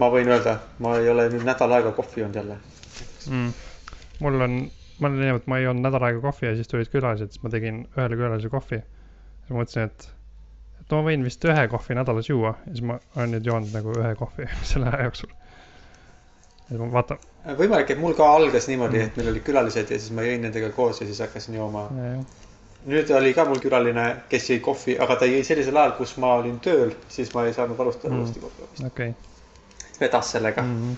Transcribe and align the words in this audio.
ma 0.00 0.08
võin 0.12 0.30
öelda, 0.32 0.56
ma 0.84 0.94
ei 1.00 1.08
ole 1.12 1.26
nüüd 1.32 1.44
nädal 1.48 1.74
aega 1.76 1.92
kohvi 1.96 2.22
joonud 2.22 2.38
jälle. 2.40 2.56
mm.. 3.30 3.50
mul 4.24 4.46
on, 4.46 4.56
ma 5.00 5.08
olen 5.10 5.20
nimelt, 5.24 5.46
ma 5.50 5.58
ei 5.60 5.66
joonud 5.66 5.84
nädal 5.86 6.06
aega 6.08 6.22
kohvi 6.24 6.48
ja 6.48 6.54
siis 6.58 6.70
tulid 6.70 6.90
külalised, 6.92 7.34
siis 7.34 7.44
ma 7.44 7.52
tegin 7.52 7.82
ühele 7.96 8.18
külalisele 8.20 8.52
kohvi. 8.54 8.80
ma 9.50 9.58
mõtlesin, 9.60 9.90
et, 9.90 10.08
et 10.80 10.94
ma 10.96 11.02
võin 11.06 11.26
vist 11.26 11.44
ühe 11.44 11.66
kohvi 11.74 11.98
nädalas 11.98 12.30
juua 12.32 12.54
ja 12.66 12.74
siis 12.74 12.86
ma 12.92 12.98
olen 13.16 13.36
nüüd 13.36 13.52
joonud 13.52 13.76
nagu 13.76 13.96
ühe 13.98 14.14
kohvi 14.20 14.48
selle 14.72 14.92
aja 14.92 15.08
jooksul. 15.10 15.32
ja 15.36 16.68
siis 16.72 16.82
ma 16.84 16.92
vaatan, 16.98 17.24
võimalik, 17.60 17.94
et 17.94 18.00
mul 18.00 18.14
ka 18.18 18.28
algas 18.40 18.68
niimoodi 18.72 18.98
Mm. 18.98 19.02
mm., 19.02 19.10
et 19.12 19.16
meil 19.20 19.32
olid 19.34 19.48
külalised 19.48 19.90
ja 19.90 19.98
siis 19.98 20.12
ma 20.16 20.26
jõin 20.26 20.46
nendega 20.48 20.70
koos 20.76 21.00
ja 21.00 21.08
siis 21.08 21.20
hakkasin 21.26 21.58
jooma. 21.60 21.88
jah, 21.96 22.38
nüüd 22.90 23.10
oli 23.12 23.34
ka 23.36 23.44
mul 23.44 23.60
külaline, 23.60 24.04
kes 24.32 24.48
jõi 24.54 24.60
kohvi, 24.64 24.96
aga 25.04 25.16
ta 25.20 25.28
jõi 25.28 25.42
sellisel 25.44 25.76
ajal, 25.76 25.98
kus 25.98 26.16
ma 26.16 26.38
olin 26.40 26.56
tööl, 26.64 26.94
siis 27.12 27.34
ma 27.34 27.44
ei 27.44 27.52
saanud 27.56 27.80
alustada 27.80 28.14
Mm. 28.14 28.16
mm. 28.16 28.24
uuesti 28.24 28.40
kohvi 28.46 28.64
joomist. 28.64 28.86
okei 28.92 29.29
vedas 30.00 30.32
sellega 30.34 30.62
mm.. 30.62 30.68
mm. 30.68 30.96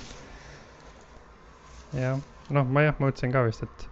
-hmm. 1.93 2.01
jah, 2.01 2.19
noh, 2.51 2.65
ma 2.66 2.87
jah, 2.87 2.97
mõtlesin 3.02 3.34
ka 3.34 3.45
vist, 3.47 3.62
et, 3.66 3.88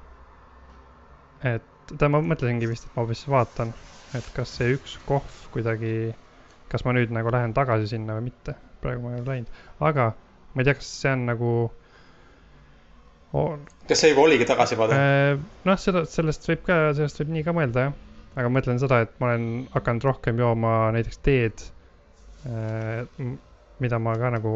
et 1.54 1.68
tähendab, 1.90 2.16
ma 2.16 2.22
mõtlesingi 2.34 2.68
vist, 2.70 2.86
et 2.86 2.96
ma 2.96 3.04
hoopis 3.04 3.26
vaatan, 3.30 3.74
et 4.18 4.26
kas 4.36 4.56
see 4.58 4.74
üks 4.76 4.96
kohv 5.08 5.46
kuidagi, 5.54 6.14
kas 6.70 6.84
ma 6.86 6.94
nüüd 6.96 7.12
nagu 7.14 7.32
lähen 7.34 7.54
tagasi 7.56 7.90
sinna 7.94 8.18
või 8.18 8.30
mitte. 8.30 8.56
praegu 8.80 9.02
ma 9.04 9.10
ei 9.12 9.20
ole 9.20 9.26
läinud, 9.28 9.50
aga 9.84 10.12
ma 10.54 10.62
ei 10.62 10.66
tea, 10.68 10.74
kas 10.78 10.92
see 11.02 11.12
on 11.12 11.26
nagu 11.28 11.50
oh,. 13.32 13.58
kas 13.88 14.00
see 14.02 14.12
juba 14.12 14.24
oligi 14.26 14.46
tagasivaade 14.48 14.96
äh.? 14.96 15.34
noh, 15.68 15.80
seda, 15.80 16.04
sellest 16.08 16.48
võib 16.48 16.62
ka, 16.66 16.78
sellest 16.96 17.20
võib 17.20 17.34
nii 17.36 17.44
ka 17.46 17.54
mõelda 17.56 17.88
jah. 17.88 17.98
aga 18.36 18.46
ma 18.48 18.58
mõtlen 18.58 18.80
seda, 18.82 19.02
et 19.04 19.12
ma 19.20 19.30
olen 19.30 19.48
hakanud 19.74 20.06
rohkem 20.08 20.40
jooma 20.40 20.74
näiteks 20.96 21.20
teed, 21.26 21.66
mida 23.80 23.98
ma 24.00 24.14
ka 24.20 24.30
nagu, 24.36 24.54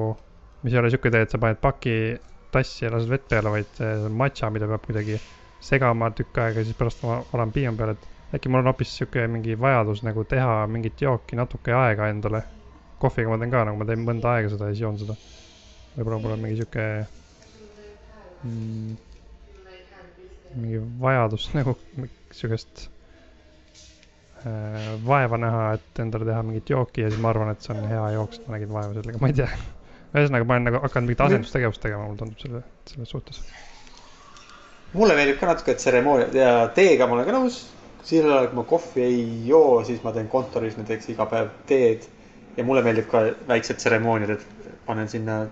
mis 0.64 0.72
ei 0.72 0.80
ole 0.80 0.90
sihuke 0.92 1.12
tee, 1.12 1.22
et 1.26 1.30
sa 1.34 1.40
paned 1.40 1.60
paki 1.60 1.94
tassi 2.54 2.86
ja 2.86 2.90
lased 2.94 3.10
vett 3.10 3.26
peale, 3.28 3.52
vaid 3.52 3.70
see 3.76 3.94
on 4.08 4.18
matša, 4.18 4.50
mida 4.54 4.68
peab 4.70 4.84
kuidagi 4.86 5.18
segama 5.64 6.10
tükk 6.16 6.40
aega 6.42 6.62
ja 6.62 6.68
siis 6.68 6.78
pärast 6.78 7.02
ma 7.04 7.20
olen 7.36 7.52
piima 7.52 7.74
peal, 7.78 7.94
et 7.94 8.36
äkki 8.36 8.50
mul 8.50 8.62
on 8.62 8.70
hoopis 8.70 8.92
sihuke 8.98 9.26
mingi 9.30 9.56
vajadus 9.60 10.02
nagu 10.06 10.24
teha 10.28 10.64
mingit 10.70 11.02
jooki 11.06 11.36
natuke 11.38 11.74
aega 11.78 12.08
endale. 12.12 12.42
kohviga 12.98 13.28
ma 13.28 13.38
teen 13.38 13.50
ka 13.52 13.64
nagu 13.68 13.76
ma 13.80 13.86
teen 13.88 14.04
mõnda 14.06 14.36
aega 14.36 14.52
seda 14.52 14.70
ja 14.70 14.74
siis 14.74 14.84
joon 14.86 14.98
seda. 15.02 15.16
võib-olla 15.96 16.20
mul 16.22 16.36
on 16.36 16.42
mingi 16.44 16.60
sihuke 16.60 16.86
mm, 18.44 18.96
mingi 20.56 20.82
vajadus 21.00 21.50
nagu 21.58 21.76
sihukest 22.32 22.88
äh, 24.46 24.90
vaeva 25.06 25.38
näha, 25.38 25.64
et 25.78 26.04
endale 26.06 26.28
teha 26.30 26.42
mingit 26.42 26.74
jooki 26.76 27.04
ja 27.06 27.12
siis 27.12 27.22
ma 27.22 27.34
arvan, 27.34 27.54
et 27.54 27.62
see 27.66 27.76
on 27.76 27.88
hea 27.90 28.10
jook, 28.18 28.36
sest 28.36 28.48
ma 28.48 28.56
nägin 28.56 28.74
vaeva 28.74 28.94
sellega, 28.98 29.22
ma 29.22 29.32
ei 29.32 29.42
tea. 29.42 29.50
ühesõnaga, 30.14 30.46
ma 30.46 30.56
olen 30.56 30.68
nagu 30.68 30.80
hakanud 30.84 31.10
mingit 31.10 31.22
asendustegevust 31.26 31.82
tegema, 31.82 32.06
mulle 32.06 32.20
tundub 32.20 32.42
selle, 32.42 32.62
selles 32.90 33.14
suhtes. 33.14 33.40
mulle 34.94 35.16
meeldib 35.18 35.40
ka 35.40 35.48
natuke 35.50 35.74
tseremoonia 35.74 36.28
ja 36.38 36.52
teega 36.74 37.08
ma 37.10 37.16
olen 37.18 37.26
ka 37.26 37.34
nõus. 37.34 37.64
sel 38.04 38.28
ajal, 38.28 38.50
kui 38.50 38.58
ma 38.60 38.66
kohvi 38.68 39.02
ei 39.02 39.24
joo, 39.48 39.82
siis 39.84 40.02
ma 40.04 40.12
teen 40.12 40.28
kontoris 40.28 40.76
näiteks 40.78 41.08
iga 41.14 41.26
päev 41.26 41.50
teed. 41.66 42.06
ja 42.56 42.64
mulle 42.64 42.82
meeldib 42.86 43.08
ka 43.10 43.24
väiksed 43.48 43.80
tseremooniad, 43.82 44.30
et 44.30 44.70
panen 44.86 45.08
sinna, 45.08 45.46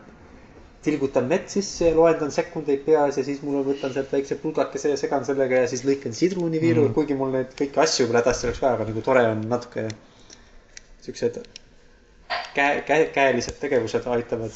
tilgutan 0.83 1.27
mett 1.31 1.49
sisse 1.51 1.89
ja 1.89 1.97
loendan 1.97 2.31
sekundeid 2.35 2.85
peas 2.87 3.19
ja 3.19 3.25
siis 3.25 3.43
mul 3.43 3.63
võtan 3.67 3.93
sealt 3.95 4.13
väikse 4.13 4.37
pudakese 4.43 4.91
ja 4.91 4.97
segan 4.99 5.25
sellega 5.25 5.63
ja 5.63 5.69
siis 5.71 5.85
lõikan 5.87 6.15
sidruniviiru 6.15 6.89
Mm. 6.89 6.95
kuigi 6.95 7.15
mul 7.15 7.31
neid 7.35 7.55
kõiki 7.59 7.83
asju 7.83 8.07
küll 8.07 8.19
hädasti 8.19 8.47
oleks 8.47 8.63
vaja, 8.63 8.75
aga 8.75 8.89
nagu 8.91 9.01
tore 9.01 9.27
on 9.31 9.45
natuke 9.49 9.89
siuksed 11.03 11.39
käe, 12.55 12.83
käe, 12.89 13.09
käelised 13.15 13.59
tegevused 13.63 14.07
aitavad 14.15 14.55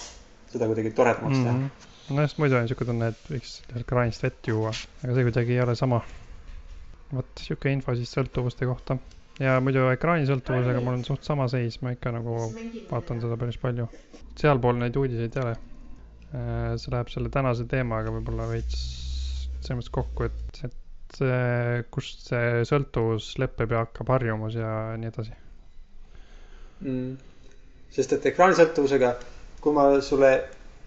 seda 0.53 0.69
kuidagi 0.71 0.93
toredamaks 0.97 1.39
teha 1.39 1.53
mm. 1.53 1.67
-hmm. 1.67 2.15
no 2.17 2.23
just 2.27 2.39
muidu 2.43 2.59
on 2.61 2.69
siuke 2.71 2.89
tunne, 2.89 3.11
et 3.13 3.31
võiks 3.33 3.59
kraanist 3.91 4.23
vett 4.23 4.49
juua, 4.53 4.73
aga 5.03 5.19
see 5.19 5.29
kuidagi 5.29 5.57
ei 5.57 5.63
ole 5.65 5.77
sama. 5.79 6.01
vot 7.15 7.45
siuke 7.49 7.73
info 7.73 7.95
siis 7.95 8.13
sõltuvuste 8.17 8.67
kohta. 8.67 8.99
ja 9.41 9.61
muidu 9.61 9.89
ekraanisõltuvusega 9.93 10.83
mul 10.83 10.99
on 10.99 11.05
suht 11.05 11.25
sama 11.25 11.49
seis, 11.49 11.81
ma 11.83 11.93
ikka 11.97 12.13
nagu 12.17 12.37
vaatan 12.91 13.21
seda 13.25 13.37
päris 13.37 13.59
palju. 13.63 13.89
sealpool 14.37 14.79
neid 14.83 14.97
uudiseid 14.97 15.37
ei 15.37 15.43
ole. 15.43 15.57
see 16.79 16.93
läheb 16.93 17.09
selle 17.13 17.29
tänase 17.33 17.65
teemaga 17.71 18.11
võib-olla 18.13 18.49
veits 18.51 18.81
selles 19.61 19.79
mõttes 19.79 19.95
kokku, 19.95 20.27
et, 20.27 20.59
et 20.67 21.17
see, 21.19 21.85
kust 21.95 22.29
see 22.31 22.67
sõltuvus 22.69 23.33
leppeb 23.43 23.73
ja 23.75 23.85
hakkab 23.85 24.11
harjumus 24.15 24.59
ja 24.59 24.71
nii 25.01 25.11
edasi. 25.13 25.39
mm.. 26.81 27.36
Sest 27.97 28.13
et 28.13 28.27
ekraanisõltuvusega, 28.33 29.15
kui 29.65 29.73
ma 29.77 29.89
sulle 30.05 30.33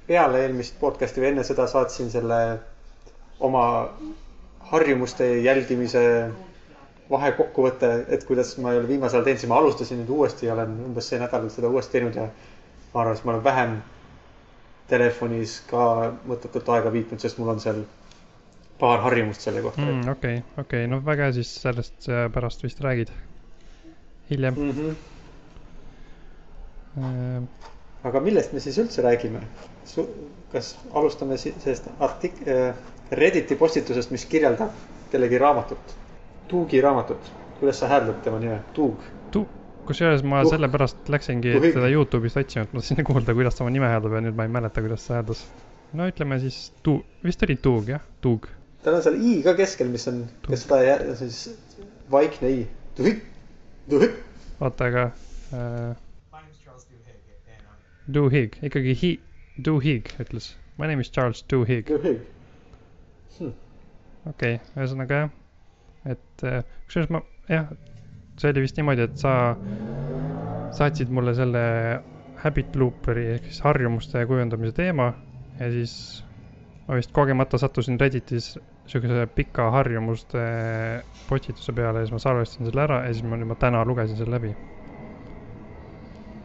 peale 0.08 0.44
eelmist 0.46 0.78
podcast'i 0.81 1.24
või 1.24 1.31
enne 1.34 1.46
seda 1.46 1.66
saatsin 1.70 2.12
selle 2.14 2.40
oma 3.46 3.64
harjumuste 4.72 5.28
jälgimise 5.42 6.03
vahekokkuvõte, 7.09 7.90
et 8.14 8.25
kuidas 8.30 8.53
ma 8.62 8.74
ei 8.74 8.81
ole 8.81 8.90
viimasel 8.90 9.19
ajal 9.19 9.25
teinud, 9.25 9.42
siis 9.42 9.50
ma 9.50 9.58
alustasin 9.62 10.02
nüüd 10.03 10.12
uuesti 10.14 10.46
ja 10.46 10.53
olen 10.53 10.75
umbes 10.86 11.09
see 11.09 11.22
nädal 11.22 11.48
seda 11.53 11.72
uuesti 11.72 11.98
teinud 11.98 12.19
ja 12.19 12.28
ma 12.94 13.02
arvan, 13.02 13.18
et 13.18 13.25
ma 13.25 13.34
olen 13.34 13.46
vähem 13.48 13.78
telefonis 14.90 15.56
ka 15.69 15.86
mõttetut 16.30 16.69
aega 16.75 16.92
viitnud, 16.94 17.22
sest 17.22 17.42
mul 17.42 17.53
on 17.56 17.62
seal 17.64 17.81
paar 18.80 19.02
harjumust 19.03 19.46
selle 19.46 19.62
kohta. 19.66 19.81
Mm, 19.81 20.06
okei, 20.14 20.44
okei, 20.62 20.86
no 20.90 21.02
väga 21.06 21.28
hea, 21.28 21.38
siis 21.40 21.56
sellest 21.64 22.09
äh, 22.09 22.28
pärast 22.34 22.64
vist 22.64 22.81
räägid. 22.86 23.14
hiljem 24.30 24.53
Mm 24.53 24.72
-hmm. 24.72 25.19
äh,. 26.98 27.44
aga 28.04 28.20
millest 28.24 28.54
me 28.54 28.60
siis 28.60 28.78
üldse 28.82 29.02
räägime? 29.06 29.42
kas 30.52 30.78
alustame 30.94 31.38
sellest 31.38 31.90
artik-, 32.00 32.42
Redditi 33.12 33.56
postitusest, 33.58 34.12
mis 34.14 34.26
kirjeldab 34.30 34.70
kellegi 35.12 35.38
raamatut, 35.42 35.96
Tuugi 36.48 36.82
raamatut, 36.82 37.32
kuidas 37.60 37.80
sa 37.80 37.88
hääldad 37.90 38.22
tema 38.24 38.40
nime, 38.40 38.60
Tuug? 38.74 39.02
tu-, 39.32 39.48
kusjuures 39.86 40.24
ma 40.24 40.44
Uh. 40.44 40.50
sellepärast 40.50 41.10
läksingi 41.10 41.52
Tuhig. 41.56 41.74
teda 41.74 41.90
Youtube'ist 41.90 42.38
otsima, 42.38 42.64
et 42.64 42.74
ma 42.74 42.80
tahtsin 42.80 43.04
kuulda, 43.10 43.34
kuidas 43.34 43.56
ta 43.58 43.64
oma 43.64 43.74
nime 43.74 43.90
hääldab 43.90 44.14
ja 44.14 44.22
nüüd 44.28 44.38
ma 44.38 44.46
ei 44.46 44.54
mäleta, 44.54 44.82
kuidas 44.86 45.08
ta 45.08 45.14
hääldas. 45.18 45.42
no 45.94 46.06
ütleme 46.10 46.38
siis 46.40 46.72
tu-, 46.86 47.02
vist 47.26 47.44
oli 47.44 47.56
Tuug 47.56 47.90
jah, 47.90 48.02
Tuug. 48.22 48.46
tal 48.84 49.00
on 49.00 49.04
seal 49.04 49.18
i 49.22 49.40
ka 49.44 49.54
keskel, 49.58 49.90
mis 49.90 50.06
on, 50.08 50.22
kas 50.48 50.66
seda 50.68 50.82
ei 50.86 51.16
siis 51.18 51.42
vaikne 52.12 52.50
i, 52.50 52.68
Tuhig, 52.96 53.24
Tuhig. 53.90 54.14
oota, 54.62 54.86
aga 54.86 55.04
äh, 55.54 55.96
My 56.32 56.46
name's 56.46 56.62
Charles 56.64 56.86
Duhigg, 56.86 57.18
and 57.50 57.66
I'm 57.66 57.82
Duhigg, 58.14 58.58
ikkagi 58.66 58.96
hi-, 59.02 59.20
Duhigg 59.66 60.14
ütles. 60.24 60.53
My 60.80 60.88
name 60.88 61.03
is 61.03 61.12
Charles 61.12 61.44
Duhigg, 61.52 61.90
Tuhig. 61.92 62.22
okei 63.40 63.52
okay,, 64.31 64.59
ühesõnaga 64.78 65.20
jah, 65.24 65.34
et 66.16 66.46
äh, 66.48 66.62
kusjuures 66.88 67.12
ma 67.14 67.22
jah, 67.52 67.68
see 68.40 68.53
oli 68.53 68.64
vist 68.64 68.80
niimoodi, 68.80 69.06
et 69.09 69.19
sa 69.19 69.34
saatsid 70.75 71.12
mulle 71.14 71.36
selle 71.38 71.62
habit 72.44 72.75
looperi 72.80 73.25
ehk 73.36 73.50
siis 73.50 73.62
harjumuste 73.66 74.24
kujundamise 74.30 74.75
teema 74.78 75.12
ja 75.59 75.69
siis 75.74 75.94
ma 76.88 76.98
vist 77.00 77.12
kogemata 77.16 77.59
sattusin 77.62 78.00
Redditis 78.00 78.53
siukese 78.90 79.28
pika 79.36 79.69
harjumuste 79.75 80.44
postituse 81.28 81.75
peale 81.75 82.02
ja 82.02 82.08
siis 82.08 82.16
ma 82.16 82.22
salvestasin 82.24 82.69
selle 82.69 82.86
ära 82.88 83.03
ja 83.06 83.14
siis 83.14 83.28
ma 83.28 83.38
nüüd 83.38 83.52
ma 83.52 83.58
täna 83.59 83.84
lugesin 83.86 84.18
selle 84.18 84.38
läbi. 84.38 84.56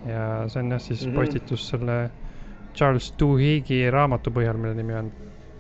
Ja 0.09 0.49
see 0.49 0.63
on 0.63 0.71
jah 0.73 0.81
siis 0.81 1.07
mm. 1.07 1.13
-hmm. 1.13 1.17
postitus 1.17 1.69
selle 1.69 2.11
Charles 2.75 3.15
Duhiggi 3.19 3.91
raamatu 3.91 4.31
põhjal, 4.31 4.59
mille 4.59 4.75
nimi 4.75 4.95
on 4.99 5.13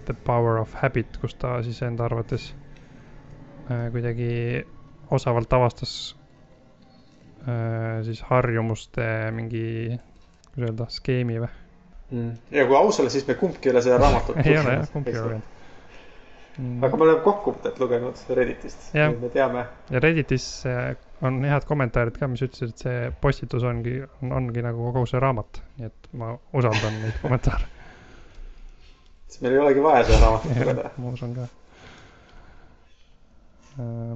The 0.05 0.15
Power 0.25 0.59
of 0.61 0.75
Habit, 0.83 1.17
kus 1.23 1.35
ta 1.35 1.63
siis 1.63 1.83
enda 1.83 2.05
arvates 2.05 2.55
äh, 3.71 3.91
kuidagi 3.93 4.67
osavalt 5.11 5.53
avastas 5.53 6.17
äh, 7.49 8.03
siis 8.05 8.23
harjumuste 8.23 9.31
mingi, 9.31 10.01
kuidas 10.55 10.71
öelda, 10.71 10.89
skeemi 10.89 11.41
või? 11.41 11.53
ja 12.51 12.67
kui 12.67 12.77
aus 12.77 13.01
olla, 13.01 13.11
siis 13.11 13.27
me 13.27 13.35
kumbki 13.35 13.69
ei 13.69 13.73
ole 13.73 13.83
seda 13.83 13.99
raamatut 13.99 14.37
ei 14.45 14.59
ole 14.59 14.79
jah, 14.79 14.89
kumbki 14.93 15.15
ei 15.15 15.21
ole. 15.23 15.41
Mm. 16.55 16.85
aga 16.87 16.97
me 16.97 17.03
oleme 17.03 17.23
kokkuvõtet 17.25 17.81
lugenud 17.83 18.21
Redditist, 18.39 18.93
me 18.95 19.29
teame. 19.35 19.65
ja 19.91 20.01
Redditis 20.03 20.45
äh, 20.71 20.93
on 21.27 21.41
head 21.43 21.65
kommentaarid 21.67 22.15
ka, 22.21 22.29
mis 22.31 22.45
ütlesid, 22.47 22.71
et 22.77 22.85
see 22.85 23.09
postitus 23.25 23.65
ongi, 23.67 23.97
ongi 24.23 24.63
nagu 24.63 24.93
kogu 24.93 25.09
see 25.11 25.23
raamat, 25.23 25.59
nii 25.81 25.89
et 25.89 26.13
ma 26.21 26.31
usaldan 26.55 27.01
neid 27.03 27.19
kommentaare. 27.25 27.67
siis 29.29 29.43
meil 29.43 29.57
ei 29.57 29.63
olegi 29.65 29.83
vaja 29.83 30.05
seda 30.07 30.21
raamatut 30.23 30.61
lugeda. 30.61 30.93
ma 31.03 31.13
usun 31.17 31.35
ka. 31.41 31.49
Äh, 33.83 34.15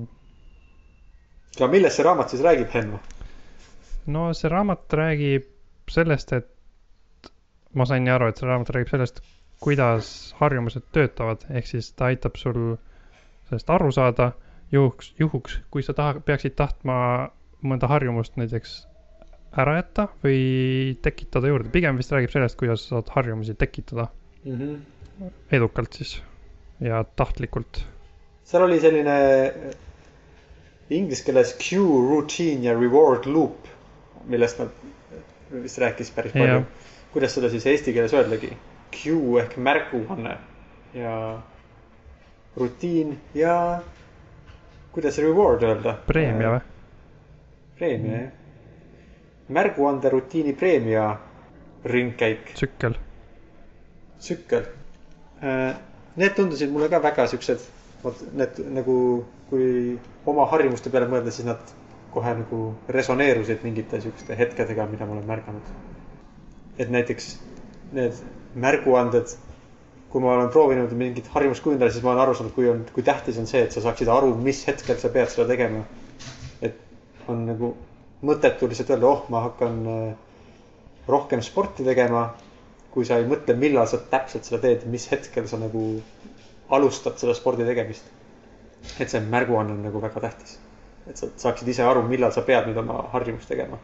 aga 1.59 1.71
millest 1.75 1.99
see 1.99 2.07
raamat 2.07 2.37
siis 2.37 2.45
räägib, 2.47 2.71
Henno? 2.77 3.03
no 4.15 4.29
see 4.37 4.53
raamat 4.53 4.95
räägib 5.01 5.51
sellest, 5.91 6.37
et 6.39 7.33
ma 7.75 7.89
sain 7.89 8.07
nii 8.07 8.15
aru, 8.15 8.31
et 8.31 8.39
see 8.39 8.47
raamat 8.47 8.71
räägib 8.77 8.95
sellest, 8.95 9.25
kuidas 9.61 10.35
harjumused 10.39 10.85
töötavad, 10.95 11.43
ehk 11.51 11.67
siis 11.67 11.91
ta 11.97 12.11
aitab 12.13 12.37
sul 12.39 12.77
sellest 13.49 13.71
aru 13.75 13.91
saada 13.95 14.33
juhuks, 14.73 15.13
juhuks, 15.19 15.59
kui 15.73 15.83
sa 15.83 15.95
taha-, 15.97 16.21
peaksid 16.25 16.55
tahtma 16.59 16.99
mõnda 17.65 17.91
harjumust 17.91 18.37
näiteks 18.39 18.77
ära 19.59 19.79
jätta 19.79 20.07
või 20.23 20.97
tekitada 21.03 21.51
juurde, 21.51 21.73
pigem 21.75 21.99
vist 21.99 22.13
räägib 22.13 22.33
sellest, 22.35 22.59
kuidas 22.61 22.85
sa 22.85 22.99
saad 22.99 23.13
harjumusi 23.17 23.57
tekitada 23.59 24.07
mm. 24.45 24.59
-hmm. 24.59 25.31
edukalt 25.59 25.93
siis 25.99 26.19
ja 26.81 27.03
tahtlikult. 27.17 27.83
seal 28.45 28.63
oli 28.63 28.81
selline 28.81 29.17
äh, 29.47 29.75
inglise 30.91 31.25
keeles 31.25 31.57
cue, 31.59 32.05
routine 32.11 32.69
ja 32.69 32.77
reward 32.79 33.27
loop, 33.27 33.67
millest 34.27 34.59
nad 34.59 34.69
vist 35.63 35.79
rääkis 35.79 36.11
päris 36.11 36.33
palju 36.33 36.63
kuidas 37.13 37.35
seda 37.35 37.51
siis 37.53 37.67
eesti 37.67 37.95
keeles 37.97 38.15
öeldagi? 38.15 38.53
Cue 38.95 39.43
ehk 39.43 39.57
märguanne 39.57 40.37
ja 40.95 41.15
rutiin 42.57 43.21
ja 43.35 43.81
kuidas 44.93 45.19
reward 45.23 45.63
öelda? 45.63 45.97
preemia 46.07 46.55
või? 46.57 46.61
preemia 47.79 48.21
jah. 48.23 48.31
märguande 49.49 50.11
rutiini 50.11 50.53
preemia 50.53 51.17
ringkäik, 51.85 52.53
tsükkel. 52.55 52.95
tsükkel. 54.19 54.65
Need 56.17 56.35
tundusid 56.35 56.71
mulle 56.75 56.89
ka 56.91 56.99
väga 57.03 57.27
siuksed, 57.31 57.63
vot 58.03 58.23
need 58.35 58.59
nagu, 58.75 58.97
kui 59.51 59.99
oma 60.27 60.47
harjumuste 60.51 60.91
peale 60.91 61.07
mõelda, 61.11 61.31
siis 61.35 61.47
nad 61.47 61.71
kohe 62.13 62.33
nagu 62.41 62.63
resoneerusid 62.89 63.63
mingite 63.63 64.01
siukeste 64.03 64.37
hetkedega, 64.39 64.89
mida 64.91 65.07
ma 65.07 65.15
olen 65.17 65.29
märganud. 65.29 65.71
et 66.79 66.91
näiteks 66.95 67.33
need 67.93 68.19
märguanded, 68.55 69.35
kui 70.09 70.23
ma 70.25 70.33
olen 70.35 70.49
proovinud 70.53 70.93
mingit 70.97 71.29
harjumust 71.35 71.63
kujundada, 71.65 71.93
siis 71.93 72.05
ma 72.05 72.15
olen 72.15 72.23
aru 72.25 72.37
saanud, 72.39 72.55
kui 72.57 72.69
on, 72.71 72.85
kui 72.95 73.05
tähtis 73.05 73.39
on 73.41 73.49
see, 73.51 73.61
et 73.67 73.75
sa 73.75 73.83
saaksid 73.85 74.09
aru, 74.13 74.33
mis 74.41 74.63
hetkel 74.69 74.97
sa 75.01 75.11
pead 75.13 75.31
seda 75.33 75.49
tegema. 75.51 75.85
et 76.65 76.79
on 77.29 77.45
nagu 77.47 77.75
mõttetu 78.25 78.69
lihtsalt 78.69 78.95
öelda, 78.95 79.09
oh, 79.09 79.27
ma 79.31 79.45
hakkan 79.47 79.83
äh, 79.87 80.15
rohkem 81.09 81.43
sporti 81.45 81.85
tegema, 81.87 82.31
kui 82.93 83.05
sa 83.07 83.19
ei 83.21 83.29
mõtle, 83.29 83.55
millal 83.57 83.87
sa 83.91 84.01
täpselt 84.11 84.49
seda 84.49 84.63
teed, 84.65 84.87
mis 84.91 85.07
hetkel 85.13 85.47
sa 85.49 85.61
nagu 85.61 85.83
alustad 86.75 87.21
seda 87.21 87.37
spordi 87.37 87.67
tegemist. 87.69 88.15
et 89.03 89.11
see 89.11 89.21
märguanne 89.21 89.73
on 89.75 89.83
nagu 89.83 90.01
väga 90.01 90.21
tähtis. 90.21 90.59
et 91.07 91.17
sa 91.17 91.29
saaksid 91.37 91.69
ise 91.69 91.83
aru, 91.83 92.03
millal 92.09 92.33
sa 92.33 92.43
pead 92.43 92.67
nüüd 92.69 92.77
oma 92.81 93.03
harjumust 93.13 93.49
tegema. 93.49 93.79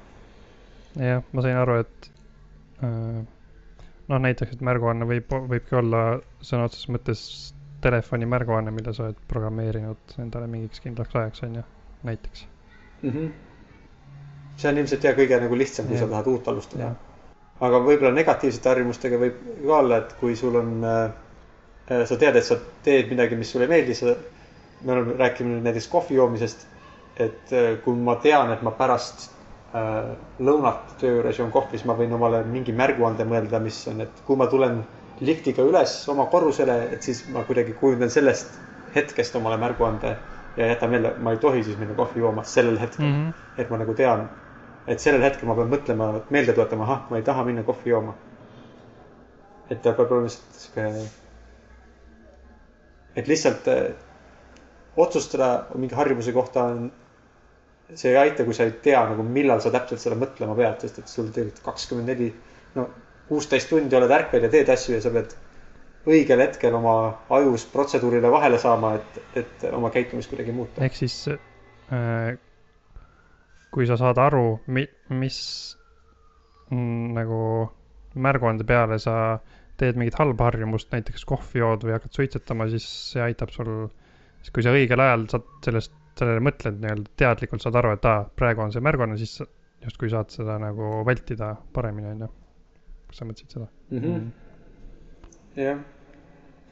jah, 0.96 1.22
ma 1.32 1.42
sain 1.42 1.56
aru, 1.56 1.78
et 1.84 2.10
äh, 2.82 3.22
noh, 4.08 4.20
näiteks, 4.20 4.56
et 4.56 4.64
märguanne 4.64 5.06
võib, 5.08 5.32
võibki 5.50 5.78
olla 5.78 6.04
sõna 6.44 6.68
otseses 6.68 6.90
mõttes 6.92 7.24
telefoni 7.84 8.28
märguanne, 8.28 8.72
mille 8.74 8.94
sa 8.96 9.08
oled 9.08 9.18
programmeerinud 9.28 10.16
endale 10.24 10.48
mingiks 10.50 10.82
kindlaks 10.84 11.16
ajaks, 11.20 11.42
on 11.46 11.58
ju, 11.60 11.64
näiteks. 12.08 12.46
mm. 13.02 13.10
-hmm. 13.10 13.32
see 14.56 14.70
on 14.70 14.78
ilmselt 14.78 15.04
ja 15.04 15.12
kõige 15.16 15.40
nagu 15.40 15.58
lihtsam, 15.58 15.86
kui 15.86 15.96
Jah. 15.96 16.04
sa 16.04 16.10
tahad 16.10 16.30
uut 16.32 16.48
alustada 16.48 16.84
Jah.. 16.84 16.94
aga 17.60 17.80
võib-olla 17.88 18.14
negatiivsete 18.14 18.68
harjumustega 18.68 19.18
võib 19.18 19.42
ka 19.66 19.76
olla, 19.78 19.96
et 19.96 20.12
kui 20.20 20.36
sul 20.36 20.56
on 20.60 20.84
äh,, 20.84 22.06
sa 22.06 22.16
tead, 22.16 22.36
et 22.36 22.44
sa 22.44 22.58
teed 22.82 23.10
midagi, 23.12 23.36
mis 23.36 23.50
sulle 23.52 23.68
ei 23.68 23.74
meeldi, 23.76 23.94
sa, 23.94 24.16
me 24.82 24.92
oleme 24.92 25.16
rääkinud 25.18 25.62
näiteks 25.62 25.88
kohvi 25.88 26.20
joomisest. 26.20 26.66
et 27.16 27.52
äh, 27.52 27.76
kui 27.84 27.94
ma 27.94 28.16
tean, 28.16 28.52
et 28.52 28.62
ma 28.62 28.70
pärast 28.70 29.28
äh, 29.28 29.33
lõunat 29.74 30.92
töö 31.00 31.16
juures 31.16 31.38
joon 31.38 31.50
kohvi, 31.50 31.74
siis 31.78 31.86
ma 31.88 31.96
võin 31.98 32.12
omale 32.14 32.44
mingi 32.46 32.72
märguande 32.76 33.24
mõelda, 33.26 33.58
mis 33.62 33.80
on, 33.90 34.04
et 34.04 34.20
kui 34.26 34.36
ma 34.38 34.46
tulen 34.46 34.84
liftiga 35.20 35.64
üles 35.66 35.96
oma 36.12 36.26
korrusele, 36.30 36.76
et 36.94 37.02
siis 37.02 37.24
ma 37.34 37.42
kuidagi 37.48 37.74
kujundan 37.80 38.10
sellest 38.10 38.54
hetkest 38.94 39.34
omale 39.36 39.58
märguande 39.58 40.14
ja 40.56 40.68
jätan 40.70 40.90
meelde, 40.90 41.14
ma 41.18 41.32
ei 41.34 41.40
tohi 41.42 41.64
siis 41.66 41.78
minna 41.78 41.94
kohvi 41.98 42.20
jooma 42.22 42.44
sellel 42.46 42.78
hetkel 42.78 43.04
Mhm. 43.06 43.34
et 43.58 43.70
ma 43.70 43.76
nagu 43.82 43.94
tean, 43.94 44.28
et 44.86 45.00
sellel 45.00 45.22
hetkel 45.22 45.48
ma 45.48 45.54
pean 45.54 45.70
mõtlema, 45.70 46.12
meelde 46.30 46.52
tuletama, 46.52 46.84
ahah, 46.84 47.10
ma 47.10 47.16
ei 47.16 47.22
taha 47.22 47.44
minna 47.44 47.62
kohvi 47.62 47.90
jooma. 47.90 48.14
et 49.70 49.82
ta 49.82 49.92
peab 49.92 50.10
olema 50.12 50.26
lihtsalt 50.26 50.54
sihuke, 50.60 51.08
et 53.16 53.28
lihtsalt 53.28 53.68
äh, 53.68 53.94
otsustada 54.96 55.66
mingi 55.74 55.94
harjumuse 55.94 56.32
kohta 56.32 56.64
on, 56.64 56.92
see 57.92 58.12
ei 58.12 58.20
aita, 58.20 58.46
kui 58.46 58.56
sa 58.56 58.66
ei 58.68 58.76
tea 58.84 59.00
nagu, 59.10 59.24
millal 59.26 59.60
sa 59.62 59.72
täpselt 59.74 60.02
seda 60.02 60.16
mõtlema 60.18 60.56
pead, 60.58 60.80
sest 60.84 61.02
et 61.02 61.10
sul 61.10 61.28
tegelikult 61.34 61.64
kakskümmend 61.66 62.12
neli, 62.12 62.30
no 62.78 62.88
kuusteist 63.28 63.70
tundi 63.70 63.96
oled 63.96 64.12
ärkvel 64.12 64.46
ja 64.46 64.52
teed 64.52 64.70
asju 64.72 64.96
ja 64.96 65.02
sa 65.04 65.12
pead 65.14 65.34
õigel 66.08 66.42
hetkel 66.44 66.74
oma 66.76 66.96
ajus 67.32 67.64
protseduurile 67.72 68.30
vahele 68.32 68.58
saama, 68.60 68.94
et, 68.98 69.20
et 69.40 69.68
oma 69.72 69.92
käitumist 69.92 70.32
kuidagi 70.32 70.52
muuta. 70.52 70.84
ehk 70.84 70.96
siis 70.98 71.16
äh, 71.32 72.34
kui 73.74 73.88
sa 73.90 73.98
saad 74.00 74.20
aru, 74.22 74.60
mi-, 74.70 74.90
mis 75.18 75.38
mm, 76.70 77.12
nagu 77.16 77.40
märguande 78.14 78.66
peale 78.68 79.00
sa 79.02 79.40
teed 79.80 79.98
mingit 79.98 80.16
halba 80.20 80.50
harjumust, 80.50 80.92
näiteks 80.94 81.26
kohvi 81.26 81.62
jood 81.62 81.82
või 81.86 81.96
hakkad 81.96 82.14
suitsetama, 82.14 82.68
siis 82.70 82.86
see 83.10 83.22
aitab 83.24 83.50
sul, 83.54 83.88
siis 84.44 84.54
kui 84.54 84.62
sa 84.62 84.74
õigel 84.76 85.02
ajal 85.02 85.26
saad 85.32 85.48
sellest, 85.66 85.96
sellele 86.20 86.42
mõtled 86.44 86.80
nii-öelda 86.82 87.12
teadlikult 87.20 87.64
saad 87.64 87.78
aru, 87.80 87.94
et 87.96 88.08
aa, 88.08 88.24
praegu 88.38 88.64
on 88.64 88.72
see 88.74 88.84
märguanne, 88.84 89.18
siis 89.20 89.36
sa 89.40 89.46
justkui 89.84 90.10
saad 90.12 90.32
seda 90.32 90.58
nagu 90.62 91.02
vältida 91.06 91.54
paremini, 91.76 92.14
on 92.14 92.24
ju. 92.26 92.30
kas 93.08 93.20
sa 93.20 93.28
mõtlesid 93.28 93.56
seda 93.56 93.66
mm. 93.90 94.04
-hmm. 94.04 94.28
jah, 95.62 95.82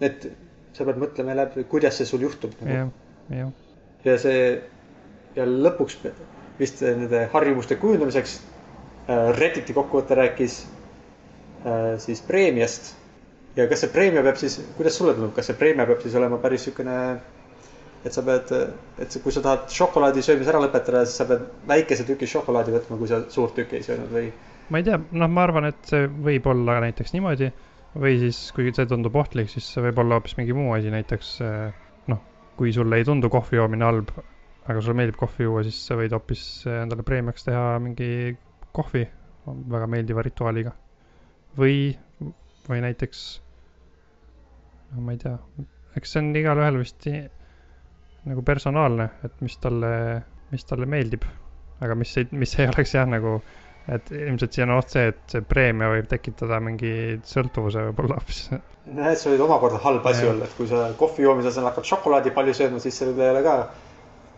et 0.01 0.29
sa 0.73 0.87
pead 0.89 1.01
mõtlema 1.03 1.37
läbi, 1.37 1.65
kuidas 1.69 1.99
see 2.01 2.09
sul 2.09 2.25
juhtub 2.25 2.55
nagu.. 2.61 2.73
jah, 2.77 2.93
jah, 3.39 3.53
ja 4.05 4.17
see 4.19 4.47
ja 5.37 5.47
lõpuks 5.49 5.99
vist 6.59 6.83
nende 6.85 7.27
harjumuste 7.33 7.77
kujundamiseks 7.81 8.39
äh, 9.09 9.31
Redditi 9.39 9.77
kokkuvõte 9.77 10.17
rääkis 10.19 10.63
äh, 11.67 11.99
siis 11.99 12.23
preemiast. 12.27 12.95
ja 13.57 13.69
kas 13.69 13.85
see 13.85 13.93
preemia 13.93 14.23
peab 14.25 14.37
siis, 14.41 14.61
kuidas 14.77 14.97
sulle 14.97 15.15
tundub, 15.15 15.35
kas 15.37 15.51
see 15.51 15.59
preemia 15.59 15.87
peab 15.87 16.01
siis 16.05 16.15
olema 16.17 16.39
päris 16.41 16.67
niisugune, 16.67 16.99
et 18.03 18.15
sa 18.15 18.23
pead, 18.27 18.51
et 19.03 19.17
kui 19.23 19.35
sa 19.35 19.43
tahad 19.45 19.69
šokolaadi 19.71 20.25
söömise 20.25 20.51
ära 20.51 20.63
lõpetada, 20.65 21.05
siis 21.07 21.21
sa 21.21 21.27
pead 21.29 21.45
väikese 21.71 22.07
tüki 22.09 22.27
šokolaadi 22.31 22.75
võtma, 22.75 22.99
kui 22.99 23.11
sa 23.11 23.23
suurt 23.31 23.55
tükki 23.59 23.79
ei 23.79 23.87
söönud 23.87 24.11
või? 24.15 24.31
Ma 24.73 24.81
ei 24.81 24.87
tea, 24.87 24.99
noh, 24.99 25.31
ma 25.31 25.45
arvan, 25.47 25.69
et 25.71 25.89
see 25.91 26.09
võib 26.27 26.47
olla 26.51 26.81
näiteks 26.87 27.15
niimoodi. 27.15 27.51
Või 28.03 28.17
siis, 28.23 28.39
kui 28.57 28.71
see 28.73 28.89
tundub 28.89 29.17
ohtlik, 29.21 29.51
siis 29.53 29.67
see 29.69 29.83
võib 29.85 29.99
olla 30.01 30.17
hoopis 30.17 30.39
mingi 30.39 30.55
muu 30.57 30.71
asi, 30.73 30.89
näiteks 30.95 31.33
eh, 31.45 31.75
noh, 32.09 32.23
kui 32.57 32.73
sulle 32.73 32.97
ei 32.97 33.05
tundu 33.05 33.29
kohvi 33.33 33.59
joomine 33.59 33.85
halb, 33.85 34.15
aga 34.65 34.81
sulle 34.81 34.97
meeldib 34.97 35.19
kohvi 35.21 35.45
juua, 35.45 35.65
siis 35.67 35.77
sa 35.91 35.99
võid 36.01 36.15
hoopis 36.17 36.45
eh, 36.65 36.79
endale 36.87 37.05
preemiaks 37.05 37.45
teha 37.49 37.67
mingi 37.85 38.09
kohvi. 38.73 39.05
Väga 39.45 39.89
meeldiva 39.91 40.23
rituaaliga. 40.23 40.73
või, 41.59 41.93
või 42.65 42.79
näiteks, 42.81 43.23
no 44.95 45.03
ma 45.05 45.13
ei 45.13 45.19
tea, 45.21 45.35
eks 45.99 46.15
see 46.15 46.23
on 46.23 46.31
igalühel 46.39 46.79
vist 46.81 47.09
nagu 48.29 48.45
personaalne, 48.47 49.09
et 49.27 49.41
mis 49.45 49.57
talle, 49.63 49.93
mis 50.53 50.65
talle 50.69 50.87
meeldib. 50.87 51.27
aga 51.83 51.95
mis 51.99 52.15
mis 52.31 52.59
ei 52.59 52.69
oleks 52.73 52.95
jah, 52.95 53.09
nagu 53.11 53.41
et 53.91 54.11
ilmselt 54.15 54.55
siin 54.55 54.71
on 54.71 54.79
oht 54.79 54.93
see, 54.95 55.09
et 55.11 55.23
see 55.35 55.43
preemia 55.47 55.89
võib 55.91 56.07
tekitada 56.11 56.61
mingi 56.63 56.93
sõltuvuse 57.27 57.89
võib-olla 57.89 58.19
hoopis. 58.21 58.45
näed, 58.53 59.17
see 59.19 59.33
võib 59.33 59.47
omakorda 59.49 59.81
halb 59.83 60.07
asi 60.07 60.29
olla, 60.29 60.47
et 60.47 60.55
kui 60.59 60.69
sa 60.71 60.85
kohvi 60.99 61.27
joomise 61.27 61.51
asemel 61.51 61.73
hakkad 61.73 61.89
šokolaadi 61.91 62.35
palju 62.37 62.55
sööma, 62.59 62.83
siis 62.83 63.01
sellel 63.03 63.19
ei 63.21 63.33
ole 63.35 63.43
ka 63.47 63.57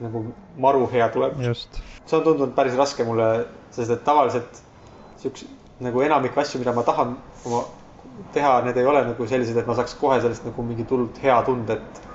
nagu 0.05 0.25
maru 0.61 0.89
hea 0.93 1.09
tulemus. 1.13 1.69
see 2.07 2.17
on 2.19 2.25
tundunud 2.25 2.57
päris 2.57 2.79
raske 2.81 3.05
mulle, 3.05 3.29
sest 3.75 3.93
et 3.93 4.05
tavaliselt 4.07 4.63
siukse 5.21 5.51
nagu 5.85 6.03
enamik 6.07 6.37
asju, 6.39 6.61
mida 6.63 6.73
ma 6.73 6.85
tahan 6.87 7.17
oma 7.45 7.65
teha, 8.33 8.57
need 8.65 8.77
ei 8.79 8.87
ole 8.87 9.05
nagu 9.11 9.27
sellised, 9.29 9.57
et 9.59 9.69
ma 9.69 9.77
saaks 9.77 9.97
kohe 10.01 10.21
sellest 10.23 10.47
nagu 10.47 10.65
mingit 10.67 10.91
hullult 10.91 11.19
hea 11.23 11.37
tunde, 11.47 11.77
et 11.77 12.14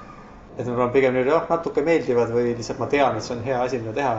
et 0.59 0.67
nad 0.67 0.83
on 0.83 0.91
pigem 0.91 1.15
niimoodi, 1.15 1.33
oh 1.35 1.49
natuke 1.49 1.83
meeldivad 1.85 2.33
või 2.35 2.51
lihtsalt 2.51 2.81
ma 2.81 2.89
tean, 2.91 3.17
et 3.17 3.25
see 3.25 3.37
on 3.37 3.43
hea 3.45 3.63
asi, 3.63 3.79
mida 3.81 3.95
teha. 3.95 4.13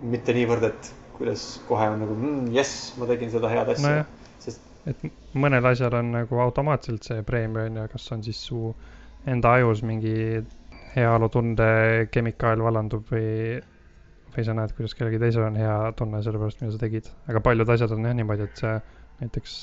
mitte 0.00 0.32
niivõrd, 0.32 0.62
et 0.70 0.92
kuidas 1.18 1.42
kohe 1.68 1.90
on 1.92 1.98
nagu 2.00 2.14
mm, 2.16 2.52
jess, 2.54 2.94
ma 2.96 3.08
tegin 3.10 3.32
seda 3.32 3.50
head 3.52 3.68
asja 3.74 3.88
Nojah. 3.88 4.06
sest 4.40 4.70
et 4.88 5.02
mõnel 5.36 5.66
asjal 5.68 5.94
on 5.98 6.14
nagu 6.14 6.40
automaatselt 6.40 7.04
see 7.04 7.24
preemia 7.26 7.66
on 7.68 7.82
ju, 7.82 7.88
kas 7.92 8.06
on 8.16 8.22
siis 8.24 8.40
su 8.48 8.70
enda 9.28 9.52
ajus 9.58 9.82
mingi 9.84 10.14
heaolutunde 10.94 11.68
kemikaal 12.14 12.62
vallandub 12.64 13.04
või, 13.12 13.60
või 14.34 14.46
sa 14.46 14.56
näed, 14.56 14.72
kuidas 14.76 14.96
kellelgi 14.96 15.20
teisel 15.22 15.46
on 15.46 15.58
hea 15.60 15.76
tunne 15.98 16.22
selle 16.24 16.40
pärast, 16.40 16.62
mida 16.62 16.74
sa 16.74 16.80
tegid. 16.82 17.10
aga 17.28 17.42
paljud 17.44 17.74
asjad 17.76 17.92
on 17.94 18.08
jah 18.08 18.16
niimoodi, 18.16 18.48
et 18.48 18.62
see 18.64 18.72
näiteks 19.20 19.56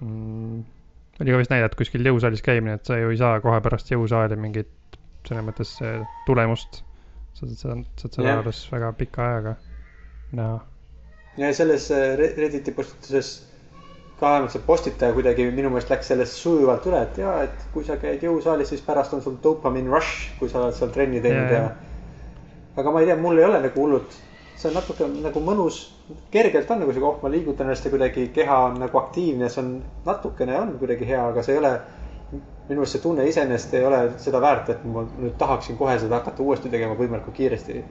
mm, 0.00 0.64
oli 1.20 1.34
ka 1.34 1.40
vist 1.42 1.52
näide, 1.52 1.68
et 1.70 1.78
kuskil 1.78 2.06
jõusaalis 2.06 2.42
käimine, 2.44 2.78
et 2.78 2.90
sa 2.90 2.98
ju 2.98 3.12
ei 3.12 3.20
saa 3.20 3.38
kohe 3.44 3.60
pärast 3.64 3.90
jõusaali 3.92 4.38
mingit 4.40 4.98
selles 5.28 5.46
mõttes 5.46 5.76
eh, 5.84 6.02
tulemust. 6.26 6.82
sa 7.34 7.46
saad 7.46 7.58
seda, 7.58 7.76
saad 8.00 8.18
seda 8.18 8.36
alles 8.38 8.60
väga 8.70 8.92
pika 8.98 9.24
ajaga 9.30 9.56
näha. 10.38 10.60
ja 11.40 11.50
selles 11.54 11.90
Re- 11.90 12.34
Redditi 12.38 12.74
postituses 12.74 13.32
ka 14.20 14.30
vähemalt 14.30 14.52
see 14.54 14.62
postitaja 14.66 15.14
kuidagi 15.14 15.46
minu 15.50 15.70
meelest 15.72 15.90
läks 15.90 16.10
sellest 16.12 16.38
sujuvalt 16.38 16.86
üle, 16.86 17.00
et 17.02 17.18
jaa, 17.18 17.38
et 17.48 17.64
kui 17.74 17.86
sa 17.86 17.96
käid 18.00 18.22
jõusaalis, 18.22 18.70
siis 18.70 18.84
pärast 18.86 19.14
on 19.16 19.22
sul 19.24 19.40
dopamine 19.42 19.90
rush, 19.90 20.30
kui 20.38 20.50
sa 20.50 20.62
oled 20.62 20.76
seal 20.78 20.92
trenni 20.94 21.22
teinud 21.24 21.50
Jaa, 21.50 21.64
ja, 21.64 21.64
ja. 21.64 22.76
aga 22.82 22.94
ma 22.94 23.02
ei 23.02 23.10
tea, 23.10 23.18
mul 23.20 23.40
ei 23.40 23.48
ole 23.48 23.60
nagu 23.66 23.82
hullult 23.86 24.14
see 24.56 24.70
on 24.70 24.76
natuke 24.78 25.06
nagu 25.08 25.42
mõnus, 25.42 25.80
kergelt 26.32 26.70
on 26.70 26.82
nagu 26.84 26.94
sihuke, 26.94 27.10
oh, 27.10 27.20
ma 27.24 27.30
liigutan 27.32 27.68
ennast 27.68 27.86
ja 27.86 27.92
kuidagi 27.92 28.28
keha 28.34 28.58
on 28.68 28.80
nagu 28.82 29.00
aktiivne, 29.00 29.50
see 29.50 29.62
on 29.64 29.70
natukene 30.06 30.56
on 30.60 30.74
kuidagi 30.80 31.08
hea, 31.08 31.20
aga 31.32 31.44
see 31.44 31.56
ei 31.56 31.62
ole. 31.62 31.76
minu 32.64 32.80
arust 32.80 32.96
see 32.96 33.02
tunne 33.02 33.26
iseenesest 33.28 33.74
ei 33.76 33.84
ole 33.84 33.98
seda 34.18 34.40
väärt, 34.40 34.70
et 34.72 34.84
ma 34.88 35.02
nüüd 35.04 35.34
tahaksin 35.38 35.76
kohe 35.76 35.98
seda 36.00 36.16
hakata 36.22 36.40
uuesti 36.42 36.70
tegema 36.72 36.94
võimalikult 36.96 37.36
kiiresti. 37.36 37.82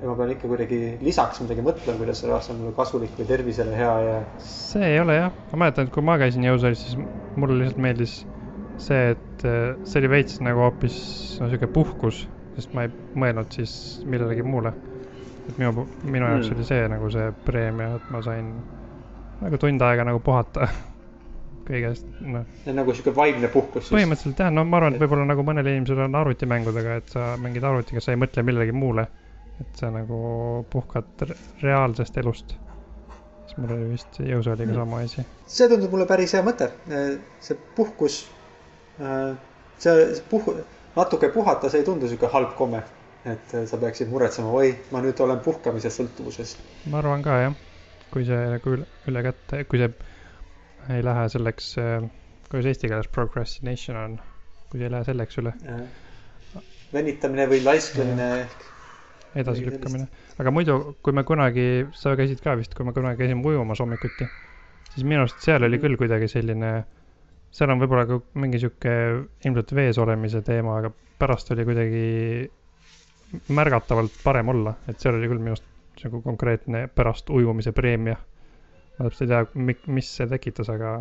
ja 0.00 0.08
ma 0.08 0.16
pean 0.18 0.34
ikka 0.34 0.48
kuidagi 0.48 0.80
lisaks 1.00 1.40
midagi 1.44 1.64
mõtlema, 1.64 1.96
kuidas 2.02 2.20
see 2.20 2.32
aasta 2.32 2.52
on 2.52 2.60
mulle 2.60 2.76
kasulik 2.76 3.16
või 3.16 3.30
tervisele 3.30 3.76
hea 3.76 3.94
ja. 4.08 4.18
see 4.50 4.92
ei 4.92 5.00
ole 5.00 5.16
jah, 5.16 5.32
ma 5.52 5.64
mäletan, 5.64 5.88
et 5.88 5.94
kui 5.94 6.04
ma 6.04 6.18
käisin 6.20 6.44
jõusaalis, 6.44 6.84
siis 6.84 7.00
mulle 7.36 7.62
lihtsalt 7.62 7.82
meeldis 7.86 8.18
see, 8.80 9.10
et 9.14 9.48
äh, 9.48 9.72
see 9.84 10.02
oli 10.02 10.12
veits 10.18 10.40
nagu 10.44 10.66
hoopis 10.66 11.00
no 11.40 11.48
sihuke 11.48 11.68
puhkus, 11.72 12.24
sest 12.58 12.76
ma 12.76 12.84
ei 12.84 12.94
mõelnud 13.16 13.60
siis 13.60 13.74
millelegi 14.04 14.44
muule 14.44 14.74
minu, 15.58 15.86
minu 16.04 16.26
jaoks 16.26 16.50
mm. 16.50 16.56
oli 16.56 16.66
see 16.68 16.86
nagu 16.92 17.10
see 17.14 17.32
preemia, 17.46 17.96
et 17.98 18.12
ma 18.14 18.22
sain 18.24 18.52
nagu 19.40 19.60
tund 19.60 19.82
aega 19.86 20.06
nagu 20.06 20.20
puhata 20.24 20.68
kõigest, 21.70 22.08
noh. 22.20 22.46
nagu 22.76 22.94
sihuke 22.94 23.14
vaimne 23.16 23.50
puhkus 23.52 23.86
siis? 23.86 23.94
põhimõtteliselt 23.94 24.42
jah, 24.44 24.52
no 24.54 24.64
ma 24.68 24.80
arvan, 24.80 24.96
et 24.96 25.02
võib-olla 25.02 25.26
nagu 25.28 25.44
mõnel 25.46 25.70
inimesel 25.72 26.04
on 26.06 26.18
arvutimängudega, 26.20 26.96
et 27.02 27.14
sa 27.14 27.34
mängid 27.40 27.66
arvutiga, 27.66 28.02
sa 28.04 28.14
ei 28.14 28.20
mõtle 28.20 28.44
millegi 28.46 28.74
muule. 28.76 29.06
et 29.60 29.76
sa 29.76 29.90
nagu 29.92 30.18
puhkad 30.72 31.26
reaalsest 31.62 32.16
elust. 32.22 32.54
siis 33.46 33.58
mul 33.58 33.74
oli 33.76 33.90
vist 33.92 34.20
jõusaaliga 34.20 34.72
mm. 34.72 34.78
sama 34.82 35.02
asi. 35.04 35.26
see 35.46 35.68
tundub 35.68 35.96
mulle 35.96 36.08
päris 36.10 36.34
hea 36.34 36.42
mõte, 36.46 36.70
see 37.40 37.58
puhkus, 37.76 38.22
äh, 39.00 39.34
see 39.78 40.22
puh-, 40.30 40.54
natuke 40.96 41.28
puhata, 41.34 41.70
see 41.70 41.84
ei 41.84 41.86
tundu 41.86 42.08
sihuke 42.08 42.32
halb 42.32 42.56
komme 42.58 42.82
et 43.24 43.54
äh, 43.54 43.66
sa 43.68 43.78
peaksid 43.80 44.08
muretsema, 44.08 44.52
oi, 44.56 44.72
ma 44.94 45.02
nüüd 45.04 45.18
olen 45.20 45.40
puhkamise 45.44 45.92
sõltuvuses. 45.92 46.56
ma 46.92 47.00
arvan 47.02 47.24
ka 47.24 47.36
jah, 47.42 47.56
kui 48.12 48.24
see 48.28 48.38
nagu 48.54 48.76
üle, 48.76 48.86
üle 49.10 49.22
kätte, 49.26 49.64
kui 49.68 49.80
see 49.82 49.90
ei 50.96 51.04
lähe 51.04 51.26
selleks, 51.32 51.72
äh, 51.82 52.06
kuidas 52.48 52.70
eesti 52.72 52.88
keeles 52.88 53.10
procrastination 53.12 53.98
on, 54.00 54.14
kui 54.70 54.80
see 54.80 54.88
ei 54.88 54.94
lähe 54.94 55.08
selleks 55.08 55.40
üle. 55.42 55.52
venitamine 56.92 57.46
või 57.50 57.60
laisklemine 57.64 58.28
ehk. 58.44 58.64
edasilükkamine, 59.42 60.06
aga 60.42 60.54
muidu, 60.54 60.78
kui 61.04 61.14
me 61.14 61.24
kunagi, 61.28 61.66
sa 61.94 62.16
käisid 62.18 62.40
ka 62.42 62.56
vist, 62.58 62.72
kui 62.74 62.88
me 62.88 62.96
kunagi 62.96 63.20
käisime 63.20 63.44
ujumas 63.46 63.82
hommikuti, 63.84 64.26
siis 64.94 65.04
minu 65.04 65.26
arust 65.26 65.44
seal 65.44 65.68
oli 65.68 65.78
küll 65.82 66.00
kuidagi 66.00 66.26
selline, 66.32 66.72
seal 67.52 67.70
on 67.70 67.84
võib-olla 67.84 68.08
ka 68.08 68.18
mingi 68.40 68.62
sihuke 68.62 68.96
ilmselt 69.44 69.76
vees 69.76 70.00
olemise 70.02 70.40
teema, 70.46 70.80
aga 70.80 70.90
pärast 71.20 71.52
oli 71.52 71.68
kuidagi 71.68 72.08
märgatavalt 73.48 74.18
parem 74.24 74.48
olla, 74.48 74.74
et 74.88 75.00
seal 75.00 75.16
oli 75.18 75.28
küll 75.30 75.42
minu 75.42 75.54
arust 75.54 76.04
nagu 76.04 76.22
konkreetne 76.24 76.86
pärast 76.94 77.30
ujumise 77.30 77.72
preemia. 77.76 78.16
ma 78.98 79.06
täpselt 79.06 79.26
ei 79.26 79.32
tea, 79.32 79.64
mis 79.96 80.10
see 80.16 80.28
tekitas, 80.28 80.68
aga 80.72 80.92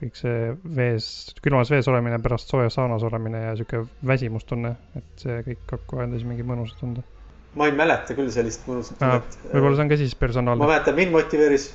kõik 0.00 0.18
see 0.18 0.52
vees, 0.76 1.06
külmas 1.44 1.70
vees 1.72 1.88
olemine, 1.88 2.18
pärast 2.22 2.50
soojas 2.50 2.76
saunas 2.76 3.04
olemine 3.06 3.44
ja 3.44 3.56
sihuke 3.56 3.84
väsimustunne, 4.08 4.74
et 4.98 5.24
see 5.24 5.38
kõik 5.46 5.64
kokku 5.70 6.02
andis 6.02 6.26
mingi 6.28 6.44
mõnusa 6.46 6.76
tunde. 6.80 7.04
ma 7.54 7.68
ei 7.68 7.74
mäleta 7.76 8.16
küll 8.16 8.30
sellist 8.32 8.66
mõnusat 8.68 8.98
tunnet. 8.98 9.38
võib-olla 9.52 9.76
see 9.76 9.86
on 9.86 9.92
ka 9.92 10.00
siis 10.00 10.14
personaalne. 10.18 10.64
ma 10.64 10.72
mäletan, 10.72 10.96
mind 10.98 11.12
motiveeris, 11.14 11.70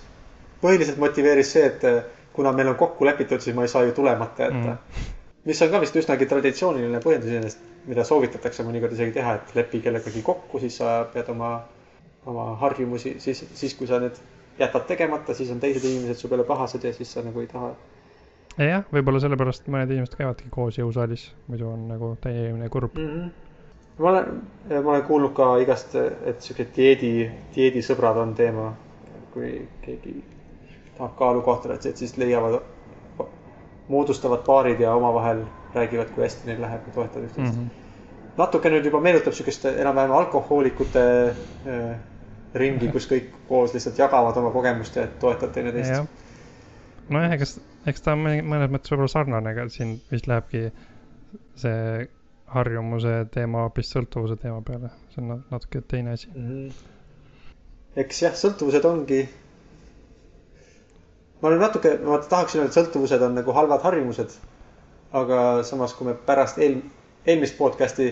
põhiliselt 0.62 0.98
motiveeris 1.02 1.54
see, 1.54 1.68
et 1.72 2.34
kuna 2.34 2.52
meil 2.54 2.74
on 2.74 2.80
kokku 2.80 3.06
lepitud, 3.06 3.42
siis 3.42 3.56
ma 3.56 3.66
ei 3.66 3.72
saa 3.72 3.86
ju 3.88 3.96
tulemata 3.98 4.50
jätta 4.50 4.74
mm 4.76 5.14
mis 5.48 5.62
on 5.64 5.72
ka 5.72 5.82
vist 5.84 5.96
üsnagi 5.96 6.28
traditsiooniline 6.30 7.00
põhjendus 7.04 7.32
iseenesest, 7.32 7.68
mida 7.88 8.04
soovitatakse 8.08 8.66
mõnikord 8.68 8.96
isegi 8.98 9.16
teha, 9.16 9.38
et 9.40 9.54
lepi 9.56 9.82
kellegagi 9.86 10.24
kokku, 10.26 10.60
siis 10.64 10.80
sa 10.82 10.98
pead 11.14 11.30
oma, 11.32 11.52
oma 12.28 12.50
harjumusi, 12.64 13.16
siis, 13.24 13.46
siis 13.56 13.76
kui 13.80 13.88
sa 13.88 14.02
need 14.04 14.20
jätad 14.60 14.88
tegemata, 14.90 15.36
siis 15.38 15.52
on 15.54 15.62
teised 15.64 15.86
inimesed 15.88 16.20
su 16.20 16.32
peale 16.32 16.44
pahased 16.48 16.84
ja 16.84 16.94
siis 16.94 17.14
sa 17.14 17.24
nagu 17.24 17.44
ei 17.44 17.50
taha. 17.52 17.74
jah, 18.58 18.86
võib-olla 18.94 19.22
sellepärast 19.24 19.70
mõned 19.72 19.92
inimesed 19.94 20.18
käivadki 20.20 20.50
koos 20.52 20.80
jõusaalis, 20.82 21.30
muidu 21.48 21.70
on 21.72 21.88
nagu 21.94 22.16
täieline 22.22 22.70
kurb 22.74 22.98
mm. 22.98 23.12
-hmm 23.12 23.36
ma 23.98 24.10
olen, 24.10 24.42
ma 24.84 24.92
olen 24.92 25.04
kuulnud 25.04 25.34
ka 25.34 25.58
igast, 25.58 25.96
et 25.98 26.42
siuksed 26.42 26.74
dieedi, 26.76 27.30
dieedisõbrad 27.56 28.20
on 28.22 28.36
teema. 28.36 28.74
kui 29.38 29.68
keegi 29.82 30.24
tahab 30.98 31.12
kaalu 31.18 31.42
kohta, 31.46 31.74
et 31.74 31.98
siis 31.98 32.16
leiavad 32.18 32.62
moodustavad 33.88 34.44
paarid 34.46 34.80
ja 34.80 34.94
omavahel 34.94 35.44
räägivad, 35.76 36.12
kui 36.16 36.24
hästi 36.24 36.48
neil 36.48 36.62
läheb 36.62 36.88
ja 36.88 36.94
toetavad 36.94 37.26
üksteist 37.30 37.56
mm. 37.56 37.68
-hmm. 37.68 38.38
natuke 38.38 38.70
nüüd 38.70 38.86
juba 38.86 39.02
meenutab 39.02 39.34
sihukest 39.34 39.66
enam-vähem 39.66 40.12
alkohoolikute 40.12 41.04
äh, 41.28 41.98
ringi, 42.54 42.92
kus 42.92 43.08
kõik 43.12 43.32
koos 43.48 43.74
lihtsalt 43.74 44.00
jagavad 44.00 44.38
oma 44.38 44.52
kogemust 44.52 44.96
ja 44.96 45.08
toetavad 45.20 45.54
teineteist. 45.54 46.04
nojah, 47.10 47.32
eks, 47.32 47.60
eks 47.86 48.02
ta 48.02 48.14
on 48.14 48.26
mõnes 48.28 48.72
mõttes 48.72 48.92
võib-olla 48.92 49.12
sarnane, 49.12 49.52
aga 49.56 49.68
siin 49.70 49.98
vist 50.12 50.28
lähebki 50.28 50.72
see 51.56 52.08
harjumuse 52.48 53.26
teema 53.32 53.66
hoopis 53.66 53.92
sõltuvuse 53.92 54.38
teema 54.42 54.62
peale, 54.62 54.92
see 55.14 55.24
on 55.24 55.44
natuke 55.52 55.82
teine 55.82 56.16
asi 56.16 56.30
mm. 56.34 56.48
-hmm. 56.48 56.72
eks 58.04 58.22
jah, 58.22 58.34
sõltuvused 58.34 58.86
ongi 58.86 59.28
ma 61.42 61.50
olen 61.50 61.60
natuke, 61.62 61.98
ma 62.04 62.18
tahaksin 62.18 62.62
öelda, 62.62 62.72
et 62.72 62.78
sõltuvused 62.80 63.26
on 63.26 63.36
nagu 63.38 63.54
halvad 63.54 63.84
harjumused. 63.86 64.38
aga 65.18 65.64
samas, 65.64 65.94
kui 65.96 66.08
me 66.10 66.14
pärast 66.28 66.58
eel, 66.60 66.82
eelmist 67.26 67.56
podcast'i 67.58 68.10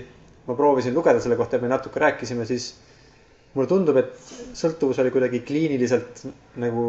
ma 0.48 0.55
proovisin 0.55 0.94
lugeda 0.96 1.20
selle 1.20 1.36
kohta 1.36 1.58
ja 1.58 1.62
me 1.62 1.67
natuke 1.67 2.00
rääkisime, 2.00 2.46
siis 2.46 2.70
mulle 3.53 3.67
tundub, 3.67 3.98
et 4.00 4.13
sõltuvus 4.58 5.00
oli 5.01 5.12
kuidagi 5.12 5.41
kliiniliselt 5.48 6.25
nagu, 6.62 6.86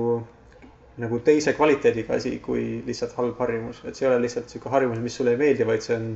nagu 1.03 1.21
teise 1.27 1.55
kvaliteediga 1.57 2.19
asi 2.19 2.37
kui 2.45 2.83
lihtsalt 2.87 3.17
halb 3.19 3.39
harjumus. 3.43 3.83
et 3.85 3.97
see 3.97 4.07
ei 4.07 4.13
ole 4.13 4.21
lihtsalt 4.23 4.53
sihuke 4.53 4.71
harjumus, 4.73 5.01
mis 5.03 5.17
sulle 5.17 5.35
ei 5.35 5.41
meeldi, 5.41 5.67
vaid 5.67 5.85
see 5.85 5.97
on, 5.97 6.07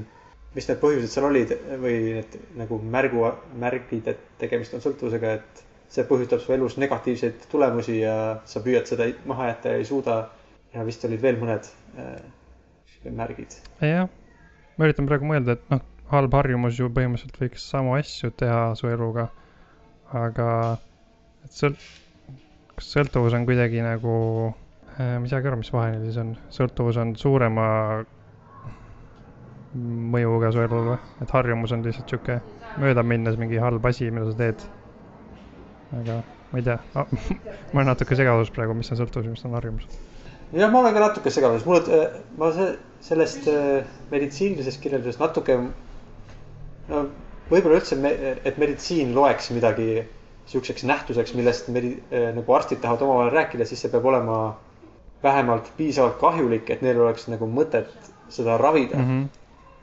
mis 0.54 0.68
need 0.68 0.80
põhjused 0.82 1.14
seal 1.14 1.28
olid 1.30 1.54
või 1.82 1.96
need 2.18 2.38
nagu 2.58 2.80
märgu, 2.96 3.26
märgid, 3.62 4.12
et 4.14 4.22
tegemist 4.38 4.74
on 4.74 4.84
sõltuvusega, 4.84 5.34
et 5.38 5.64
see 5.90 6.04
põhjustab 6.06 6.42
su 6.42 6.52
elus 6.54 6.76
negatiivseid 6.78 7.46
tulemusi 7.50 7.98
ja 8.00 8.14
sa 8.48 8.62
püüad 8.62 8.86
seda 8.86 9.08
maha 9.26 9.48
jätta 9.50 9.72
ja 9.74 9.80
ei 9.80 9.88
suuda. 9.88 10.20
ja 10.70 10.84
vist 10.86 11.02
olid 11.04 11.18
veel 11.22 11.38
mõned 11.40 11.66
äh, 11.98 12.20
märgid. 13.10 13.56
jah, 13.82 14.06
ma 14.78 14.86
üritan 14.86 15.08
praegu 15.10 15.26
mõelda, 15.26 15.56
et 15.58 15.72
noh, 15.72 15.82
halb 16.12 16.34
harjumus 16.38 16.78
ju 16.78 16.86
põhimõtteliselt 16.94 17.40
võiks 17.42 17.66
samu 17.72 17.96
asju 17.98 18.30
teha 18.38 18.70
su 18.78 18.86
eluga. 18.90 19.28
aga, 20.14 20.46
et 21.44 21.58
sõlt-, 21.58 21.90
kas 22.76 22.94
sõltuvus 22.94 23.34
on 23.34 23.46
kuidagi 23.50 23.82
nagu 23.82 24.14
äh,, 24.94 25.18
ma 25.18 25.26
ei 25.26 25.34
saagi 25.34 25.50
aru, 25.50 25.60
mis 25.64 25.74
vahe 25.74 25.92
neil 25.96 26.06
siis 26.06 26.22
on, 26.22 26.34
sõltuvus 26.54 27.02
on 27.02 27.16
suurema 27.18 27.68
mõjuga 29.74 30.50
su 30.54 30.62
elule 30.62 30.96
et 31.22 31.30
harjumus 31.30 31.70
on 31.74 31.82
lihtsalt 31.86 32.10
sihuke 32.10 32.40
möödaminnes 32.82 33.36
mingi 33.38 33.58
halb 33.62 33.84
asi, 33.86 34.08
mida 34.10 34.30
sa 34.30 34.38
teed 34.38 34.64
aga 35.98 36.20
ma 36.50 36.58
ei 36.58 36.66
tea 36.66 36.78
oh, 36.94 37.06
ma 37.72 37.80
olen 37.80 37.90
natuke 37.92 38.18
segaduses 38.18 38.54
praegu, 38.54 38.76
mis 38.78 38.90
on 38.92 39.00
sõltuvus 39.00 39.26
ja 39.26 39.34
mis 39.34 39.44
on 39.46 39.56
harjumus. 39.58 39.88
jah, 40.52 40.70
ma 40.70 40.82
olen 40.82 40.94
ka 40.96 41.02
natuke 41.06 41.32
segaduses, 41.34 41.66
mulle, 41.68 41.98
äh, 41.98 42.20
ma 42.38 42.52
see, 42.56 42.70
sellest 43.06 43.48
äh, 43.50 43.90
meditsiinilisest 44.12 44.82
kirjeldusest 44.82 45.22
natuke. 45.22 45.58
no 46.90 47.04
võib-olla 47.50 47.80
üldse, 47.80 47.98
et 48.46 48.58
meditsiin 48.62 49.14
loeks 49.16 49.50
midagi 49.54 50.04
sihukeseks 50.50 50.86
nähtuseks, 50.86 51.34
millest 51.38 51.70
medi-, 51.74 51.98
äh, 52.14 52.30
nagu 52.34 52.54
arstid 52.54 52.82
tahavad 52.82 53.06
omavahel 53.06 53.34
rääkida, 53.34 53.66
siis 53.66 53.82
see 53.84 53.92
peab 53.92 54.06
olema 54.10 54.40
vähemalt 55.22 55.68
piisavalt 55.76 56.18
kahjulik, 56.20 56.70
et 56.70 56.82
neil 56.82 56.98
oleks 57.02 57.28
nagu 57.30 57.46
mõtet 57.50 57.90
seda 58.32 58.56
ravida 58.58 58.98
mm. 58.98 59.06
-hmm. 59.08 59.28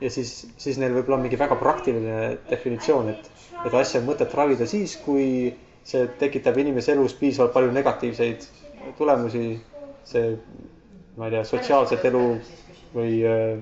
ja 0.00 0.10
siis, 0.10 0.48
siis 0.56 0.78
neil 0.80 0.96
võib-olla 0.96 1.20
on 1.20 1.24
mingi 1.28 1.38
väga 1.38 1.56
praktiline 1.60 2.38
definitsioon, 2.50 3.08
et, 3.14 3.30
et 3.64 3.74
asja 3.74 4.00
on 4.00 4.08
mõtet 4.08 4.34
ravida 4.34 4.66
siis, 4.66 4.96
kui 5.04 5.54
see 5.88 6.06
tekitab 6.20 6.58
inimese 6.60 6.92
elus 6.92 7.14
piisavalt 7.16 7.54
palju 7.54 7.72
negatiivseid 7.72 8.44
tulemusi. 8.98 9.60
see, 10.08 10.38
ma 11.16 11.26
ei 11.28 11.34
tea, 11.34 11.44
sotsiaalset 11.44 12.04
elu 12.08 12.22
või 12.94 13.18
äh, 13.28 13.58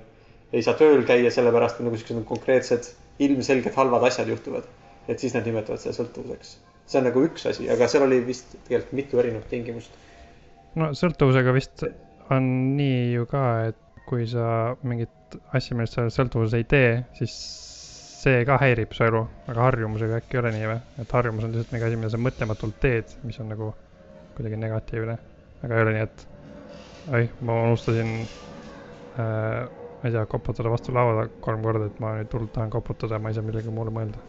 ei 0.55 0.63
saa 0.63 0.77
tööl 0.79 1.03
käia, 1.09 1.31
sellepärast 1.35 1.81
nagu 1.83 1.99
siuksed 1.99 2.21
konkreetsed 2.29 2.93
ilmselgelt 3.27 3.75
halvad 3.75 4.07
asjad 4.07 4.31
juhtuvad. 4.31 4.67
et 5.09 5.23
siis 5.23 5.35
nad 5.35 5.47
nimetavad 5.47 5.79
seda 5.83 5.95
sõltuvuseks. 5.95 6.57
see 6.87 6.99
on 7.01 7.09
nagu 7.09 7.23
üks 7.27 7.47
asi, 7.51 7.69
aga 7.71 7.89
seal 7.91 8.07
oli 8.07 8.21
vist 8.27 8.55
tegelikult 8.67 8.93
mitu 9.01 9.23
erinevat 9.23 9.49
tingimust. 9.51 9.91
no 10.75 10.93
sõltuvusega 10.95 11.55
vist 11.55 11.87
on 12.31 12.51
nii 12.77 13.13
ju 13.15 13.27
ka, 13.31 13.45
et 13.71 14.03
kui 14.07 14.27
sa 14.31 14.77
mingit 14.87 15.39
asja, 15.55 15.75
millest 15.75 15.99
sa 15.99 16.07
sõltuvuses 16.11 16.59
ei 16.59 16.67
tee, 16.71 16.91
siis 17.19 17.35
see 18.27 18.45
ka 18.49 18.59
häirib 18.63 18.95
su 18.97 19.05
elu, 19.07 19.23
aga 19.51 19.67
harjumusega 19.69 20.21
äkki 20.21 20.37
ei 20.37 20.43
ole 20.43 20.53
nii 20.57 20.71
või? 20.73 20.79
et 21.03 21.17
harjumus 21.19 21.47
on 21.47 21.55
lihtsalt 21.55 21.75
mingi 21.75 21.89
asi, 21.89 21.99
mida 22.03 22.13
sa 22.13 22.21
mõtlematult 22.23 22.79
teed, 22.83 23.17
mis 23.25 23.39
on 23.43 23.51
nagu 23.53 23.73
kuidagi 24.37 24.61
negatiivne. 24.61 25.19
aga 25.63 25.79
ei 25.79 25.87
ole 25.87 25.97
nii, 25.97 26.07
et 26.07 26.27
oi, 27.19 27.29
ma 27.49 27.59
unustasin 27.69 28.13
äh,, 28.21 29.67
ma 29.97 30.11
ei 30.11 30.13
tea, 30.13 30.27
koputada 30.31 30.73
vastu 30.73 30.95
laua 30.95 31.29
kolm 31.41 31.63
korda, 31.65 31.91
et 31.91 32.01
ma 32.03 32.17
nüüd 32.19 32.35
hullult 32.35 32.53
tahan 32.57 32.73
koputada, 32.75 33.19
ma 33.23 33.33
ei 33.33 33.39
saa 33.39 33.47
millegi 33.47 33.73
muule 33.73 33.95
mõelda. 33.95 34.23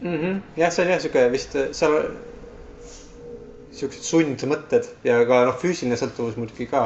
mm. 0.00 0.16
-hmm. 0.16 0.40
jah, 0.56 0.72
see 0.72 0.84
on 0.86 0.94
jah 0.94 1.02
sihuke 1.04 1.26
vist 1.32 1.58
seal 1.78 1.98
siuksed 3.72 4.04
sundmõtted 4.04 4.88
ja 5.04 5.20
ka 5.28 5.44
noh, 5.48 5.56
füüsiline 5.60 5.96
sõltuvus 6.00 6.36
muidugi 6.40 6.66
ka 6.70 6.82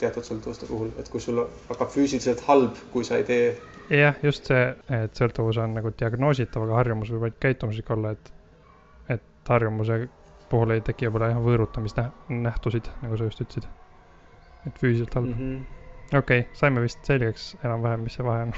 teatud 0.00 0.24
sõltuvuste 0.26 0.68
puhul, 0.68 0.90
et 1.00 1.08
kui 1.12 1.20
sul 1.20 1.42
hakkab 1.68 1.90
füüsiliselt 1.92 2.42
halb, 2.48 2.76
kui 2.92 3.04
sa 3.04 3.20
ei 3.20 3.24
tee. 3.28 3.56
jah, 3.90 4.16
just 4.22 4.50
see, 4.50 4.66
et 4.98 5.18
sõltuvus 5.18 5.58
on 5.62 5.76
nagu 5.76 5.92
diagnoositav, 5.98 6.66
aga 6.66 6.80
harjumus 6.80 7.12
võib 7.14 7.26
vaid 7.26 7.38
käitumuslik 7.42 7.90
olla, 7.94 8.14
et, 8.16 8.32
et 9.16 9.52
harjumuse 9.52 10.06
puhul 10.50 10.76
ei 10.76 10.82
teki 10.86 11.08
võib-olla 11.08 11.32
jah 11.32 11.42
võõrutamisnähtusid, 11.42 12.90
nagu 13.02 13.18
sa 13.18 13.30
just 13.30 13.42
ütlesid. 13.46 13.68
et 14.66 14.78
füüsiliselt 14.82 15.14
halb 15.14 15.28
mm. 15.28 15.34
-hmm. 15.38 16.18
okei 16.18 16.40
okay,, 16.40 16.54
saime 16.58 16.82
vist 16.82 17.04
selgeks 17.06 17.56
enam-vähem, 17.64 18.06
mis 18.06 18.14
see 18.18 18.26
vahe 18.26 18.46
on. 18.48 18.54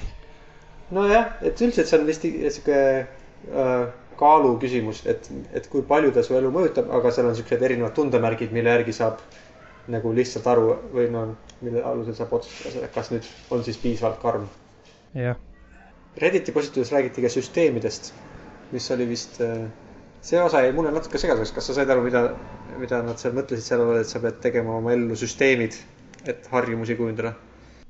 nojah, 0.91 1.33
et 1.43 1.61
üldiselt 1.61 1.89
see 1.89 1.99
on 2.01 2.07
vist 2.07 2.23
sihuke 2.23 2.79
äh, 3.01 3.89
kaalu 4.19 4.57
küsimus, 4.63 5.05
et, 5.07 5.31
et 5.53 5.69
kui 5.73 5.83
palju 5.83 6.13
ta 6.13 6.23
su 6.27 6.35
elu 6.39 6.51
mõjutab, 6.55 6.89
aga 6.95 7.13
seal 7.15 7.29
on 7.31 7.37
siuksed 7.39 7.63
erinevad 7.63 7.95
tundemärgid, 7.95 8.53
mille 8.53 8.73
järgi 8.75 8.97
saab 8.97 9.21
nagu 9.93 10.13
lihtsalt 10.15 10.47
aru 10.47 10.73
või 10.95 11.09
no 11.13 11.25
mille 11.65 11.83
alusel 11.83 12.17
saab 12.19 12.33
otsustada 12.39 12.89
kas 12.95 13.13
nüüd 13.13 13.29
on 13.55 13.65
siis 13.67 13.79
piisavalt 13.83 14.21
karm. 14.23 14.49
jah, 15.15 15.37
Redditi 16.19 16.53
postituses 16.53 16.91
räägiti 16.93 17.23
ka 17.23 17.31
süsteemidest, 17.31 18.13
mis 18.73 18.91
oli 18.91 19.07
vist, 19.09 19.37
see 20.21 20.41
osa 20.43 20.65
jäi 20.65 20.73
mulle 20.75 20.91
natuke 20.91 21.21
segaseks, 21.21 21.53
kas 21.55 21.69
sa 21.71 21.77
said 21.77 21.91
aru, 21.95 22.03
mida, 22.03 22.23
mida 22.81 22.99
nad 23.07 23.21
seal 23.23 23.37
mõtlesid 23.37 23.69
selle 23.69 23.87
all, 23.87 24.01
et 24.01 24.11
sa 24.11 24.19
pead 24.25 24.41
tegema 24.43 24.75
oma 24.81 24.97
ellu 24.97 25.15
süsteemid, 25.19 25.77
et 26.27 26.49
harjumusi 26.53 26.97
kujundada? 26.99 27.37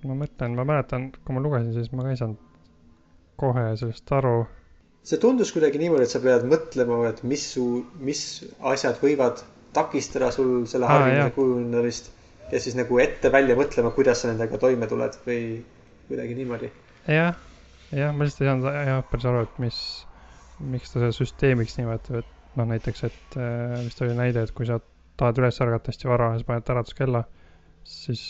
ma 0.04 0.14
mõtlen, 0.14 0.54
ma 0.54 0.66
mäletan, 0.68 1.08
kui 1.24 1.34
ma 1.34 1.40
lugesin, 1.42 1.72
siis 1.74 1.88
ma 1.90 2.04
ka 2.04 2.12
ei 2.12 2.20
saanud 2.20 2.38
kohe 3.40 3.64
sellest 3.80 4.12
aru. 4.18 4.34
see 5.08 5.18
tundus 5.22 5.50
kuidagi 5.54 5.80
niimoodi, 5.80 6.04
et 6.04 6.12
sa 6.12 6.20
pead 6.22 6.44
mõtlema, 6.50 7.00
et 7.08 7.22
mis 7.26 7.46
su, 7.54 7.64
mis 8.10 8.22
asjad 8.74 9.00
võivad 9.02 9.40
takistada 9.74 10.30
sul 10.34 10.66
selle 10.70 10.86
Aa, 10.86 10.98
harjumuse 10.98 11.24
jah. 11.24 11.32
kujundamist 11.34 12.12
ja 12.52 12.60
siis 12.60 12.76
nagu 12.78 13.00
ette 13.02 13.32
välja 13.32 13.56
mõtlema, 13.56 13.90
kuidas 13.96 14.22
sa 14.22 14.30
nendega 14.30 14.60
toime 14.60 14.86
tuled 14.90 15.16
või 15.26 15.40
kuidagi 16.08 16.36
niimoodi. 16.38 16.70
jah, 17.08 17.38
jah, 17.94 18.12
ma 18.14 18.26
lihtsalt 18.26 18.44
ei 18.44 18.50
saanud 18.50 18.68
jah 18.90 19.00
päris 19.10 19.28
aru, 19.30 19.46
et 19.46 19.62
mis, 19.62 19.80
miks 20.74 20.92
ta 20.92 21.00
seda 21.00 21.14
süsteemiks 21.16 21.78
nimetab, 21.80 22.22
et 22.22 22.58
noh, 22.58 22.68
näiteks, 22.68 23.04
et 23.08 23.38
äh, 23.40 23.78
vist 23.86 24.02
oli 24.04 24.16
näide, 24.18 24.44
et 24.44 24.54
kui 24.56 24.68
sa 24.68 24.80
tahad 25.18 25.40
üles 25.40 25.58
ärgata 25.64 25.92
hästi 25.92 26.10
vara 26.10 26.30
sa 26.38 26.46
paned 26.48 26.72
äratuskella, 26.74 27.24
siis 27.88 28.22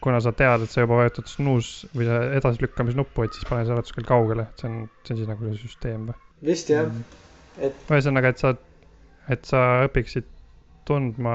kuna 0.00 0.20
sa 0.24 0.32
tead, 0.36 0.64
et 0.64 0.72
sa 0.72 0.84
juba 0.84 1.00
vajutad 1.02 1.28
snuus 1.28 1.70
või 1.94 2.08
see 2.08 2.20
edasilükkamisnuppu, 2.38 3.26
et 3.26 3.36
siis 3.36 3.48
pane 3.48 3.66
see 3.66 3.76
äratuskell 3.76 4.08
kaugele, 4.08 4.46
et 4.48 4.62
see 4.62 4.70
on, 4.70 4.84
see 5.04 5.14
on 5.14 5.20
siis 5.20 5.30
nagu 5.30 5.48
see 5.48 5.60
süsteem 5.60 6.06
või? 6.10 6.20
vist 6.48 6.70
jah, 6.72 6.88
et 7.60 7.90
ühesõnaga, 7.92 8.32
et 8.32 8.40
sa, 8.40 8.54
et 9.34 9.44
sa 9.48 9.64
õpiksid 9.88 10.28
tundma 10.88 11.34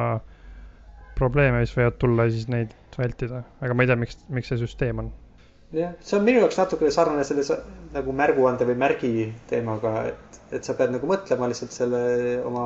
probleeme, 1.15 1.61
mis 1.61 1.75
võivad 1.75 1.99
tulla 2.01 2.25
ja 2.27 2.33
siis 2.33 2.49
neid 2.51 2.73
vältida, 2.97 3.43
aga 3.63 3.75
ma 3.75 3.85
ei 3.85 3.91
tea, 3.91 3.99
miks, 3.99 4.17
miks 4.33 4.51
see 4.51 4.59
süsteem 4.63 5.03
on. 5.03 5.13
jah, 5.75 5.93
see 6.01 6.17
on 6.17 6.25
minu 6.25 6.41
jaoks 6.43 6.57
natuke 6.59 6.91
sarnane 6.93 7.25
selle 7.27 7.59
nagu 7.95 8.15
märguande 8.15 8.67
või 8.67 8.77
märgi 8.79 9.11
teemaga, 9.49 9.93
et, 10.11 10.39
et 10.55 10.67
sa 10.67 10.75
pead 10.77 10.93
nagu 10.95 11.09
mõtlema 11.09 11.49
lihtsalt 11.51 11.75
selle 11.75 12.01
oma 12.45 12.65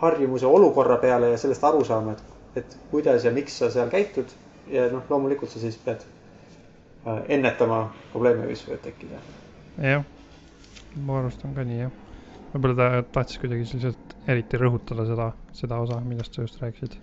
harjumuse 0.00 0.46
olukorra 0.46 0.98
peale 1.02 1.32
ja 1.32 1.40
sellest 1.40 1.64
aru 1.64 1.84
saama, 1.86 2.14
et, 2.14 2.62
et 2.62 2.76
kuidas 2.92 3.26
ja 3.26 3.32
miks 3.34 3.58
sa 3.60 3.70
seal 3.74 3.90
käitud 3.92 4.30
ja 4.72 4.86
noh, 4.92 5.04
loomulikult 5.10 5.52
sa 5.52 5.62
siis 5.62 5.78
pead 5.84 6.04
äh, 6.04 7.22
ennetama 7.38 7.86
probleeme, 8.12 8.46
mis 8.50 8.64
võivad 8.66 8.84
tekkida. 8.86 9.22
jah, 9.82 10.06
ma 10.96 11.20
arvast 11.20 11.44
on 11.48 11.54
ka 11.56 11.66
nii 11.66 11.84
jah. 11.84 11.94
võib-olla 12.54 12.78
ta 12.80 13.04
tahtis 13.18 13.40
kuidagi 13.42 13.68
lihtsalt 13.68 14.18
eriti 14.28 14.60
rõhutada 14.60 15.06
seda, 15.08 15.30
seda 15.56 15.80
osa, 15.84 16.00
millest 16.04 16.36
sa 16.36 16.44
just 16.44 16.60
rääkisid 16.62 16.98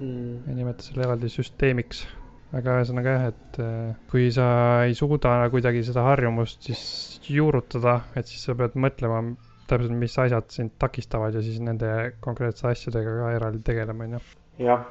Mm. 0.00 0.46
ja 0.46 0.54
nimetas 0.54 0.86
selle 0.86 1.02
eraldi 1.06 1.28
süsteemiks. 1.32 2.04
Aga 2.56 2.78
ühesõnaga 2.78 3.14
jah, 3.16 3.26
et 3.32 3.60
äh, 3.60 3.96
kui 4.10 4.30
sa 4.34 4.48
ei 4.86 4.94
suuda 4.98 5.34
kuidagi 5.52 5.82
seda 5.86 6.06
harjumust 6.06 6.70
siis 6.70 6.82
juurutada, 7.28 8.00
et 8.16 8.30
siis 8.30 8.46
sa 8.48 8.56
pead 8.58 8.78
mõtlema 8.80 9.20
täpselt, 9.68 9.92
mis 10.00 10.14
asjad 10.18 10.48
sind 10.52 10.76
takistavad 10.80 11.36
ja 11.36 11.42
siis 11.44 11.60
nende 11.60 12.14
konkreetsete 12.24 12.72
asjadega 12.72 13.18
ka 13.20 13.32
eraldi 13.36 13.60
tegelema, 13.66 14.06
onju. 14.08 14.22
jah, 14.64 14.86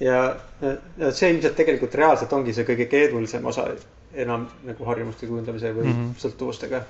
ja 0.00 0.20
ja 0.62 1.10
see 1.10 1.32
ilmselt 1.34 1.56
tegelikult 1.58 1.96
reaalselt 1.98 2.32
ongi 2.36 2.54
see 2.56 2.68
kõige 2.68 2.86
keerulisem 2.92 3.46
osa 3.50 3.66
enam 4.14 4.46
nagu 4.66 4.86
harjumuste 4.86 5.26
kujundamise 5.26 5.74
või 5.74 5.86
mm. 5.88 5.98
-hmm. 5.98 6.14
sõltuvustega. 6.22 6.82